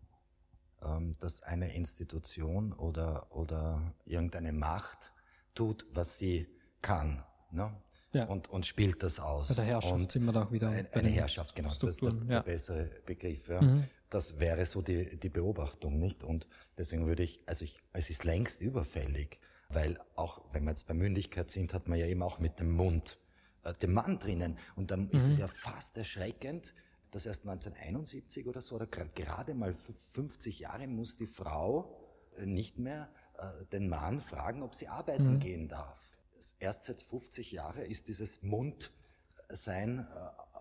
ähm, 0.82 1.12
dass 1.18 1.42
eine 1.42 1.74
Institution 1.74 2.72
oder, 2.72 3.34
oder 3.34 3.94
irgendeine 4.04 4.52
Macht 4.52 5.12
tut, 5.54 5.86
was 5.92 6.18
sie 6.18 6.48
kann. 6.82 7.24
Ne? 7.50 7.74
Ja. 8.12 8.24
Und, 8.26 8.48
und 8.48 8.64
spielt 8.64 9.02
das 9.02 9.20
aus. 9.20 9.48
Bei 9.48 9.54
der 9.54 9.64
Herrschaft 9.64 9.94
und 9.94 10.12
sind 10.12 10.24
wir 10.24 10.32
da 10.32 10.44
auch 10.44 10.52
wieder. 10.52 10.70
Eine, 10.70 10.92
eine 10.92 11.08
Herrschaft, 11.08 11.54
genau. 11.54 11.68
Das 11.68 11.82
ist 11.82 12.02
der, 12.02 12.12
der 12.12 12.42
bessere 12.42 12.90
Begriff. 13.04 13.48
Ja. 13.48 13.60
Mhm. 13.60 13.84
Das 14.08 14.38
wäre 14.38 14.64
so 14.64 14.80
die, 14.80 15.18
die 15.18 15.28
Beobachtung, 15.28 15.98
nicht? 15.98 16.22
Und 16.22 16.46
deswegen 16.78 17.06
würde 17.06 17.24
ich, 17.24 17.42
also 17.46 17.64
ich, 17.64 17.80
es 17.92 18.08
ist 18.08 18.24
längst 18.24 18.60
überfällig, 18.60 19.40
weil 19.68 19.98
auch, 20.14 20.42
wenn 20.52 20.64
wir 20.64 20.70
jetzt 20.70 20.86
bei 20.86 20.94
Mündigkeit 20.94 21.50
sind, 21.50 21.74
hat 21.74 21.88
man 21.88 21.98
ja 21.98 22.06
eben 22.06 22.22
auch 22.22 22.38
mit 22.38 22.60
dem 22.60 22.70
Mund 22.70 23.18
äh, 23.64 23.74
den 23.74 23.92
Mann 23.92 24.18
drinnen. 24.18 24.58
Und 24.76 24.92
dann 24.92 25.06
mhm. 25.06 25.10
ist 25.10 25.28
es 25.28 25.38
ja 25.38 25.48
fast 25.48 25.96
erschreckend, 25.96 26.74
dass 27.16 27.24
erst 27.24 27.48
1971 27.48 28.46
oder 28.46 28.60
so, 28.60 28.74
oder 28.74 28.86
gerade 28.86 29.54
mal 29.54 29.74
50 30.12 30.60
Jahre 30.60 30.86
muss 30.86 31.16
die 31.16 31.26
Frau 31.26 31.98
äh, 32.36 32.44
nicht 32.44 32.78
mehr 32.78 33.08
äh, 33.38 33.64
den 33.72 33.88
Mann 33.88 34.20
fragen, 34.20 34.62
ob 34.62 34.74
sie 34.74 34.88
arbeiten 34.88 35.34
mhm. 35.34 35.38
gehen 35.38 35.66
darf. 35.66 36.10
Erst 36.58 36.84
seit 36.84 37.00
50 37.00 37.52
Jahren 37.52 37.80
ist 37.86 38.08
dieses 38.08 38.42
Mundsein 38.42 40.00
äh, 40.00 40.04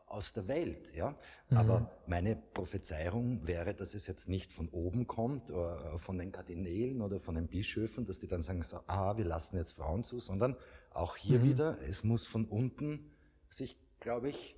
aus 0.08 0.32
der 0.32 0.48
Welt, 0.48 0.96
ja. 0.96 1.18
Mhm. 1.50 1.58
Aber 1.58 1.91
meine 2.08 2.38
Prophezeiung 2.38 3.46
wäre, 3.46 3.74
dass 3.74 3.94
es 3.94 4.08
jetzt 4.08 4.30
nicht 4.30 4.54
von 4.54 4.70
oben 4.70 5.08
kommt, 5.08 5.52
oder 5.52 6.00
von 6.00 6.18
den 6.18 6.32
Kardinälen 6.32 7.02
oder 7.02 7.20
von 7.20 7.36
den 7.36 7.48
Bischöfen, 7.48 8.06
dass 8.06 8.22
die 8.22 8.28
dann 8.28 8.41
sagen 8.41 8.63
so, 8.63 8.80
ah, 8.88 9.18
wir 9.18 9.26
lassen 9.26 9.58
jetzt 9.58 9.74
Frauen 9.74 10.04
zu, 10.04 10.22
sondern 10.22 10.56
auch 10.91 11.18
hier 11.18 11.39
mhm. 11.39 11.44
wieder, 11.44 11.82
es 11.82 12.06
muss 12.06 12.26
von 12.26 12.46
unten 12.46 13.12
sich, 13.50 13.76
glaube 14.00 14.30
ich, 14.30 14.56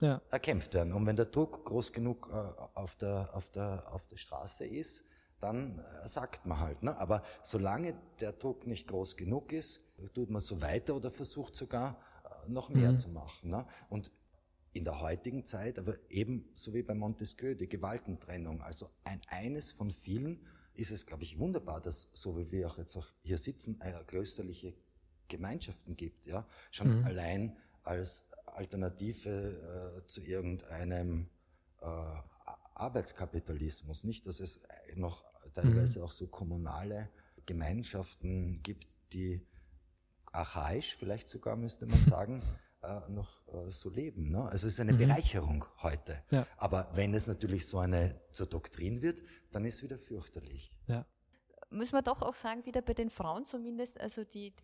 ja. 0.00 0.20
erkämpft 0.30 0.74
werden. 0.74 0.92
Und 0.92 1.06
wenn 1.06 1.16
der 1.16 1.26
Druck 1.26 1.64
groß 1.64 1.92
genug 1.92 2.28
äh, 2.30 2.36
auf, 2.74 2.96
der, 2.96 3.30
auf, 3.34 3.50
der, 3.50 3.84
auf 3.92 4.06
der 4.06 4.16
Straße 4.16 4.66
ist, 4.66 5.04
dann 5.40 5.78
äh, 5.78 6.08
sagt 6.08 6.46
man 6.46 6.60
halt. 6.60 6.82
Ne? 6.82 6.96
Aber 6.96 7.22
solange 7.42 7.94
der 8.20 8.32
Druck 8.32 8.66
nicht 8.66 8.88
groß 8.88 9.16
genug 9.16 9.52
ist, 9.52 9.80
tut 10.14 10.30
man 10.30 10.40
so 10.40 10.60
weiter 10.60 10.96
oder 10.96 11.10
versucht 11.10 11.54
sogar 11.54 12.00
äh, 12.24 12.50
noch 12.50 12.68
mehr 12.68 12.92
mhm. 12.92 12.98
zu 12.98 13.08
machen. 13.08 13.50
Ne? 13.50 13.66
Und 13.88 14.12
in 14.72 14.84
der 14.84 15.00
heutigen 15.00 15.44
Zeit, 15.44 15.78
aber 15.78 15.94
eben 16.08 16.50
so 16.54 16.74
wie 16.74 16.82
bei 16.82 16.94
Montesquieu, 16.94 17.54
die 17.54 17.68
Gewaltentrennung, 17.68 18.62
also 18.62 18.90
ein 19.04 19.20
eines 19.28 19.72
von 19.72 19.90
vielen, 19.90 20.46
ist 20.74 20.92
es, 20.92 21.06
glaube 21.06 21.24
ich, 21.24 21.38
wunderbar, 21.38 21.80
dass, 21.80 22.08
so 22.12 22.38
wie 22.38 22.52
wir 22.52 22.68
auch 22.68 22.78
jetzt 22.78 22.96
auch 22.96 23.08
hier 23.22 23.38
sitzen, 23.38 23.80
äh, 23.80 24.04
klösterliche 24.06 24.74
Gemeinschaften 25.26 25.96
gibt. 25.96 26.26
Ja? 26.26 26.46
Schon 26.70 27.00
mhm. 27.00 27.04
allein 27.04 27.56
als 27.82 28.30
Alternative 28.58 30.00
äh, 30.02 30.06
zu 30.06 30.20
irgendeinem 30.20 31.28
äh, 31.80 31.86
Arbeitskapitalismus. 32.74 34.04
Nicht, 34.04 34.26
dass 34.26 34.40
es 34.40 34.60
noch 34.94 35.24
teilweise 35.54 36.00
mhm. 36.00 36.04
auch 36.04 36.12
so 36.12 36.26
kommunale 36.26 37.08
Gemeinschaften 37.46 38.62
gibt, 38.62 38.98
die 39.12 39.46
archaisch, 40.32 40.96
vielleicht 40.96 41.28
sogar 41.28 41.56
müsste 41.56 41.86
man 41.86 42.02
sagen, 42.04 42.42
äh, 42.82 43.00
noch 43.08 43.46
äh, 43.48 43.70
so 43.70 43.90
leben. 43.90 44.30
Ne? 44.30 44.42
Also 44.42 44.66
es 44.66 44.74
ist 44.74 44.80
eine 44.80 44.92
mhm. 44.92 44.98
Bereicherung 44.98 45.64
heute. 45.82 46.22
Ja. 46.30 46.46
Aber 46.56 46.90
wenn 46.94 47.14
es 47.14 47.26
natürlich 47.26 47.66
so 47.66 47.78
eine 47.78 48.20
zur 48.32 48.46
Doktrin 48.46 49.02
wird, 49.02 49.22
dann 49.50 49.64
ist 49.64 49.76
es 49.76 49.82
wieder 49.82 49.98
fürchterlich. 49.98 50.72
Ja. 50.86 51.06
Müssen 51.70 51.92
wir 51.92 52.02
doch 52.02 52.22
auch 52.22 52.34
sagen, 52.34 52.64
wieder 52.66 52.82
bei 52.82 52.94
den 52.94 53.10
Frauen 53.10 53.44
zumindest, 53.44 54.00
also 54.00 54.24
die, 54.24 54.54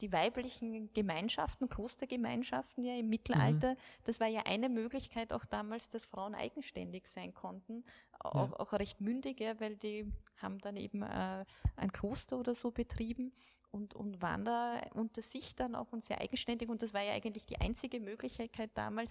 die 0.00 0.12
weiblichen 0.12 0.92
Gemeinschaften, 0.92 1.68
Klostergemeinschaften 1.68 2.84
ja 2.84 2.94
im 2.94 3.08
Mittelalter, 3.08 3.72
mhm. 3.72 3.78
das 4.04 4.20
war 4.20 4.26
ja 4.26 4.42
eine 4.44 4.68
Möglichkeit 4.68 5.32
auch 5.32 5.44
damals, 5.44 5.88
dass 5.88 6.04
Frauen 6.06 6.34
eigenständig 6.34 7.06
sein 7.08 7.34
konnten, 7.34 7.84
auch, 8.18 8.50
ja. 8.50 8.60
auch 8.60 8.72
recht 8.74 9.00
mündig, 9.00 9.40
ja, 9.40 9.58
weil 9.60 9.76
die 9.76 10.12
haben 10.36 10.58
dann 10.58 10.76
eben 10.76 11.02
äh, 11.02 11.44
ein 11.76 11.92
Kloster 11.92 12.38
oder 12.38 12.54
so 12.54 12.70
betrieben 12.70 13.32
und, 13.70 13.94
und 13.94 14.22
waren 14.22 14.44
da 14.44 14.80
unter 14.94 15.22
sich 15.22 15.54
dann 15.54 15.74
auch 15.74 15.92
und 15.92 16.04
sehr 16.04 16.20
eigenständig 16.20 16.68
und 16.68 16.82
das 16.82 16.94
war 16.94 17.02
ja 17.02 17.12
eigentlich 17.12 17.46
die 17.46 17.60
einzige 17.60 18.00
Möglichkeit 18.00 18.70
damals, 18.74 19.10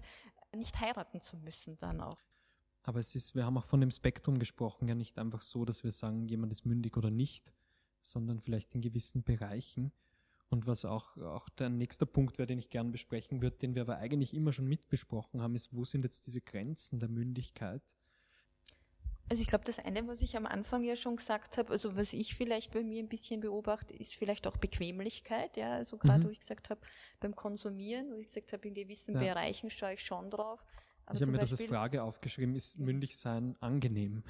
nicht 0.55 0.79
heiraten 0.79 1.21
zu 1.21 1.37
müssen 1.37 1.77
dann 1.77 2.01
auch. 2.01 2.19
Aber 2.83 2.99
es 2.99 3.15
ist, 3.15 3.33
wir 3.33 3.45
haben 3.45 3.57
auch 3.57 3.65
von 3.65 3.81
dem 3.81 3.89
Spektrum 3.91 4.37
gesprochen, 4.37 4.87
ja 4.87 4.95
nicht 4.95 5.17
einfach 5.17 5.41
so, 5.41 5.65
dass 5.65 5.83
wir 5.83 5.91
sagen, 5.91 6.27
jemand 6.27 6.53
ist 6.53 6.65
mündig 6.65 6.95
oder 6.97 7.09
nicht, 7.09 7.51
sondern 8.03 8.39
vielleicht 8.39 8.75
in 8.75 8.81
gewissen 8.81 9.23
Bereichen. 9.23 9.91
Und 10.49 10.67
was 10.67 10.85
auch, 10.85 11.17
auch 11.17 11.49
der 11.49 11.69
nächste 11.69 12.05
Punkt 12.05 12.37
wäre, 12.37 12.47
den 12.47 12.59
ich 12.59 12.69
gern 12.69 12.91
besprechen 12.91 13.41
würde, 13.41 13.57
den 13.57 13.75
wir 13.75 13.81
aber 13.81 13.97
eigentlich 13.97 14.33
immer 14.33 14.53
schon 14.53 14.67
mitbesprochen 14.67 15.41
haben, 15.41 15.55
ist, 15.55 15.73
wo 15.73 15.83
sind 15.83 16.03
jetzt 16.03 16.27
diese 16.27 16.41
Grenzen 16.41 16.99
der 16.99 17.09
Mündigkeit? 17.09 17.81
Also 19.27 19.41
ich 19.41 19.47
glaube, 19.47 19.65
das 19.65 19.79
eine, 19.79 20.07
was 20.07 20.21
ich 20.21 20.37
am 20.37 20.45
Anfang 20.45 20.83
ja 20.83 20.95
schon 20.95 21.15
gesagt 21.15 21.57
habe, 21.57 21.71
also 21.71 21.95
was 21.95 22.13
ich 22.13 22.35
vielleicht 22.35 22.73
bei 22.73 22.83
mir 22.83 23.01
ein 23.01 23.09
bisschen 23.09 23.41
beobachte, 23.41 23.91
ist 23.93 24.13
vielleicht 24.13 24.45
auch 24.45 24.57
Bequemlichkeit. 24.57 25.57
Ja, 25.57 25.73
also 25.73 25.97
gerade 25.97 26.19
mhm. 26.19 26.27
wo 26.27 26.29
ich 26.29 26.39
gesagt 26.39 26.69
habe, 26.69 26.79
beim 27.19 27.35
Konsumieren, 27.35 28.11
wo 28.11 28.17
ich 28.17 28.27
gesagt 28.27 28.53
habe, 28.53 28.67
in 28.67 28.75
gewissen 28.75 29.15
ja. 29.15 29.21
Bereichen 29.21 29.71
schaue 29.71 29.93
ich 29.93 30.05
schon 30.05 30.29
drauf. 30.29 30.63
Ich 31.13 31.21
habe 31.21 31.31
mir 31.31 31.39
das 31.39 31.51
als 31.51 31.63
Frage 31.63 32.03
aufgeschrieben, 32.03 32.55
ist 32.55 32.79
mündig 32.79 33.17
sein 33.17 33.55
angenehm? 33.61 34.23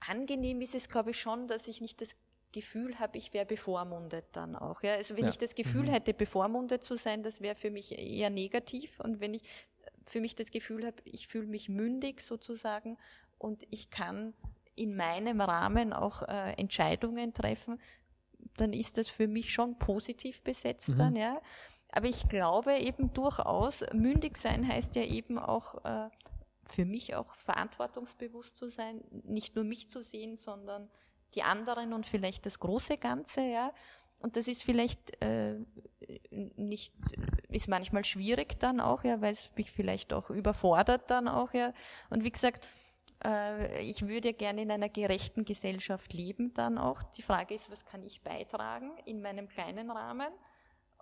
Angenehm 0.00 0.60
ist 0.60 0.74
es, 0.74 0.88
glaube 0.88 1.10
ich, 1.10 1.20
schon, 1.20 1.48
dass 1.48 1.66
ich 1.68 1.80
nicht 1.80 2.00
das 2.00 2.16
Gefühl 2.52 2.98
habe, 2.98 3.18
ich 3.18 3.32
wäre 3.32 3.46
bevormundet 3.46 4.24
dann 4.32 4.56
auch. 4.56 4.82
Ja? 4.82 4.94
Also 4.94 5.16
wenn 5.16 5.24
ja. 5.24 5.30
ich 5.30 5.38
das 5.38 5.54
Gefühl 5.54 5.84
mhm. 5.84 5.90
hätte, 5.90 6.14
bevormundet 6.14 6.82
zu 6.82 6.96
sein, 6.96 7.22
das 7.22 7.40
wäre 7.40 7.54
für 7.54 7.70
mich 7.70 7.98
eher 7.98 8.30
negativ. 8.30 8.98
Und 9.00 9.20
wenn 9.20 9.34
ich 9.34 9.42
für 10.06 10.20
mich 10.20 10.34
das 10.34 10.50
Gefühl 10.50 10.86
habe, 10.86 10.96
ich 11.04 11.28
fühle 11.28 11.46
mich 11.46 11.68
mündig 11.68 12.22
sozusagen 12.22 12.96
und 13.38 13.66
ich 13.70 13.90
kann 13.90 14.34
in 14.74 14.96
meinem 14.96 15.40
Rahmen 15.40 15.92
auch 15.92 16.22
äh, 16.22 16.52
Entscheidungen 16.52 17.34
treffen, 17.34 17.80
dann 18.56 18.72
ist 18.72 18.96
das 18.96 19.08
für 19.08 19.28
mich 19.28 19.52
schon 19.52 19.78
positiv 19.78 20.42
besetzt 20.42 20.90
mhm. 20.90 20.98
dann, 20.98 21.16
ja. 21.16 21.40
Aber 21.90 22.06
ich 22.06 22.28
glaube 22.28 22.76
eben 22.76 23.12
durchaus, 23.14 23.84
mündig 23.92 24.36
sein 24.36 24.66
heißt 24.68 24.94
ja 24.94 25.02
eben 25.02 25.38
auch 25.38 25.84
äh, 25.84 26.10
für 26.70 26.84
mich 26.84 27.14
auch 27.14 27.34
verantwortungsbewusst 27.36 28.56
zu 28.56 28.68
sein, 28.70 29.02
nicht 29.24 29.56
nur 29.56 29.64
mich 29.64 29.88
zu 29.88 30.02
sehen, 30.02 30.36
sondern 30.36 30.90
die 31.34 31.42
anderen 31.42 31.92
und 31.92 32.06
vielleicht 32.06 32.46
das 32.46 32.58
große 32.58 32.98
Ganze, 32.98 33.42
ja. 33.42 33.72
Und 34.20 34.36
das 34.36 34.48
ist 34.48 34.64
vielleicht 34.64 35.22
äh, 35.22 35.54
nicht, 36.30 36.92
ist 37.48 37.68
manchmal 37.68 38.04
schwierig 38.04 38.58
dann 38.58 38.80
auch, 38.80 39.04
ja, 39.04 39.20
weil 39.20 39.32
es 39.32 39.50
mich 39.56 39.70
vielleicht 39.70 40.12
auch 40.12 40.30
überfordert 40.30 41.10
dann 41.10 41.28
auch, 41.28 41.52
ja. 41.52 41.72
Und 42.10 42.24
wie 42.24 42.32
gesagt, 42.32 42.66
äh, 43.24 43.82
ich 43.82 44.06
würde 44.06 44.32
gerne 44.32 44.62
in 44.62 44.70
einer 44.70 44.88
gerechten 44.88 45.44
Gesellschaft 45.44 46.12
leben 46.12 46.52
dann 46.54 46.78
auch. 46.78 47.02
Die 47.02 47.22
Frage 47.22 47.54
ist, 47.54 47.70
was 47.70 47.84
kann 47.84 48.02
ich 48.02 48.22
beitragen 48.22 48.90
in 49.04 49.22
meinem 49.22 49.48
kleinen 49.48 49.90
Rahmen? 49.90 50.32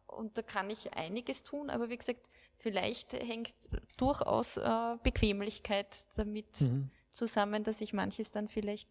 Und 0.06 0.38
da 0.38 0.42
kann 0.42 0.70
ich 0.70 0.94
einiges 0.94 1.42
tun, 1.42 1.68
aber 1.68 1.88
wie 1.88 1.96
gesagt, 1.96 2.28
vielleicht 2.56 3.12
hängt 3.12 3.54
durchaus 3.96 4.56
äh, 4.56 4.96
Bequemlichkeit 5.02 6.06
damit 6.14 6.60
mhm. 6.60 6.90
zusammen, 7.10 7.64
dass 7.64 7.80
ich 7.80 7.92
manches 7.92 8.30
dann 8.30 8.46
vielleicht 8.46 8.88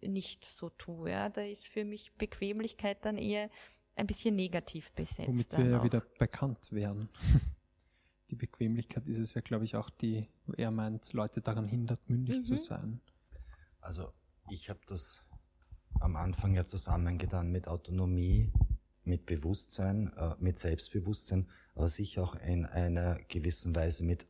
nicht 0.00 0.44
so 0.44 0.70
tue. 0.70 1.10
Ja. 1.10 1.28
Da 1.28 1.42
ist 1.42 1.68
für 1.68 1.84
mich 1.84 2.12
Bequemlichkeit 2.14 3.04
dann 3.04 3.18
eher 3.18 3.50
ein 3.94 4.06
bisschen 4.06 4.36
negativ 4.36 4.92
besetzt. 4.92 5.28
Womit 5.28 5.56
wir 5.58 5.66
ja 5.66 5.84
wieder 5.84 6.02
bekannt 6.18 6.72
wären. 6.72 7.08
die 8.30 8.36
Bequemlichkeit 8.36 9.06
ist 9.06 9.18
es 9.18 9.34
ja, 9.34 9.42
glaube 9.42 9.64
ich, 9.64 9.76
auch, 9.76 9.90
die 9.90 10.26
er 10.56 10.70
meint, 10.70 11.12
Leute 11.12 11.40
daran 11.40 11.66
hindert, 11.66 12.08
mündig 12.08 12.38
mhm. 12.38 12.44
zu 12.44 12.56
sein. 12.56 13.00
Also 13.80 14.12
ich 14.50 14.70
habe 14.70 14.80
das 14.86 15.24
am 16.00 16.16
Anfang 16.16 16.54
ja 16.54 16.64
zusammengetan 16.64 17.50
mit 17.50 17.68
Autonomie, 17.68 18.50
mit 19.04 19.26
Bewusstsein, 19.26 20.12
äh, 20.16 20.34
mit 20.38 20.58
Selbstbewusstsein, 20.58 21.48
aber 21.74 21.88
sicher 21.88 22.22
auch 22.22 22.34
in 22.34 22.64
einer 22.64 23.18
gewissen 23.28 23.74
Weise 23.74 24.04
mit 24.04 24.26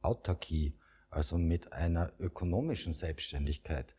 Autarkie, 0.00 0.74
also 1.10 1.36
mit 1.38 1.72
einer 1.72 2.12
ökonomischen 2.18 2.92
Selbstständigkeit. 2.92 3.94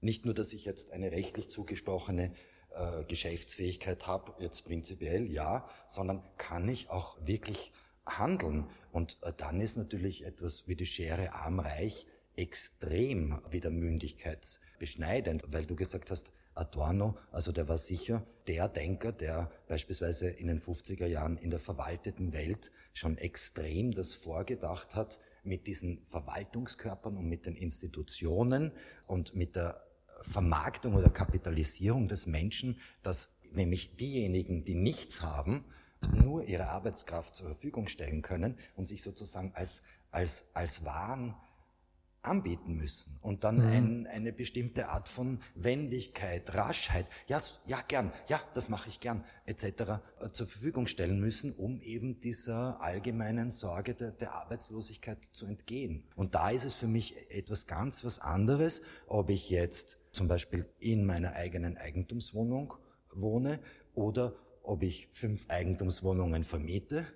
Nicht 0.00 0.24
nur, 0.24 0.34
dass 0.34 0.52
ich 0.52 0.64
jetzt 0.64 0.92
eine 0.92 1.12
rechtlich 1.12 1.48
zugesprochene 1.48 2.32
äh, 2.70 3.04
Geschäftsfähigkeit 3.04 4.06
habe, 4.06 4.34
jetzt 4.38 4.64
prinzipiell 4.64 5.30
ja, 5.30 5.68
sondern 5.86 6.22
kann 6.36 6.68
ich 6.68 6.90
auch 6.90 7.18
wirklich 7.26 7.72
handeln. 8.06 8.68
Und 8.92 9.18
äh, 9.22 9.32
dann 9.36 9.60
ist 9.60 9.76
natürlich 9.76 10.24
etwas 10.24 10.68
wie 10.68 10.76
die 10.76 10.86
Schere 10.86 11.32
arm-reich 11.32 12.06
extrem 12.36 13.40
wieder 13.50 13.70
mündigkeitsbeschneidend, 13.70 15.44
weil 15.48 15.66
du 15.66 15.74
gesagt 15.74 16.10
hast, 16.10 16.30
Adorno, 16.54 17.16
also 17.30 17.52
der 17.52 17.68
war 17.68 17.78
sicher 17.78 18.26
der 18.46 18.68
Denker, 18.68 19.12
der 19.12 19.50
beispielsweise 19.68 20.28
in 20.28 20.48
den 20.48 20.60
50er 20.60 21.06
Jahren 21.06 21.36
in 21.36 21.50
der 21.50 21.60
verwalteten 21.60 22.32
Welt 22.32 22.70
schon 22.92 23.16
extrem 23.16 23.92
das 23.92 24.14
vorgedacht 24.14 24.94
hat 24.94 25.18
mit 25.44 25.66
diesen 25.66 26.04
Verwaltungskörpern 26.06 27.16
und 27.16 27.26
mit 27.26 27.46
den 27.46 27.54
Institutionen 27.54 28.72
und 29.06 29.34
mit 29.34 29.54
der 29.56 29.87
Vermarktung 30.22 30.94
oder 30.94 31.10
Kapitalisierung 31.10 32.08
des 32.08 32.26
Menschen, 32.26 32.80
dass 33.02 33.38
nämlich 33.52 33.96
diejenigen, 33.96 34.64
die 34.64 34.74
nichts 34.74 35.22
haben, 35.22 35.64
nur 36.12 36.44
ihre 36.44 36.68
Arbeitskraft 36.68 37.34
zur 37.34 37.46
Verfügung 37.46 37.88
stellen 37.88 38.22
können 38.22 38.56
und 38.76 38.86
sich 38.86 39.02
sozusagen 39.02 39.52
als, 39.54 39.82
als, 40.10 40.54
als 40.54 40.84
Waren 40.84 41.34
anbieten 42.22 42.74
müssen 42.74 43.16
und 43.22 43.44
dann 43.44 43.56
mhm. 43.56 43.66
ein, 43.66 44.06
eine 44.06 44.32
bestimmte 44.32 44.88
Art 44.88 45.08
von 45.08 45.40
Wendigkeit, 45.54 46.52
Raschheit, 46.54 47.06
ja, 47.26 47.38
ja 47.66 47.80
gern, 47.86 48.12
ja, 48.26 48.40
das 48.54 48.68
mache 48.68 48.88
ich 48.88 49.00
gern, 49.00 49.24
etc. 49.46 49.64
Äh, 50.20 50.28
zur 50.32 50.46
Verfügung 50.46 50.86
stellen 50.86 51.20
müssen, 51.20 51.52
um 51.52 51.80
eben 51.80 52.20
dieser 52.20 52.80
allgemeinen 52.80 53.50
Sorge 53.50 53.94
der, 53.94 54.10
der 54.10 54.34
Arbeitslosigkeit 54.34 55.24
zu 55.24 55.46
entgehen. 55.46 56.04
Und 56.16 56.34
da 56.34 56.50
ist 56.50 56.64
es 56.64 56.74
für 56.74 56.88
mich 56.88 57.30
etwas 57.30 57.66
ganz 57.66 58.04
was 58.04 58.18
anderes, 58.18 58.82
ob 59.06 59.30
ich 59.30 59.48
jetzt 59.48 59.96
zum 60.18 60.26
Beispiel 60.26 60.68
in 60.80 61.06
meiner 61.06 61.34
eigenen 61.34 61.76
Eigentumswohnung 61.76 62.74
wohne 63.14 63.60
oder 63.94 64.34
ob 64.64 64.82
ich 64.82 65.08
fünf 65.12 65.48
Eigentumswohnungen 65.48 66.42
vermiete 66.42 67.06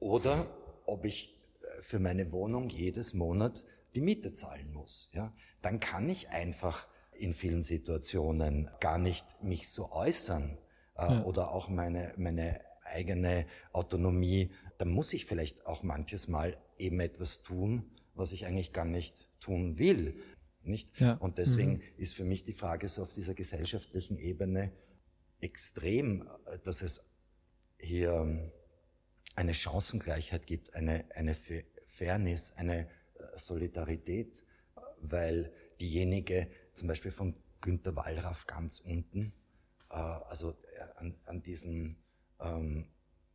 oder 0.00 0.46
ob 0.84 1.04
ich 1.04 1.38
äh, 1.62 1.82
für 1.82 2.00
meine 2.00 2.32
Wohnung 2.32 2.68
jedes 2.68 3.14
Monat 3.14 3.64
die 3.94 4.00
Miete 4.00 4.32
zahlen 4.32 4.72
muss. 4.72 5.10
Ja, 5.12 5.32
dann 5.62 5.78
kann 5.78 6.08
ich 6.10 6.30
einfach 6.30 6.88
in 7.12 7.34
vielen 7.34 7.62
Situationen 7.62 8.68
gar 8.80 8.98
nicht 8.98 9.24
mich 9.44 9.68
so 9.68 9.92
äußern 9.92 10.58
äh, 10.98 11.02
ja. 11.02 11.22
oder 11.22 11.52
auch 11.52 11.68
meine 11.68 12.14
meine 12.16 12.60
eigene 12.82 13.46
Autonomie. 13.72 14.50
Da 14.78 14.86
muss 14.86 15.12
ich 15.12 15.24
vielleicht 15.24 15.66
auch 15.66 15.84
manches 15.84 16.26
Mal 16.26 16.56
eben 16.78 16.98
etwas 16.98 17.42
tun, 17.42 17.92
was 18.14 18.32
ich 18.32 18.44
eigentlich 18.44 18.72
gar 18.72 18.86
nicht 18.86 19.28
tun 19.38 19.78
will. 19.78 20.20
Nicht? 20.62 21.00
Ja. 21.00 21.14
Und 21.14 21.38
deswegen 21.38 21.74
mhm. 21.74 21.82
ist 21.96 22.14
für 22.14 22.24
mich 22.24 22.44
die 22.44 22.52
Frage 22.52 22.88
so 22.88 23.02
auf 23.02 23.14
dieser 23.14 23.34
gesellschaftlichen 23.34 24.18
Ebene 24.18 24.72
extrem, 25.40 26.28
äh, 26.46 26.58
dass 26.62 26.82
es 26.82 27.04
hier 27.78 28.52
eine 29.36 29.54
Chancengleichheit 29.54 30.46
gibt, 30.46 30.74
eine, 30.74 31.04
eine 31.14 31.34
Fairness, 31.86 32.52
eine 32.56 32.80
äh, 32.80 32.86
Solidarität, 33.36 34.44
weil 35.00 35.52
diejenige 35.80 36.50
zum 36.74 36.88
Beispiel 36.88 37.10
von 37.10 37.34
Günter 37.60 37.96
Wallraff 37.96 38.46
ganz 38.46 38.80
unten, 38.80 39.32
äh, 39.90 39.94
also 39.94 40.56
an, 40.96 41.16
an 41.24 41.42
diesen, 41.42 41.96
ähm, 42.38 42.86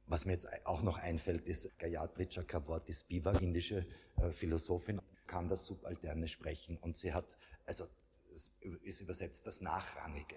was 0.05 0.25
mir 0.25 0.33
jetzt 0.33 0.47
auch 0.65 0.83
noch 0.83 0.99
einfällt, 0.99 1.47
ist 1.47 1.79
Gayatri 1.79 2.27
Chakravorty 2.27 2.93
Spivak, 2.93 3.41
indische 3.41 3.87
Philosophin, 4.31 5.01
kann 5.27 5.49
das 5.49 5.65
Subalterne 5.65 6.27
sprechen 6.27 6.77
und 6.77 6.97
sie 6.97 7.13
hat, 7.13 7.37
also 7.65 7.85
es 8.33 8.55
ist 8.83 9.01
übersetzt 9.01 9.47
das 9.47 9.61
Nachrangige. 9.61 10.35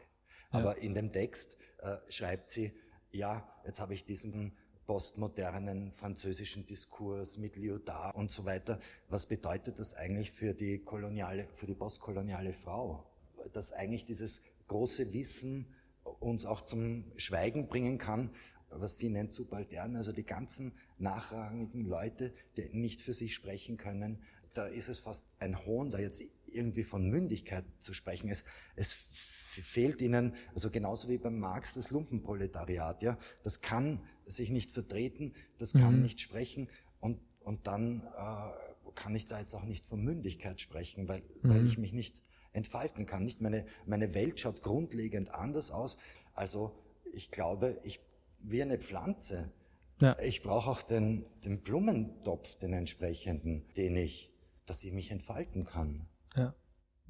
Aber 0.50 0.78
in 0.78 0.94
dem 0.94 1.12
Text 1.12 1.56
äh, 1.78 1.96
schreibt 2.08 2.50
sie, 2.50 2.72
ja, 3.10 3.46
jetzt 3.66 3.80
habe 3.80 3.94
ich 3.94 4.04
diesen 4.04 4.56
postmodernen 4.86 5.92
französischen 5.92 6.64
Diskurs 6.64 7.36
mit 7.36 7.56
Lyotard 7.56 8.16
und 8.16 8.30
so 8.30 8.46
weiter. 8.46 8.80
Was 9.08 9.26
bedeutet 9.26 9.78
das 9.78 9.92
eigentlich 9.94 10.32
für 10.32 10.54
die 10.54 10.78
koloniale, 10.78 11.48
für 11.52 11.66
die 11.66 11.74
postkoloniale 11.74 12.54
Frau? 12.54 13.04
Dass 13.52 13.72
eigentlich 13.72 14.06
dieses 14.06 14.42
große 14.66 15.12
Wissen 15.12 15.74
uns 16.20 16.46
auch 16.46 16.62
zum 16.62 17.12
Schweigen 17.16 17.68
bringen 17.68 17.98
kann, 17.98 18.30
was 18.70 18.98
sie 18.98 19.08
nennt 19.08 19.32
Subaltern, 19.32 19.96
also 19.96 20.12
die 20.12 20.24
ganzen 20.24 20.72
nachrangigen 20.98 21.84
Leute, 21.84 22.32
die 22.56 22.68
nicht 22.72 23.02
für 23.02 23.12
sich 23.12 23.34
sprechen 23.34 23.76
können. 23.76 24.22
Da 24.58 24.66
ist 24.66 24.88
es 24.88 24.98
fast 24.98 25.24
ein 25.38 25.64
Hohn, 25.66 25.92
da 25.92 26.00
jetzt 26.00 26.20
irgendwie 26.46 26.82
von 26.82 27.08
Mündigkeit 27.08 27.64
zu 27.78 27.94
sprechen. 27.94 28.28
Es, 28.28 28.44
es 28.74 28.92
fehlt 28.92 30.02
ihnen, 30.02 30.34
also 30.52 30.68
genauso 30.68 31.08
wie 31.08 31.16
beim 31.18 31.38
Marx 31.38 31.74
das 31.74 31.90
Lumpenproletariat, 31.90 33.02
ja, 33.02 33.18
das 33.44 33.60
kann 33.60 34.02
sich 34.24 34.50
nicht 34.50 34.72
vertreten, 34.72 35.32
das 35.58 35.74
kann 35.74 35.96
mhm. 35.96 36.02
nicht 36.02 36.20
sprechen 36.20 36.68
und, 36.98 37.20
und 37.38 37.68
dann 37.68 38.02
äh, 38.02 38.90
kann 38.96 39.14
ich 39.14 39.26
da 39.26 39.38
jetzt 39.38 39.54
auch 39.54 39.62
nicht 39.64 39.86
von 39.86 40.02
Mündigkeit 40.02 40.60
sprechen, 40.60 41.06
weil, 41.06 41.20
mhm. 41.20 41.48
weil 41.50 41.64
ich 41.64 41.78
mich 41.78 41.92
nicht 41.92 42.20
entfalten 42.52 43.06
kann. 43.06 43.22
Nicht 43.22 43.40
meine, 43.40 43.64
meine 43.86 44.12
Welt 44.12 44.40
schaut 44.40 44.62
grundlegend 44.62 45.32
anders 45.32 45.70
aus. 45.70 45.98
Also 46.34 46.74
ich 47.12 47.30
glaube, 47.30 47.78
ich 47.84 48.00
wie 48.40 48.60
eine 48.60 48.78
Pflanze. 48.78 49.52
Ja. 50.00 50.18
Ich 50.20 50.42
brauche 50.42 50.70
auch 50.70 50.82
den, 50.82 51.26
den 51.44 51.60
Blumentopf, 51.60 52.56
den 52.56 52.72
entsprechenden, 52.72 53.64
den 53.76 53.96
ich, 53.96 54.32
dass 54.68 54.84
ich 54.84 54.92
mich 54.92 55.10
entfalten 55.10 55.64
kann. 55.64 56.08
Ja. 56.36 56.54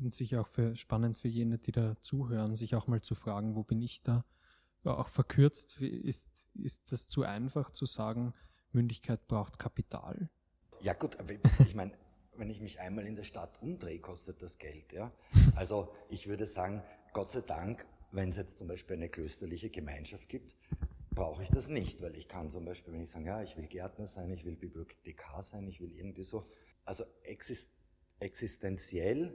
Und 0.00 0.14
sicher 0.14 0.40
auch 0.40 0.46
für, 0.46 0.76
spannend 0.76 1.18
für 1.18 1.28
jene, 1.28 1.58
die 1.58 1.72
da 1.72 1.96
zuhören, 2.02 2.54
sich 2.54 2.76
auch 2.76 2.86
mal 2.86 3.00
zu 3.00 3.16
fragen, 3.16 3.56
wo 3.56 3.64
bin 3.64 3.82
ich 3.82 4.02
da? 4.02 4.24
Ja, 4.84 4.96
auch 4.96 5.08
verkürzt, 5.08 5.80
ist, 5.80 6.48
ist 6.54 6.92
das 6.92 7.08
zu 7.08 7.24
einfach 7.24 7.72
zu 7.72 7.84
sagen, 7.84 8.32
Mündigkeit 8.70 9.26
braucht 9.26 9.58
Kapital? 9.58 10.30
Ja 10.80 10.92
gut, 10.92 11.18
aber 11.18 11.34
ich 11.66 11.74
meine, 11.74 11.92
wenn 12.36 12.48
ich 12.48 12.60
mich 12.60 12.78
einmal 12.78 13.06
in 13.06 13.16
der 13.16 13.24
Stadt 13.24 13.60
umdrehe, 13.60 13.98
kostet 13.98 14.40
das 14.40 14.58
Geld. 14.58 14.92
Ja? 14.92 15.10
Also 15.56 15.90
ich 16.08 16.28
würde 16.28 16.46
sagen, 16.46 16.82
Gott 17.12 17.32
sei 17.32 17.40
Dank, 17.40 17.84
wenn 18.12 18.30
es 18.30 18.36
jetzt 18.36 18.58
zum 18.58 18.68
Beispiel 18.68 18.96
eine 18.96 19.08
klösterliche 19.08 19.70
Gemeinschaft 19.70 20.28
gibt, 20.28 20.54
brauche 21.10 21.42
ich 21.42 21.50
das 21.50 21.68
nicht, 21.68 22.00
weil 22.00 22.14
ich 22.16 22.28
kann 22.28 22.48
zum 22.48 22.64
Beispiel, 22.64 22.94
wenn 22.94 23.02
ich 23.02 23.10
sage, 23.10 23.26
ja, 23.26 23.42
ich 23.42 23.56
will 23.56 23.66
Gärtner 23.66 24.06
sein, 24.06 24.30
ich 24.30 24.44
will 24.44 24.54
Bibliothekar 24.54 25.42
sein, 25.42 25.66
ich 25.66 25.80
will 25.80 25.90
irgendwie 25.90 26.22
so, 26.22 26.44
also 26.88 27.04
exist 27.22 27.68
existenziell, 28.18 29.32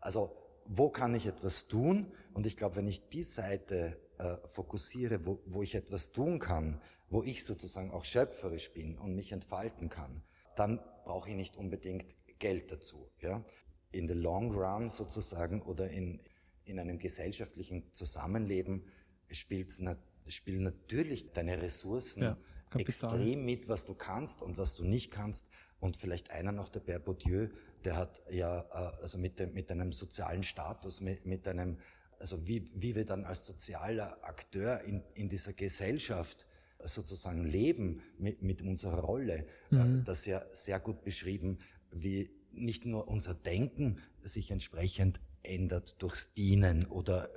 also 0.00 0.36
wo 0.66 0.90
kann 0.90 1.14
ich 1.14 1.24
etwas 1.26 1.68
tun? 1.68 2.12
Und 2.34 2.44
ich 2.46 2.56
glaube, 2.56 2.76
wenn 2.76 2.88
ich 2.88 3.08
die 3.08 3.22
Seite 3.22 3.96
äh, 4.18 4.36
fokussiere, 4.48 5.24
wo, 5.24 5.40
wo 5.46 5.62
ich 5.62 5.76
etwas 5.76 6.10
tun 6.10 6.40
kann, 6.40 6.82
wo 7.08 7.22
ich 7.22 7.44
sozusagen 7.44 7.92
auch 7.92 8.04
schöpferisch 8.04 8.72
bin 8.72 8.98
und 8.98 9.14
mich 9.14 9.30
entfalten 9.30 9.88
kann, 9.88 10.24
dann 10.56 10.80
brauche 11.04 11.30
ich 11.30 11.36
nicht 11.36 11.56
unbedingt 11.56 12.16
Geld 12.40 12.72
dazu. 12.72 13.08
Ja? 13.20 13.44
In 13.92 14.08
the 14.08 14.14
long 14.14 14.52
run 14.52 14.88
sozusagen 14.88 15.62
oder 15.62 15.88
in, 15.88 16.20
in 16.64 16.80
einem 16.80 16.98
gesellschaftlichen 16.98 17.92
Zusammenleben 17.92 18.84
spielt 19.30 19.70
es 19.70 19.80
spielen 20.34 20.64
natürlich 20.64 21.30
deine 21.30 21.62
Ressourcen 21.62 22.22
ja, 22.24 22.38
extrem 22.76 23.44
mit, 23.44 23.68
was 23.68 23.84
du 23.84 23.94
kannst 23.94 24.42
und 24.42 24.58
was 24.58 24.74
du 24.74 24.84
nicht 24.84 25.12
kannst. 25.12 25.46
Und 25.80 25.98
vielleicht 26.00 26.30
einer 26.30 26.52
noch, 26.52 26.68
der 26.68 26.82
Père 26.82 26.98
Bourdieu, 26.98 27.48
der 27.84 27.96
hat 27.96 28.22
ja, 28.30 28.60
äh, 28.60 29.02
also 29.02 29.18
mit, 29.18 29.38
dem, 29.38 29.52
mit 29.52 29.70
einem 29.70 29.92
sozialen 29.92 30.42
Status, 30.42 31.00
mit, 31.00 31.26
mit 31.26 31.46
einem, 31.46 31.78
also 32.18 32.46
wie, 32.46 32.70
wie 32.74 32.94
wir 32.94 33.04
dann 33.04 33.24
als 33.24 33.46
sozialer 33.46 34.24
Akteur 34.24 34.80
in, 34.82 35.02
in 35.14 35.28
dieser 35.28 35.52
Gesellschaft 35.52 36.46
sozusagen 36.84 37.44
leben 37.44 38.02
mit, 38.18 38.42
mit 38.42 38.62
unserer 38.62 39.00
Rolle, 39.00 39.46
äh, 39.70 39.76
mhm. 39.76 40.04
das 40.04 40.26
ja 40.26 40.42
sehr 40.52 40.80
gut 40.80 41.02
beschrieben, 41.04 41.58
wie 41.90 42.30
nicht 42.52 42.86
nur 42.86 43.08
unser 43.08 43.34
Denken 43.34 44.00
sich 44.20 44.50
entsprechend 44.50 45.20
ändert 45.42 46.02
durchs 46.02 46.32
Dienen 46.34 46.86
oder 46.86 47.28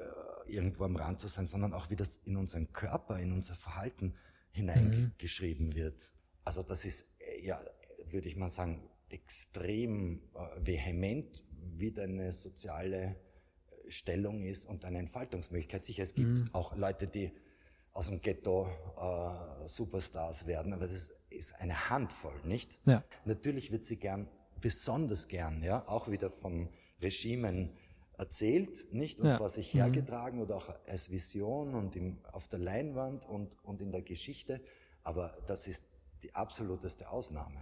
äh, 0.48 0.52
irgendwo 0.54 0.86
am 0.86 0.96
Rand 0.96 1.20
zu 1.20 1.28
sein, 1.28 1.46
sondern 1.46 1.74
auch 1.74 1.90
wie 1.90 1.96
das 1.96 2.18
in 2.26 2.36
unseren 2.36 2.72
Körper, 2.74 3.20
in 3.20 3.32
unser 3.32 3.56
Verhalten 3.56 4.16
hineingeschrieben 4.52 5.68
mhm. 5.68 5.76
wird. 5.76 6.14
Also 6.44 6.64
das 6.64 6.86
ist 6.86 7.16
ja, 7.42 7.62
würde 8.14 8.28
ich 8.28 8.36
mal 8.36 8.50
sagen, 8.50 8.90
extrem 9.10 10.22
äh, 10.36 10.66
vehement, 10.66 11.44
wie 11.76 11.92
deine 11.92 12.32
soziale 12.32 13.16
äh, 13.86 13.92
Stellung 13.92 14.44
ist 14.44 14.66
und 14.66 14.84
deine 14.84 15.00
Entfaltungsmöglichkeit. 15.00 15.84
Sicher, 15.84 16.04
es 16.04 16.14
gibt 16.14 16.40
mhm. 16.40 16.50
auch 16.54 16.76
Leute, 16.76 17.08
die 17.08 17.32
aus 17.94 18.08
dem 18.08 18.22
Ghetto 18.22 18.68
äh, 18.98 19.68
Superstars 19.68 20.46
werden, 20.46 20.74
aber 20.74 20.88
das 20.88 21.12
ist 21.30 21.56
eine 21.60 21.90
Handvoll, 21.90 22.40
nicht? 22.44 22.80
Ja. 22.86 23.04
Natürlich 23.26 23.72
wird 23.72 23.84
sie 23.84 23.98
gern, 23.98 24.28
besonders 24.62 25.28
gern, 25.28 25.64
ja, 25.64 25.88
auch 25.88 26.10
wieder 26.10 26.30
von 26.30 26.70
Regimen 27.02 27.72
erzählt, 28.18 28.94
nicht? 28.94 29.20
Und 29.22 29.30
ja. 29.30 29.38
vor 29.38 29.50
sich 29.50 29.74
hergetragen 29.74 30.38
mhm. 30.38 30.44
oder 30.44 30.58
auch 30.58 30.70
als 30.88 31.10
Vision 31.10 31.74
und 31.74 31.96
im, 31.96 32.20
auf 32.32 32.48
der 32.48 32.60
Leinwand 32.60 33.26
und, 33.26 33.58
und 33.64 33.82
in 33.82 33.92
der 33.92 34.02
Geschichte. 34.02 34.62
Aber 35.04 35.38
das 35.48 35.68
ist 35.68 35.90
die 36.24 36.36
absoluteste 36.36 37.10
Ausnahme. 37.10 37.62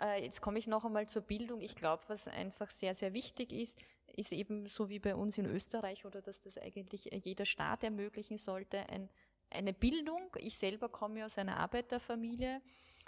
Äh, 0.00 0.24
jetzt 0.24 0.40
komme 0.40 0.58
ich 0.58 0.66
noch 0.66 0.84
einmal 0.84 1.08
zur 1.08 1.22
Bildung. 1.22 1.60
Ich 1.60 1.74
glaube, 1.74 2.04
was 2.08 2.28
einfach 2.28 2.70
sehr, 2.70 2.94
sehr 2.94 3.12
wichtig 3.12 3.52
ist, 3.52 3.78
ist 4.14 4.32
eben 4.32 4.66
so 4.66 4.88
wie 4.88 4.98
bei 4.98 5.14
uns 5.14 5.38
in 5.38 5.46
Österreich 5.46 6.04
oder 6.04 6.22
dass 6.22 6.42
das 6.42 6.58
eigentlich 6.58 7.10
jeder 7.24 7.46
Staat 7.46 7.84
ermöglichen 7.84 8.38
sollte, 8.38 8.88
ein, 8.88 9.08
eine 9.50 9.72
Bildung. 9.72 10.34
Ich 10.38 10.56
selber 10.58 10.88
komme 10.88 11.24
aus 11.24 11.38
einer 11.38 11.58
Arbeiterfamilie 11.58 12.60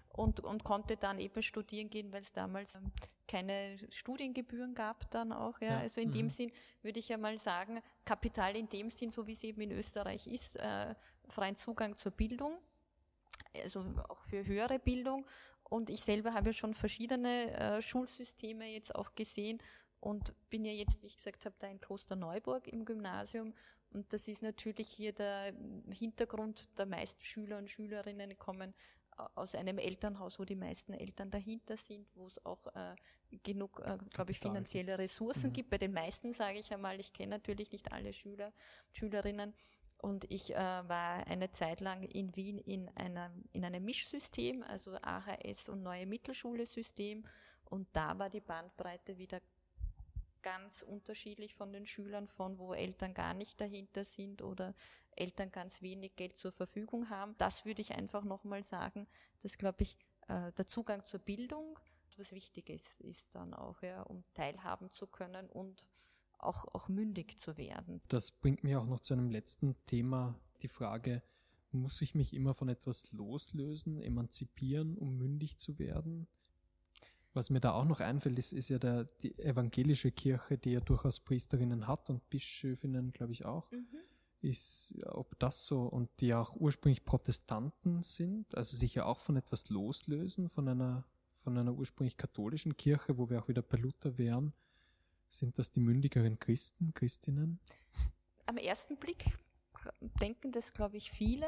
und, 0.09 0.41
und 0.41 0.65
konnte 0.65 0.97
dann 0.97 1.19
eben 1.19 1.43
studieren 1.43 1.91
gehen, 1.91 2.13
weil 2.13 2.23
es 2.23 2.33
damals 2.33 2.75
ähm, 2.75 2.93
keine 3.27 3.79
Studiengebühren 3.91 4.75
gab 4.75 5.11
dann 5.11 5.33
auch. 5.33 5.61
Ja. 5.61 5.69
ja. 5.69 5.79
Also 5.79 6.01
in 6.01 6.11
mhm. 6.11 6.15
dem 6.15 6.29
Sinn 6.31 6.53
würde 6.83 6.99
ich 6.99 7.09
ja 7.09 7.19
mal 7.19 7.39
sagen, 7.39 7.81
Kapital 8.05 8.57
in 8.57 8.69
dem 8.69 8.89
Sinn, 8.89 9.11
so 9.11 9.27
wie 9.27 9.33
es 9.33 9.45
eben 9.45 9.61
in 9.61 9.73
Österreich 9.73 10.27
ist, 10.27 10.57
äh, 10.57 10.95
freien 11.29 11.57
Zugang 11.57 11.97
zur 11.97 12.13
Bildung, 12.13 12.59
also 13.55 13.85
auch 14.09 14.23
für 14.25 14.45
höhere 14.45 14.79
Bildung 14.79 15.27
und 15.69 15.91
ich 15.91 16.03
selber 16.03 16.35
habe 16.35 16.47
ja 16.47 16.53
schon 16.53 16.75
verschiedene 16.75 17.53
äh, 17.53 17.83
Schulsysteme 17.83 18.67
jetzt 18.73 18.95
auch 18.95 19.15
gesehen 19.15 19.59
und 20.01 20.33
bin 20.49 20.65
ja 20.65 20.73
jetzt, 20.73 21.03
wie 21.03 21.07
ich 21.07 21.17
gesagt 21.17 21.45
habe, 21.45 21.57
da 21.59 21.67
in 21.69 21.81
Kloster 21.81 22.17
Neuburg 22.17 22.69
im 22.69 22.85
Gymnasium. 22.85 23.55
Und 23.91 24.13
das 24.13 24.29
ist 24.29 24.43
natürlich 24.43 24.89
hier 24.89 25.13
der 25.13 25.55
Hintergrund 25.91 26.69
der 26.79 26.87
meisten 26.87 27.25
Schüler 27.25 27.59
und 27.59 27.71
Schülerinnen 27.71 28.37
kommen 28.39 28.75
aus 29.35 29.55
einem 29.55 29.79
Elternhaus, 29.79 30.39
wo 30.39 30.45
die 30.45 30.55
meisten 30.55 30.93
Eltern 30.93 31.31
dahinter 31.31 31.77
sind, 31.77 32.07
wo 32.15 32.27
es 32.27 32.45
auch 32.47 32.67
äh, 32.75 32.95
genug, 33.43 33.81
äh, 33.81 33.99
glaube 34.13 34.31
ich, 34.31 34.39
finanzielle 34.39 34.99
Ressourcen 34.99 35.49
mhm. 35.49 35.53
gibt. 35.53 35.71
Bei 35.71 35.79
den 35.79 35.93
meisten 35.93 36.33
sage 36.33 36.59
ich 36.59 36.73
einmal, 36.73 37.01
ich 37.01 37.13
kenne 37.13 37.31
natürlich 37.31 37.73
nicht 37.73 37.91
alle 37.93 38.13
Schüler, 38.13 38.53
Schülerinnen, 38.93 39.55
und 39.99 40.31
ich 40.31 40.55
äh, 40.55 40.57
war 40.57 41.27
eine 41.27 41.51
Zeit 41.51 41.81
lang 41.81 42.03
in 42.03 42.35
Wien 42.37 42.59
in, 42.59 42.89
einer, 42.97 43.31
in 43.53 43.65
einem 43.65 43.85
Mischsystem, 43.85 44.63
also 44.63 44.97
AHS 45.03 45.69
und 45.69 45.83
neue 45.83 46.07
Mittelschule-System. 46.07 47.25
Und 47.65 47.89
da 47.93 48.19
war 48.19 48.31
die 48.31 48.41
Bandbreite 48.41 49.19
wieder 49.19 49.41
ganz 50.43 50.83
unterschiedlich 50.83 51.55
von 51.55 51.73
den 51.73 51.87
Schülern, 51.87 52.29
von 52.29 52.59
wo 52.59 52.73
Eltern 52.73 53.13
gar 53.13 53.35
nicht 53.35 53.61
dahinter 53.61 54.05
sind 54.05 54.41
oder 54.41 54.75
Eltern 55.17 55.51
ganz 55.51 55.83
wenig 55.83 56.15
Geld 56.15 56.37
zur 56.37 56.53
Verfügung 56.53 57.11
haben. 57.11 57.35
Das 57.39 57.65
würde 57.65 57.83
ich 57.83 57.95
einfach 57.95 58.23
nochmal 58.23 58.63
sagen, 58.63 59.09
dass, 59.43 59.59
glaube 59.59 59.83
ich, 59.83 59.99
äh, 60.29 60.53
der 60.53 60.69
Zugang 60.69 61.05
zur 61.05 61.21
Bildung 61.21 61.79
was 62.19 62.33
Wichtiges 62.33 62.95
ist 62.99 63.35
dann 63.35 63.55
auch, 63.55 63.81
ja, 63.83 64.03
um 64.03 64.25
teilhaben 64.35 64.91
zu 64.91 65.07
können 65.07 65.49
und 65.49 65.87
auch, 66.39 66.65
auch 66.75 66.89
mündig 66.89 67.39
zu 67.39 67.57
werden. 67.57 68.01
Das 68.09 68.31
bringt 68.31 68.65
mich 68.65 68.77
auch 68.77 68.87
noch 68.87 69.01
zu 69.01 69.15
einem 69.15 69.31
letzten 69.31 69.77
Thema, 69.87 70.39
die 70.63 70.69
Frage, 70.69 71.23
muss 71.71 72.01
ich 72.01 72.15
mich 72.15 72.33
immer 72.33 72.55
von 72.55 72.69
etwas 72.69 73.11
loslösen, 73.13 74.01
emanzipieren, 74.01 74.97
um 74.97 75.17
mündig 75.17 75.59
zu 75.59 75.79
werden? 75.79 76.27
Was 77.35 77.51
mir 77.51 77.61
da 77.61 77.73
auch 77.73 77.85
noch 77.85 78.01
einfällt, 78.01 78.39
ist, 78.39 78.53
ist 78.53 78.71
ja 78.71 78.79
der, 78.79 79.05
die 79.05 79.39
evangelische 79.39 80.11
Kirche, 80.11 80.59
die 80.59 80.73
ja 80.73 80.81
durchaus 80.81 81.21
Priesterinnen 81.21 81.87
hat 81.87 82.09
und 82.11 82.29
Bischöfinnen, 82.31 83.13
glaube 83.13 83.33
ich, 83.33 83.45
auch. 83.45 83.71
Mhm. 83.71 83.87
Ist, 84.41 84.95
ob 85.05 85.39
das 85.39 85.67
so, 85.67 85.83
und 85.83 86.09
die 86.21 86.33
auch 86.33 86.57
ursprünglich 86.57 87.05
Protestanten 87.05 88.03
sind, 88.03 88.55
also 88.55 88.77
sich 88.77 88.95
ja 88.95 89.05
auch 89.05 89.19
von 89.19 89.37
etwas 89.37 89.69
loslösen, 89.69 90.49
von 90.49 90.69
einer, 90.69 91.05
von 91.33 91.59
einer 91.59 91.75
ursprünglich 91.75 92.17
katholischen 92.17 92.77
Kirche, 92.77 93.19
wo 93.19 93.29
wir 93.29 93.43
auch 93.43 93.49
wieder 93.49 93.63
bei 93.63 93.77
Luther 93.77 94.17
wären, 94.17 94.53
sind 95.29 95.59
das 95.59 95.71
die 95.71 95.81
mündigeren 95.81 96.39
Christen, 96.39 96.93
Christinnen? 96.95 97.61
Am 98.47 98.57
ersten 98.57 98.97
Blick 98.97 99.25
denken 100.21 100.53
das, 100.53 100.73
glaube 100.73 100.97
ich, 100.97 101.11
viele. 101.11 101.47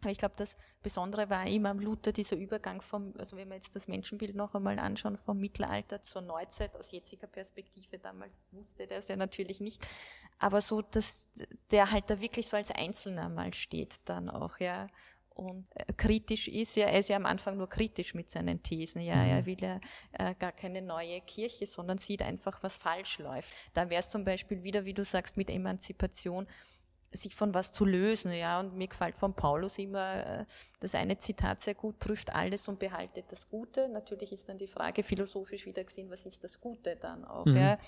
Aber 0.00 0.10
ich 0.10 0.18
glaube, 0.18 0.34
das 0.36 0.54
Besondere 0.82 1.30
war 1.30 1.46
immer 1.46 1.70
am 1.70 1.78
Luther 1.78 2.12
dieser 2.12 2.36
Übergang 2.36 2.82
vom, 2.82 3.14
also 3.16 3.36
wenn 3.36 3.48
wir 3.48 3.56
jetzt 3.56 3.74
das 3.74 3.88
Menschenbild 3.88 4.34
noch 4.34 4.54
einmal 4.54 4.78
anschauen, 4.78 5.16
vom 5.16 5.38
Mittelalter 5.38 6.02
zur 6.02 6.20
Neuzeit 6.20 6.76
aus 6.76 6.90
jetziger 6.90 7.26
Perspektive. 7.26 7.98
Damals 7.98 8.32
wusste 8.50 8.86
der 8.86 8.98
es 8.98 9.08
ja 9.08 9.16
natürlich 9.16 9.60
nicht. 9.60 9.86
Aber 10.38 10.60
so, 10.60 10.82
dass 10.82 11.30
der 11.70 11.90
halt 11.90 12.10
da 12.10 12.20
wirklich 12.20 12.48
so 12.48 12.56
als 12.56 12.70
Einzelner 12.70 13.30
mal 13.30 13.54
steht 13.54 13.96
dann 14.04 14.28
auch, 14.28 14.60
ja 14.60 14.88
und 15.34 15.66
äh, 15.74 15.92
kritisch 15.92 16.48
ist. 16.48 16.76
Ja, 16.76 16.86
er 16.86 17.00
ist 17.00 17.08
ja 17.08 17.16
am 17.16 17.26
Anfang 17.26 17.56
nur 17.56 17.68
kritisch 17.68 18.14
mit 18.14 18.30
seinen 18.30 18.62
Thesen. 18.62 19.02
Ja, 19.02 19.16
mhm. 19.16 19.30
er 19.30 19.46
will 19.46 19.60
ja 19.60 19.80
äh, 20.12 20.34
gar 20.38 20.52
keine 20.52 20.80
neue 20.80 21.20
Kirche, 21.20 21.66
sondern 21.66 21.98
sieht 21.98 22.22
einfach, 22.22 22.62
was 22.62 22.76
falsch 22.76 23.18
läuft. 23.18 23.48
Da 23.74 23.90
wäre 23.90 24.00
es 24.00 24.10
zum 24.10 24.24
Beispiel 24.24 24.62
wieder, 24.62 24.84
wie 24.84 24.94
du 24.94 25.04
sagst, 25.04 25.36
mit 25.36 25.50
Emanzipation 25.50 26.46
sich 27.12 27.34
von 27.34 27.54
was 27.54 27.72
zu 27.72 27.84
lösen, 27.84 28.32
ja. 28.32 28.60
Und 28.60 28.76
mir 28.76 28.88
gefällt 28.88 29.16
von 29.16 29.34
Paulus 29.34 29.78
immer 29.78 30.40
äh, 30.40 30.44
das 30.84 30.94
eine 30.94 31.18
Zitat 31.18 31.60
sehr 31.60 31.74
gut, 31.74 31.98
prüft 31.98 32.34
alles 32.34 32.68
und 32.68 32.78
behaltet 32.78 33.24
das 33.30 33.48
Gute. 33.48 33.88
Natürlich 33.88 34.32
ist 34.32 34.48
dann 34.48 34.58
die 34.58 34.68
Frage 34.68 35.02
philosophisch 35.02 35.66
wieder 35.66 35.82
gesehen, 35.82 36.10
was 36.10 36.24
ist 36.24 36.44
das 36.44 36.60
Gute 36.60 36.96
dann 36.96 37.24
auch, 37.24 37.46
mhm. 37.46 37.56
ja. 37.56 37.78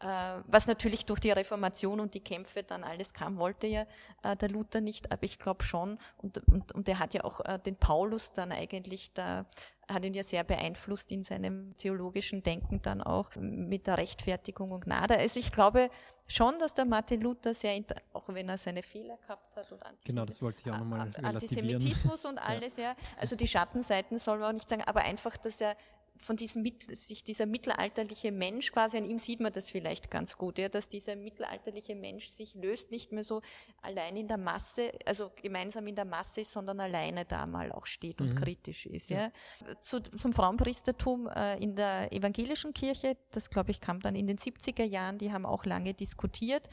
Äh, 0.00 0.42
was 0.46 0.66
natürlich 0.66 1.04
durch 1.04 1.20
die 1.20 1.32
Reformation 1.32 2.00
und 2.00 2.14
die 2.14 2.20
Kämpfe 2.20 2.62
dann 2.62 2.84
alles 2.84 3.12
kam, 3.12 3.38
wollte 3.38 3.66
ja 3.66 3.86
äh, 4.22 4.36
der 4.36 4.48
Luther 4.48 4.80
nicht, 4.80 5.10
aber 5.12 5.24
ich 5.24 5.38
glaube 5.38 5.64
schon, 5.64 5.98
und, 6.18 6.38
und, 6.48 6.72
und 6.72 6.88
er 6.88 6.98
hat 7.00 7.14
ja 7.14 7.24
auch 7.24 7.40
den 7.58 7.76
Paulus 7.76 8.32
dann 8.32 8.52
eigentlich 8.52 9.12
da 9.12 9.46
hat 9.88 10.04
ihn 10.04 10.14
ja 10.14 10.22
sehr 10.22 10.44
beeinflusst 10.44 11.10
in 11.10 11.22
seinem 11.22 11.76
theologischen 11.76 12.42
Denken 12.42 12.82
dann 12.82 13.00
auch 13.00 13.34
mit 13.36 13.86
der 13.86 13.98
Rechtfertigung 13.98 14.70
und 14.70 14.84
Gnade. 14.84 15.16
Also 15.16 15.40
ich 15.40 15.50
glaube 15.50 15.90
schon, 16.26 16.58
dass 16.58 16.74
der 16.74 16.84
Martin 16.84 17.22
Luther 17.22 17.54
sehr, 17.54 17.82
auch 18.12 18.28
wenn 18.28 18.48
er 18.48 18.58
seine 18.58 18.82
Fehler 18.82 19.16
gehabt 19.16 19.56
hat 19.56 19.72
und 19.72 19.80
Genau, 20.04 20.26
das 20.26 20.42
wollte 20.42 20.62
ich 20.64 20.72
auch 20.72 20.78
nochmal 20.78 21.10
Antisemitismus 21.22 22.24
und 22.28 22.38
alles, 22.38 22.76
ja. 22.76 22.90
ja. 22.90 22.96
Also 23.16 23.36
die 23.36 23.46
Schattenseiten 23.46 24.18
soll 24.18 24.38
man 24.38 24.50
auch 24.50 24.54
nicht 24.54 24.68
sagen, 24.68 24.82
aber 24.82 25.00
einfach, 25.00 25.36
dass 25.36 25.60
er 25.60 25.76
von 26.18 26.36
diesem 26.36 26.64
sich 26.90 27.24
dieser 27.24 27.46
mittelalterliche 27.46 28.32
Mensch 28.32 28.72
quasi 28.72 28.96
an 28.96 29.04
ihm 29.04 29.18
sieht 29.18 29.40
man 29.40 29.52
das 29.52 29.70
vielleicht 29.70 30.10
ganz 30.10 30.36
gut, 30.36 30.58
ja, 30.58 30.68
dass 30.68 30.88
dieser 30.88 31.16
mittelalterliche 31.16 31.94
Mensch 31.94 32.28
sich 32.28 32.54
löst 32.54 32.90
nicht 32.90 33.12
mehr 33.12 33.24
so 33.24 33.40
allein 33.82 34.16
in 34.16 34.28
der 34.28 34.36
Masse, 34.36 34.92
also 35.06 35.30
gemeinsam 35.40 35.86
in 35.86 35.94
der 35.94 36.04
Masse 36.04 36.42
ist, 36.42 36.52
sondern 36.52 36.80
alleine 36.80 37.24
da 37.24 37.46
mal 37.46 37.72
auch 37.72 37.86
steht 37.86 38.20
und 38.20 38.30
mhm. 38.30 38.34
kritisch 38.36 38.86
ist. 38.86 39.10
Ja. 39.10 39.30
ja. 39.66 39.80
Zu, 39.80 40.00
zum 40.00 40.32
Frauenpriestertum 40.32 41.28
äh, 41.28 41.58
in 41.62 41.76
der 41.76 42.12
evangelischen 42.12 42.74
Kirche, 42.74 43.16
das 43.30 43.48
glaube 43.48 43.70
ich 43.70 43.80
kam 43.80 44.00
dann 44.00 44.14
in 44.14 44.26
den 44.26 44.38
70er 44.38 44.84
Jahren, 44.84 45.18
die 45.18 45.32
haben 45.32 45.46
auch 45.46 45.64
lange 45.64 45.94
diskutiert, 45.94 46.68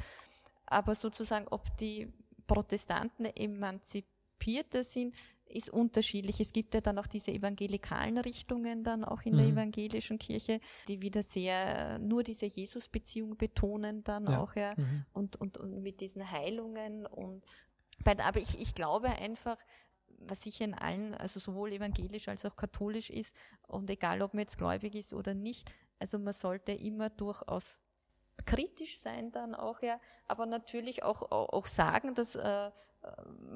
aber 0.66 0.96
sozusagen, 0.96 1.48
ob 1.50 1.78
die 1.78 2.12
Protestanten 2.48 3.26
emanzipierter 3.26 4.84
sind, 4.84 5.16
ist 5.48 5.70
unterschiedlich. 5.70 6.40
Es 6.40 6.52
gibt 6.52 6.74
ja 6.74 6.82
dann 6.82 6.98
auch 6.98 7.08
diese 7.08 7.32
evangelikalen 7.32 8.18
Richtungen 8.18 8.84
dann 8.84 9.04
auch 9.04 9.22
in 9.22 9.34
mhm. 9.34 9.38
der 9.38 9.48
evangelischen 9.48 10.20
Kirche, 10.20 10.60
die 10.88 11.02
wieder 11.02 11.24
sehr 11.24 12.00
nur 12.00 12.24
diese 12.24 12.46
Jesus-Beziehung 12.46 13.38
betonen 13.38 14.04
dann 14.04 14.26
ja. 14.28 14.40
auch, 14.40 14.56
ja. 14.56 14.74
Mhm. 14.76 15.06
Und, 15.14 15.36
und, 15.38 15.58
und 15.58 15.82
mit 15.82 16.02
diesen 16.02 16.30
Heilungen 16.30 17.06
und 17.06 17.44
aber 18.06 18.40
ich, 18.40 18.60
ich 18.60 18.76
glaube 18.76 19.08
einfach, 19.08 19.58
was 20.20 20.42
sicher 20.42 20.66
in 20.66 20.74
allen, 20.74 21.16
also 21.16 21.40
sowohl 21.40 21.72
evangelisch 21.72 22.28
als 22.28 22.46
auch 22.46 22.56
katholisch 22.56 23.10
ist, 23.10 23.36
und 23.68 23.90
egal 23.90 24.22
ob 24.22 24.34
man 24.34 24.42
jetzt 24.42 24.58
gläubig 24.58 24.96
ist 24.96 25.14
oder 25.14 25.34
nicht, 25.34 25.72
also 26.00 26.20
man 26.20 26.34
sollte 26.34 26.72
immer 26.72 27.10
durchaus 27.10 27.80
kritisch 28.46 29.00
sein 29.00 29.32
dann 29.32 29.56
auch, 29.56 29.82
ja, 29.82 30.00
aber 30.28 30.46
natürlich 30.46 31.04
auch, 31.04 31.22
auch, 31.32 31.50
auch 31.54 31.66
sagen, 31.66 32.16
dass 32.16 32.36
äh, 32.36 32.72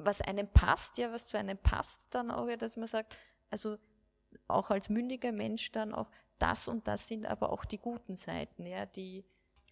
was 0.04 0.20
einem 0.20 0.48
passt, 0.48 0.98
ja, 0.98 1.12
was 1.12 1.28
zu 1.28 1.38
einem 1.38 1.58
passt 1.58 2.06
dann 2.10 2.30
auch, 2.30 2.48
ja, 2.48 2.56
dass 2.56 2.76
man 2.76 2.88
sagt, 2.88 3.16
also 3.50 3.78
auch 4.48 4.70
als 4.70 4.88
mündiger 4.88 5.32
Mensch 5.32 5.72
dann 5.72 5.94
auch, 5.94 6.08
das 6.38 6.68
und 6.68 6.88
das 6.88 7.06
sind 7.06 7.26
aber 7.26 7.52
auch 7.52 7.64
die 7.64 7.78
guten 7.78 8.16
Seiten, 8.16 8.66
ja, 8.66 8.86
die, 8.86 9.24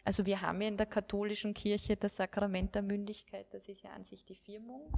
also 0.04 0.26
wir 0.26 0.42
haben 0.42 0.60
ja 0.60 0.68
in 0.68 0.76
der 0.76 0.86
katholischen 0.86 1.54
Kirche 1.54 1.96
das 1.96 2.16
Sakrament 2.16 2.74
der 2.74 2.82
Mündigkeit, 2.82 3.46
das 3.52 3.68
ist 3.68 3.82
ja 3.82 3.90
an 3.90 4.04
sich 4.04 4.24
die 4.24 4.34
Firmung, 4.34 4.92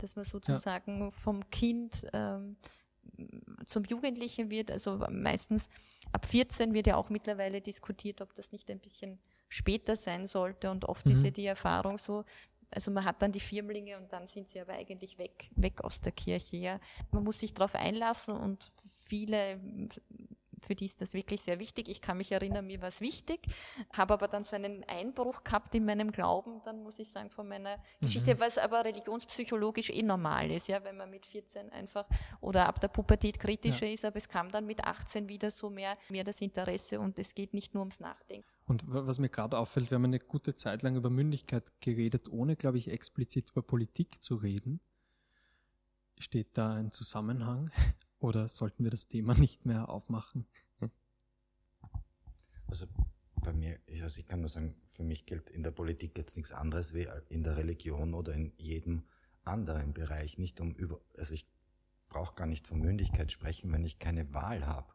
dass 0.00 0.16
man 0.16 0.24
sozusagen 0.24 1.00
ja. 1.00 1.10
vom 1.10 1.48
Kind 1.50 2.06
ähm, 2.12 2.56
zum 3.66 3.84
Jugendlichen 3.84 4.50
wird, 4.50 4.70
also 4.70 4.98
meistens 5.10 5.68
ab 6.12 6.26
14 6.26 6.74
wird 6.74 6.86
ja 6.86 6.96
auch 6.96 7.08
mittlerweile 7.08 7.60
diskutiert, 7.60 8.20
ob 8.20 8.34
das 8.34 8.52
nicht 8.52 8.70
ein 8.70 8.78
bisschen 8.78 9.18
später 9.48 9.96
sein 9.96 10.26
sollte 10.26 10.70
und 10.70 10.84
oft 10.84 11.06
mhm. 11.06 11.12
ist 11.12 11.24
ja 11.24 11.30
die 11.30 11.46
Erfahrung 11.46 11.98
so, 11.98 12.24
also 12.70 12.90
man 12.90 13.04
hat 13.04 13.22
dann 13.22 13.32
die 13.32 13.40
Firmlinge 13.40 13.96
und 13.96 14.12
dann 14.12 14.26
sind 14.26 14.48
sie 14.48 14.60
aber 14.60 14.74
eigentlich 14.74 15.18
weg, 15.18 15.50
weg 15.54 15.82
aus 15.82 16.00
der 16.00 16.12
Kirche. 16.12 16.56
Ja. 16.56 16.80
Man 17.12 17.24
muss 17.24 17.40
sich 17.40 17.54
darauf 17.54 17.74
einlassen 17.74 18.36
und 18.36 18.72
viele 18.98 19.60
für 20.66 20.74
die 20.74 20.86
ist 20.86 21.00
das 21.00 21.14
wirklich 21.14 21.40
sehr 21.42 21.58
wichtig. 21.58 21.88
Ich 21.88 22.00
kann 22.00 22.16
mich 22.16 22.32
erinnern, 22.32 22.66
mir 22.66 22.80
war 22.80 22.88
es 22.88 23.00
wichtig, 23.00 23.40
habe 23.96 24.14
aber 24.14 24.28
dann 24.28 24.44
so 24.44 24.56
einen 24.56 24.84
Einbruch 24.84 25.44
gehabt 25.44 25.74
in 25.74 25.84
meinem 25.84 26.12
Glauben, 26.12 26.60
dann 26.64 26.82
muss 26.82 26.98
ich 26.98 27.08
sagen, 27.08 27.30
von 27.30 27.48
meiner 27.48 27.76
mhm. 27.76 28.06
Geschichte, 28.06 28.38
was 28.40 28.58
aber 28.58 28.84
religionspsychologisch 28.84 29.90
eh 29.90 30.02
normal 30.02 30.50
ist, 30.50 30.68
ja, 30.68 30.82
wenn 30.84 30.96
man 30.96 31.10
mit 31.10 31.26
14 31.26 31.70
einfach 31.70 32.06
oder 32.40 32.66
ab 32.66 32.80
der 32.80 32.88
Pubertät 32.88 33.38
kritischer 33.38 33.86
ja. 33.86 33.92
ist, 33.92 34.04
aber 34.04 34.16
es 34.16 34.28
kam 34.28 34.50
dann 34.50 34.66
mit 34.66 34.84
18 34.84 35.28
wieder 35.28 35.50
so 35.50 35.70
mehr, 35.70 35.96
mehr 36.08 36.24
das 36.24 36.40
Interesse 36.40 37.00
und 37.00 37.18
es 37.18 37.34
geht 37.34 37.54
nicht 37.54 37.74
nur 37.74 37.82
ums 37.82 38.00
Nachdenken. 38.00 38.55
Und 38.66 38.82
was 38.86 39.18
mir 39.20 39.28
gerade 39.28 39.56
auffällt, 39.58 39.90
wir 39.90 39.94
haben 39.94 40.04
eine 40.04 40.18
gute 40.18 40.56
Zeit 40.56 40.82
lang 40.82 40.96
über 40.96 41.08
Mündigkeit 41.08 41.72
geredet, 41.80 42.28
ohne, 42.28 42.56
glaube 42.56 42.78
ich, 42.78 42.90
explizit 42.90 43.50
über 43.50 43.62
Politik 43.62 44.22
zu 44.22 44.34
reden. 44.34 44.80
Steht 46.18 46.58
da 46.58 46.74
ein 46.74 46.90
Zusammenhang 46.90 47.70
oder 48.18 48.48
sollten 48.48 48.82
wir 48.82 48.90
das 48.90 49.06
Thema 49.06 49.34
nicht 49.34 49.66
mehr 49.66 49.88
aufmachen? 49.88 50.46
Also 52.66 52.86
bei 53.36 53.52
mir, 53.52 53.78
also 54.02 54.18
ich 54.18 54.26
kann 54.26 54.40
nur 54.40 54.48
sagen, 54.48 54.74
für 54.90 55.04
mich 55.04 55.26
gilt 55.26 55.50
in 55.50 55.62
der 55.62 55.70
Politik 55.70 56.18
jetzt 56.18 56.36
nichts 56.36 56.50
anderes 56.50 56.94
wie 56.94 57.06
in 57.28 57.44
der 57.44 57.56
Religion 57.56 58.14
oder 58.14 58.34
in 58.34 58.52
jedem 58.56 59.04
anderen 59.44 59.94
Bereich. 59.94 60.38
Nicht 60.38 60.60
um 60.60 60.74
über, 60.74 61.00
also 61.16 61.34
ich 61.34 61.46
brauche 62.08 62.34
gar 62.34 62.46
nicht 62.46 62.66
von 62.66 62.80
Mündigkeit 62.80 63.30
sprechen, 63.30 63.72
wenn 63.72 63.84
ich 63.84 64.00
keine 64.00 64.34
Wahl 64.34 64.66
habe. 64.66 64.92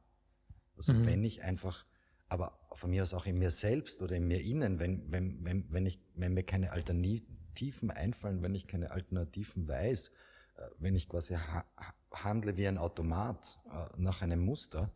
Also 0.75 0.93
mhm. 0.93 1.05
wenn 1.05 1.23
ich 1.23 1.43
einfach, 1.43 1.85
aber 2.31 2.57
von 2.71 2.89
mir 2.89 3.03
aus 3.03 3.13
auch 3.13 3.25
in 3.25 3.37
mir 3.37 3.51
selbst 3.51 4.01
oder 4.01 4.15
in 4.15 4.25
mir 4.25 4.39
innen, 4.41 4.79
wenn, 4.79 5.11
wenn, 5.11 5.43
wenn, 5.43 5.65
wenn 5.69 5.85
ich, 5.85 5.99
wenn 6.15 6.33
mir 6.33 6.43
keine 6.43 6.71
Alternativen 6.71 7.91
einfallen, 7.91 8.41
wenn 8.41 8.55
ich 8.55 8.67
keine 8.67 8.91
Alternativen 8.91 9.67
weiß, 9.67 10.07
äh, 10.55 10.69
wenn 10.79 10.95
ich 10.95 11.09
quasi 11.09 11.33
ha 11.33 11.65
handle 12.13 12.55
wie 12.55 12.69
ein 12.69 12.77
Automat 12.77 13.59
äh, 13.69 14.01
nach 14.01 14.21
einem 14.21 14.39
Muster, 14.39 14.93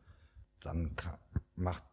dann 0.61 0.95
kann, 0.95 1.19
macht 1.55 1.83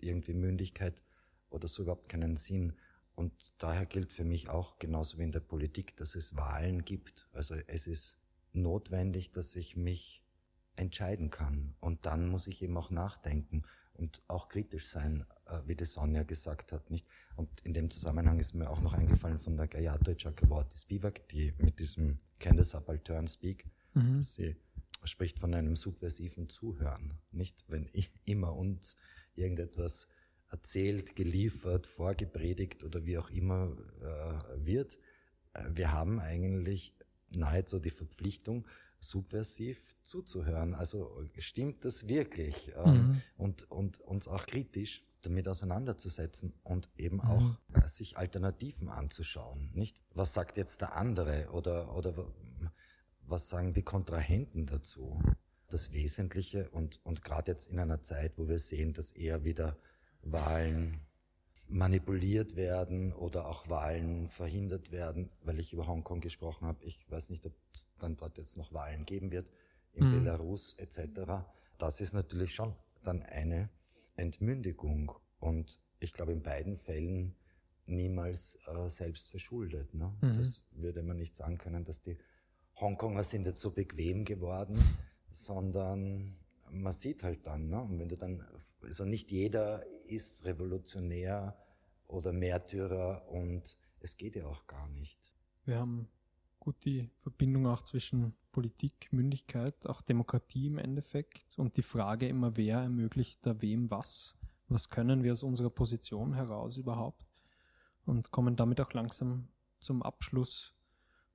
irgendwie 0.00 0.34
Mündigkeit 0.34 1.00
oder 1.48 1.68
so 1.68 1.82
überhaupt 1.82 2.08
keinen 2.08 2.34
Sinn. 2.34 2.72
Und 3.14 3.32
daher 3.58 3.86
gilt 3.86 4.10
für 4.10 4.24
mich 4.24 4.48
auch 4.48 4.80
genauso 4.80 5.18
wie 5.18 5.24
in 5.24 5.32
der 5.32 5.40
Politik, 5.40 5.96
dass 5.96 6.16
es 6.16 6.34
Wahlen 6.34 6.84
gibt. 6.84 7.28
Also 7.32 7.54
es 7.68 7.86
ist 7.86 8.18
notwendig, 8.52 9.30
dass 9.30 9.54
ich 9.54 9.76
mich 9.76 10.24
entscheiden 10.74 11.30
kann. 11.30 11.76
Und 11.78 12.04
dann 12.04 12.26
muss 12.26 12.48
ich 12.48 12.62
eben 12.62 12.76
auch 12.76 12.90
nachdenken 12.90 13.62
und 13.96 14.22
auch 14.28 14.48
kritisch 14.48 14.88
sein, 14.88 15.26
äh, 15.46 15.60
wie 15.66 15.76
die 15.76 15.84
Sonja 15.84 16.22
gesagt 16.22 16.72
hat, 16.72 16.90
nicht? 16.90 17.06
Und 17.36 17.60
in 17.62 17.74
dem 17.74 17.90
Zusammenhang 17.90 18.38
ist 18.38 18.54
mir 18.54 18.70
auch 18.70 18.80
noch 18.80 18.92
eingefallen 18.92 19.38
von 19.38 19.56
der 19.56 19.66
Gayatri 19.66 20.14
Chakraborty 20.14 20.76
Spivak, 20.76 21.28
die 21.28 21.52
mit 21.58 21.78
diesem 21.78 22.18
Can 22.38 22.56
the 22.56 22.64
Subaltern 22.64 23.28
Speak 23.28 23.66
Mhm. 23.96 24.22
Sie 24.22 24.56
spricht 25.04 25.38
von 25.38 25.54
einem 25.54 25.74
subversiven 25.74 26.48
Zuhören. 26.48 27.18
Nicht, 27.32 27.64
wenn 27.68 27.88
immer 28.24 28.54
uns 28.54 28.96
irgendetwas 29.34 30.08
erzählt, 30.50 31.16
geliefert, 31.16 31.86
vorgepredigt 31.86 32.84
oder 32.84 33.04
wie 33.04 33.18
auch 33.18 33.30
immer 33.30 33.76
äh, 34.00 34.64
wird. 34.64 34.98
Äh, 35.54 35.64
wir 35.72 35.92
haben 35.92 36.20
eigentlich 36.20 36.94
nahezu 37.34 37.78
die 37.78 37.90
Verpflichtung, 37.90 38.66
subversiv 39.00 39.96
zuzuhören. 40.02 40.74
Also 40.74 41.24
stimmt 41.38 41.84
das 41.84 42.08
wirklich? 42.08 42.72
Ähm, 42.76 42.92
mhm. 42.92 43.22
und, 43.36 43.70
und 43.70 44.00
uns 44.00 44.28
auch 44.28 44.46
kritisch 44.46 45.04
damit 45.22 45.48
auseinanderzusetzen 45.48 46.52
und 46.62 46.88
eben 46.96 47.16
mhm. 47.16 47.22
auch 47.22 47.50
äh, 47.74 47.88
sich 47.88 48.16
Alternativen 48.16 48.88
anzuschauen. 48.88 49.70
Nicht, 49.74 49.98
was 50.14 50.34
sagt 50.34 50.56
jetzt 50.56 50.80
der 50.80 50.96
andere 50.96 51.50
oder, 51.50 51.94
oder 51.94 52.14
was 53.22 53.48
sagen 53.48 53.74
die 53.74 53.82
Kontrahenten 53.82 54.66
dazu? 54.66 55.20
Das 55.68 55.92
Wesentliche 55.92 56.70
und, 56.70 57.00
und 57.04 57.22
gerade 57.24 57.50
jetzt 57.50 57.68
in 57.68 57.80
einer 57.80 58.00
Zeit, 58.00 58.38
wo 58.38 58.48
wir 58.48 58.60
sehen, 58.60 58.92
dass 58.92 59.10
eher 59.10 59.44
wieder 59.44 59.76
Wahlen 60.22 61.00
manipuliert 61.68 62.56
werden 62.56 63.12
oder 63.12 63.48
auch 63.48 63.68
Wahlen 63.68 64.28
verhindert 64.28 64.92
werden, 64.92 65.30
weil 65.42 65.58
ich 65.58 65.72
über 65.72 65.86
Hongkong 65.86 66.20
gesprochen 66.20 66.66
habe. 66.66 66.84
Ich 66.84 67.10
weiß 67.10 67.30
nicht, 67.30 67.44
ob 67.46 67.54
es 67.72 67.88
dann 67.98 68.16
dort 68.16 68.38
jetzt 68.38 68.56
noch 68.56 68.72
Wahlen 68.72 69.04
geben 69.04 69.32
wird, 69.32 69.48
in 69.92 70.08
mhm. 70.08 70.12
Belarus 70.20 70.74
etc. 70.74 71.44
Das 71.78 72.00
ist 72.00 72.12
natürlich 72.12 72.54
schon 72.54 72.74
dann 73.02 73.22
eine 73.22 73.68
Entmündigung 74.16 75.12
und 75.38 75.80
ich 75.98 76.12
glaube 76.12 76.32
in 76.32 76.42
beiden 76.42 76.76
Fällen 76.76 77.34
niemals 77.86 78.58
äh, 78.66 78.88
selbst 78.88 79.28
verschuldet. 79.28 79.94
Ne? 79.94 80.14
Mhm. 80.20 80.38
Das 80.38 80.62
würde 80.72 81.02
man 81.02 81.16
nicht 81.16 81.34
sagen 81.34 81.58
können, 81.58 81.84
dass 81.84 82.02
die 82.02 82.16
Hongkonger 82.76 83.24
sind 83.24 83.46
jetzt 83.46 83.60
so 83.60 83.70
bequem 83.70 84.24
geworden, 84.24 84.78
sondern 85.30 86.36
man 86.70 86.92
sieht 86.92 87.22
halt 87.22 87.46
dann, 87.46 87.68
ne? 87.68 87.80
Und 87.80 87.98
wenn 87.98 88.08
du 88.08 88.16
dann, 88.16 88.44
also 88.82 89.04
nicht 89.04 89.30
jeder 89.30 89.84
ist 90.08 90.44
revolutionär 90.44 91.56
oder 92.06 92.32
Märtyrer 92.32 93.28
und 93.28 93.76
es 94.00 94.16
geht 94.16 94.36
ja 94.36 94.46
auch 94.46 94.66
gar 94.66 94.88
nicht. 94.88 95.32
Wir 95.64 95.78
haben 95.78 96.08
gut 96.60 96.84
die 96.84 97.10
Verbindung 97.18 97.66
auch 97.66 97.82
zwischen 97.82 98.34
Politik, 98.52 99.12
Mündigkeit, 99.12 99.86
auch 99.86 100.00
Demokratie 100.00 100.66
im 100.66 100.78
Endeffekt 100.78 101.58
und 101.58 101.76
die 101.76 101.82
Frage 101.82 102.28
immer, 102.28 102.56
wer 102.56 102.78
ermöglicht 102.78 103.44
da 103.44 103.60
wem 103.60 103.90
was? 103.90 104.36
Was 104.68 104.90
können 104.90 105.22
wir 105.22 105.32
aus 105.32 105.42
unserer 105.42 105.70
Position 105.70 106.34
heraus 106.34 106.76
überhaupt? 106.76 107.26
Und 108.04 108.30
kommen 108.30 108.56
damit 108.56 108.80
auch 108.80 108.92
langsam 108.92 109.48
zum 109.78 110.02
Abschluss 110.02 110.74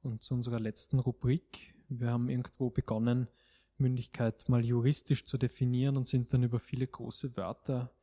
und 0.01 0.21
zu 0.21 0.33
unserer 0.33 0.59
letzten 0.59 0.99
Rubrik. 0.99 1.75
Wir 1.89 2.11
haben 2.11 2.29
irgendwo 2.29 2.69
begonnen, 2.69 3.27
Mündigkeit 3.77 4.47
mal 4.49 4.63
juristisch 4.63 5.25
zu 5.25 5.37
definieren 5.37 5.97
und 5.97 6.07
sind 6.07 6.33
dann 6.33 6.43
über 6.43 6.59
viele 6.59 6.87
große 6.87 7.35
Wörter 7.35 7.93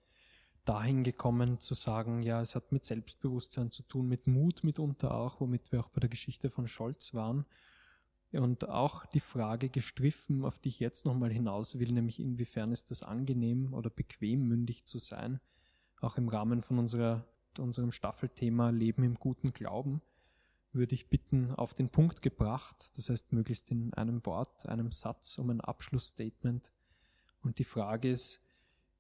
dahin 0.69 1.03
gekommen 1.03 1.61
zu 1.61 1.73
sagen, 1.73 2.23
ja, 2.23 2.43
es 2.43 2.55
hat 2.55 2.73
mit 2.73 2.85
Selbstbewusstsein 2.85 3.71
zu 3.71 3.83
tun, 3.83 4.07
mit 4.07 4.27
Mut 4.27 4.65
mitunter 4.65 5.15
auch, 5.15 5.41
womit 5.41 5.73
wir 5.73 5.81
auch 5.81 5.89
bei 5.89 6.01
der 6.01 6.11
Geschichte 6.11 6.51
von 6.51 6.69
Scholz 6.69 7.15
waren. 7.15 7.47
Und 8.33 8.69
auch 8.69 9.07
die 9.07 9.21
Frage 9.21 9.71
gestriffen, 9.71 10.45
auf 10.45 10.59
die 10.59 10.69
ich 10.69 10.81
jetzt 10.81 11.07
nochmal 11.07 11.33
hinaus 11.33 11.79
will, 11.79 11.93
nämlich 11.93 12.21
inwiefern 12.21 12.73
ist 12.73 12.91
das 12.91 13.03
angenehm 13.03 13.73
oder 13.73 13.89
bequem 13.89 14.47
mündig 14.47 14.85
zu 14.85 14.99
sein, 14.99 15.41
auch 16.03 16.19
im 16.19 16.29
Rahmen 16.29 16.61
von 16.61 16.79
unserer, 16.79 17.25
unserem 17.59 17.91
Staffelthema 17.91 18.69
Leben 18.69 19.03
im 19.05 19.15
guten 19.15 19.55
Glauben, 19.55 20.03
würde 20.73 20.95
ich 20.95 21.09
bitten, 21.09 21.55
auf 21.55 21.73
den 21.73 21.89
Punkt 21.89 22.21
gebracht, 22.21 22.99
das 22.99 23.09
heißt 23.09 23.33
möglichst 23.33 23.71
in 23.71 23.95
einem 23.95 24.25
Wort, 24.27 24.69
einem 24.69 24.93
Satz 24.93 25.39
um 25.39 25.49
ein 25.49 25.63
Abschlussstatement. 25.63 26.71
Und 27.43 27.59
die 27.59 27.65
Frage 27.65 28.11
ist, 28.11 28.43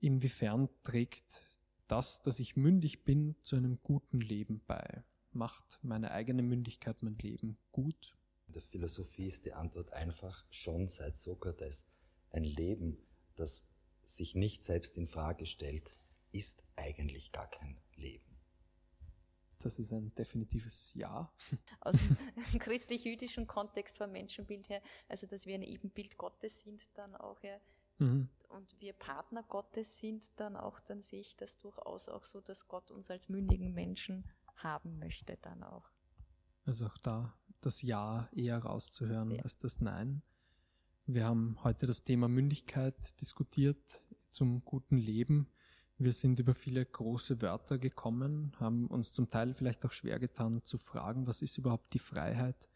inwiefern 0.00 0.70
trägt 0.82 1.47
das, 1.88 2.22
dass 2.22 2.40
ich 2.40 2.56
mündig 2.56 3.04
bin, 3.04 3.36
zu 3.42 3.56
einem 3.56 3.80
guten 3.82 4.20
Leben 4.20 4.60
bei? 4.66 5.04
Macht 5.32 5.80
meine 5.82 6.10
eigene 6.12 6.42
Mündigkeit 6.42 7.02
mein 7.02 7.18
Leben 7.18 7.58
gut? 7.72 8.16
In 8.46 8.52
der 8.52 8.62
Philosophie 8.62 9.26
ist 9.26 9.44
die 9.44 9.52
Antwort 9.52 9.92
einfach 9.92 10.44
schon 10.50 10.88
seit 10.88 11.16
Sokrates. 11.16 11.84
Ein 12.30 12.44
Leben, 12.44 12.98
das 13.36 13.66
sich 14.04 14.34
nicht 14.34 14.64
selbst 14.64 14.96
in 14.96 15.06
Frage 15.06 15.46
stellt, 15.46 15.90
ist 16.32 16.62
eigentlich 16.76 17.32
gar 17.32 17.48
kein 17.48 17.78
Leben. 17.94 18.24
Das 19.60 19.78
ist 19.78 19.92
ein 19.92 20.14
definitives 20.14 20.94
Ja. 20.94 21.32
Aus 21.80 21.96
dem 22.52 22.58
christlich-jüdischen 22.60 23.46
Kontext 23.46 23.98
vom 23.98 24.12
Menschenbild 24.12 24.68
her, 24.68 24.80
also 25.08 25.26
dass 25.26 25.46
wir 25.46 25.54
ein 25.54 25.62
Ebenbild 25.62 26.16
Gottes 26.16 26.60
sind, 26.60 26.86
dann 26.94 27.16
auch 27.16 27.42
ja, 27.42 27.60
mhm. 27.98 28.28
Und 28.48 28.80
wir 28.80 28.92
Partner 28.92 29.42
Gottes 29.42 29.98
sind, 29.98 30.24
dann 30.36 30.56
auch, 30.56 30.80
dann 30.80 31.02
sehe 31.02 31.20
ich 31.20 31.36
das 31.36 31.58
durchaus 31.58 32.08
auch 32.08 32.24
so, 32.24 32.40
dass 32.40 32.68
Gott 32.68 32.90
uns 32.90 33.10
als 33.10 33.28
mündigen 33.28 33.74
Menschen 33.74 34.24
haben 34.56 34.98
möchte, 34.98 35.38
dann 35.42 35.62
auch. 35.62 35.90
Also 36.64 36.86
auch 36.86 36.98
da 36.98 37.34
das 37.60 37.82
Ja 37.82 38.28
eher 38.32 38.58
rauszuhören 38.58 39.32
ja. 39.32 39.42
als 39.42 39.58
das 39.58 39.80
Nein. 39.80 40.22
Wir 41.06 41.24
haben 41.24 41.62
heute 41.64 41.86
das 41.86 42.04
Thema 42.04 42.28
Mündigkeit 42.28 43.20
diskutiert 43.20 44.04
zum 44.28 44.64
guten 44.64 44.98
Leben. 44.98 45.50
Wir 45.96 46.12
sind 46.12 46.38
über 46.38 46.54
viele 46.54 46.84
große 46.84 47.42
Wörter 47.42 47.78
gekommen, 47.78 48.52
haben 48.60 48.86
uns 48.86 49.12
zum 49.12 49.30
Teil 49.30 49.54
vielleicht 49.54 49.84
auch 49.84 49.90
schwer 49.90 50.18
getan 50.18 50.62
zu 50.64 50.78
fragen, 50.78 51.26
was 51.26 51.42
ist 51.42 51.58
überhaupt 51.58 51.92
die 51.94 51.98
Freiheit? 51.98 52.68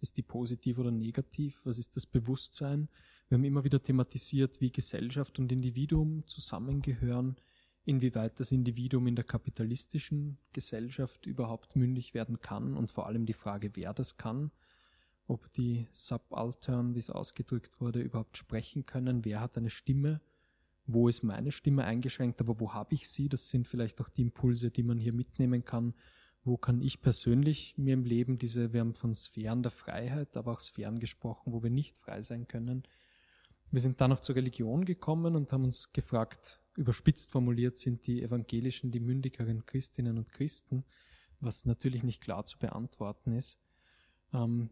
Ist 0.00 0.18
die 0.18 0.22
positiv 0.22 0.78
oder 0.78 0.90
negativ? 0.90 1.64
Was 1.64 1.78
ist 1.78 1.96
das 1.96 2.04
Bewusstsein? 2.04 2.88
Wir 3.28 3.38
haben 3.38 3.44
immer 3.44 3.64
wieder 3.64 3.82
thematisiert, 3.82 4.60
wie 4.60 4.70
Gesellschaft 4.70 5.40
und 5.40 5.50
Individuum 5.50 6.24
zusammengehören, 6.26 7.36
inwieweit 7.84 8.38
das 8.38 8.52
Individuum 8.52 9.08
in 9.08 9.16
der 9.16 9.24
kapitalistischen 9.24 10.38
Gesellschaft 10.52 11.26
überhaupt 11.26 11.74
mündig 11.74 12.14
werden 12.14 12.38
kann 12.40 12.76
und 12.76 12.90
vor 12.90 13.06
allem 13.06 13.26
die 13.26 13.32
Frage, 13.32 13.70
wer 13.74 13.92
das 13.92 14.16
kann, 14.16 14.52
ob 15.26 15.52
die 15.54 15.88
Subaltern, 15.92 16.94
wie 16.94 17.00
es 17.00 17.10
ausgedrückt 17.10 17.80
wurde, 17.80 18.00
überhaupt 18.00 18.36
sprechen 18.36 18.84
können, 18.84 19.24
wer 19.24 19.40
hat 19.40 19.56
eine 19.56 19.70
Stimme, 19.70 20.20
wo 20.86 21.08
ist 21.08 21.24
meine 21.24 21.50
Stimme 21.50 21.84
eingeschränkt, 21.84 22.40
aber 22.40 22.60
wo 22.60 22.74
habe 22.74 22.94
ich 22.94 23.08
sie, 23.08 23.28
das 23.28 23.50
sind 23.50 23.66
vielleicht 23.66 24.00
auch 24.00 24.08
die 24.08 24.22
Impulse, 24.22 24.70
die 24.70 24.84
man 24.84 24.98
hier 24.98 25.14
mitnehmen 25.14 25.64
kann, 25.64 25.94
wo 26.44 26.56
kann 26.56 26.80
ich 26.80 27.00
persönlich 27.00 27.76
mir 27.76 27.94
im 27.94 28.04
Leben 28.04 28.38
diese, 28.38 28.72
wir 28.72 28.80
haben 28.80 28.94
von 28.94 29.16
Sphären 29.16 29.64
der 29.64 29.72
Freiheit, 29.72 30.36
aber 30.36 30.52
auch 30.52 30.60
Sphären 30.60 31.00
gesprochen, 31.00 31.52
wo 31.52 31.64
wir 31.64 31.70
nicht 31.70 31.98
frei 31.98 32.22
sein 32.22 32.46
können. 32.46 32.84
Wir 33.70 33.80
sind 33.80 34.00
dann 34.00 34.10
noch 34.10 34.20
zur 34.20 34.36
Religion 34.36 34.84
gekommen 34.84 35.36
und 35.36 35.52
haben 35.52 35.64
uns 35.64 35.92
gefragt, 35.92 36.60
überspitzt 36.76 37.32
formuliert 37.32 37.78
sind 37.78 38.06
die 38.06 38.22
Evangelischen 38.22 38.90
die 38.90 39.00
mündigeren 39.00 39.66
Christinnen 39.66 40.18
und 40.18 40.32
Christen, 40.32 40.84
was 41.40 41.64
natürlich 41.64 42.02
nicht 42.02 42.22
klar 42.22 42.44
zu 42.46 42.58
beantworten 42.58 43.32
ist. 43.32 43.58
Ähm, 44.32 44.70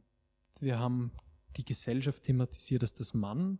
wir 0.61 0.79
haben 0.79 1.13
die 1.57 1.65
Gesellschaft 1.65 2.23
thematisiert 2.23 2.83
als 2.83 2.95
das 2.95 3.15
Mann. 3.15 3.59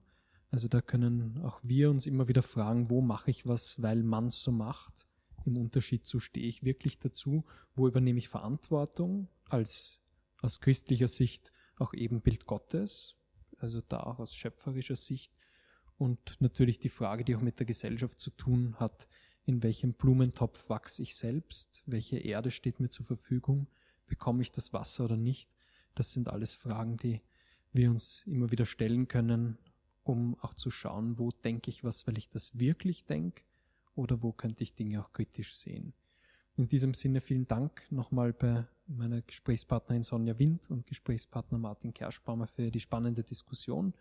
Also 0.51 0.69
da 0.69 0.81
können 0.81 1.41
auch 1.43 1.61
wir 1.63 1.91
uns 1.91 2.07
immer 2.07 2.29
wieder 2.29 2.43
fragen, 2.43 2.91
wo 2.91 3.01
mache 3.01 3.31
ich 3.31 3.47
was, 3.47 3.83
weil 3.83 4.03
man 4.03 4.31
so 4.31 4.53
macht. 4.53 5.07
Im 5.45 5.57
Unterschied 5.57 6.07
zu 6.07 6.21
stehe 6.21 6.47
ich 6.47 6.63
wirklich 6.63 6.99
dazu, 6.99 7.45
wo 7.75 7.89
übernehme 7.89 8.19
ich 8.19 8.29
Verantwortung 8.29 9.29
als 9.49 10.01
aus 10.43 10.61
christlicher 10.61 11.09
Sicht 11.09 11.53
auch 11.77 11.93
Ebenbild 11.93 12.47
Gottes, 12.47 13.17
also 13.65 13.81
da 13.81 14.01
auch 14.01 14.19
aus 14.21 14.37
schöpferischer 14.37 14.97
Sicht 14.97 15.33
und 15.97 16.37
natürlich 16.41 16.79
die 16.79 16.91
Frage, 16.91 17.25
die 17.25 17.35
auch 17.35 17.41
mit 17.41 17.59
der 17.59 17.67
Gesellschaft 17.67 18.21
zu 18.21 18.31
tun 18.31 18.77
hat, 18.79 19.09
in 19.47 19.63
welchem 19.63 19.95
Blumentopf 19.95 20.69
wachse 20.69 21.03
ich 21.03 21.17
selbst, 21.17 21.83
welche 21.87 22.19
Erde 22.19 22.51
steht 22.51 22.79
mir 22.79 22.91
zur 22.91 23.07
Verfügung, 23.07 23.69
bekomme 24.07 24.43
ich 24.43 24.53
das 24.53 24.73
Wasser 24.73 25.05
oder 25.05 25.17
nicht. 25.17 25.51
Das 25.95 26.13
sind 26.13 26.29
alles 26.29 26.55
Fragen, 26.55 26.97
die 26.99 27.23
wir 27.73 27.91
uns 27.91 28.23
immer 28.27 28.51
wieder 28.51 28.67
stellen 28.67 29.09
können, 29.09 29.59
um 30.03 30.39
auch 30.41 30.55
zu 30.55 30.71
schauen, 30.71 31.19
wo 31.19 31.31
denke 31.31 31.71
ich 31.71 31.85
was, 31.85 32.07
weil 32.07 32.19
ich 32.19 32.29
das 32.29 32.59
wirklich 32.59 33.07
denke 33.07 33.43
oder 33.95 34.23
wo 34.23 34.33
könnte 34.33 34.63
ich 34.63 34.75
Dinge 34.75 35.03
auch 35.03 35.13
kritisch 35.13 35.55
sehen. 35.55 35.95
In 36.57 36.69
diesem 36.69 36.93
Sinne 36.95 37.21
vielen 37.21 37.47
Dank 37.47 37.83
nochmal 37.91 38.33
bei 38.33 38.67
meiner 38.87 39.23
Gesprächspartnerin 39.23 40.03
Sonja 40.03 40.39
Wind 40.39 40.71
und 40.71 40.87
Gesprächspartner 40.87 41.59
Martin 41.59 41.95
Kerschbaumer 41.95 42.47
für 42.47 42.71
die 42.71 42.81
spannende 42.81 43.23
Diskussion. 43.23 43.95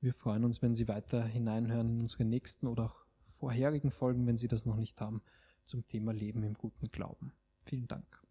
Wir 0.00 0.14
freuen 0.14 0.44
uns, 0.44 0.62
wenn 0.62 0.74
Sie 0.74 0.88
weiter 0.88 1.24
hineinhören 1.24 1.88
in 1.88 2.00
unsere 2.00 2.24
nächsten 2.24 2.66
oder 2.66 2.84
auch 2.86 3.06
vorherigen 3.28 3.90
Folgen, 3.90 4.26
wenn 4.26 4.36
Sie 4.36 4.48
das 4.48 4.66
noch 4.66 4.76
nicht 4.76 5.00
haben, 5.00 5.22
zum 5.64 5.86
Thema 5.86 6.12
Leben 6.12 6.42
im 6.42 6.54
guten 6.54 6.88
Glauben. 6.88 7.32
Vielen 7.64 7.88
Dank. 7.88 8.25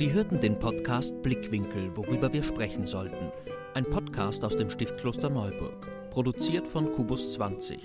Sie 0.00 0.12
hörten 0.14 0.40
den 0.40 0.58
Podcast 0.58 1.20
Blickwinkel, 1.20 1.94
worüber 1.94 2.32
wir 2.32 2.42
sprechen 2.42 2.86
sollten. 2.86 3.30
Ein 3.74 3.84
Podcast 3.84 4.42
aus 4.46 4.56
dem 4.56 4.70
Stiftkloster 4.70 5.28
Neuburg, 5.28 5.76
produziert 6.10 6.66
von 6.66 6.90
Kubus 6.90 7.34
20. 7.34 7.84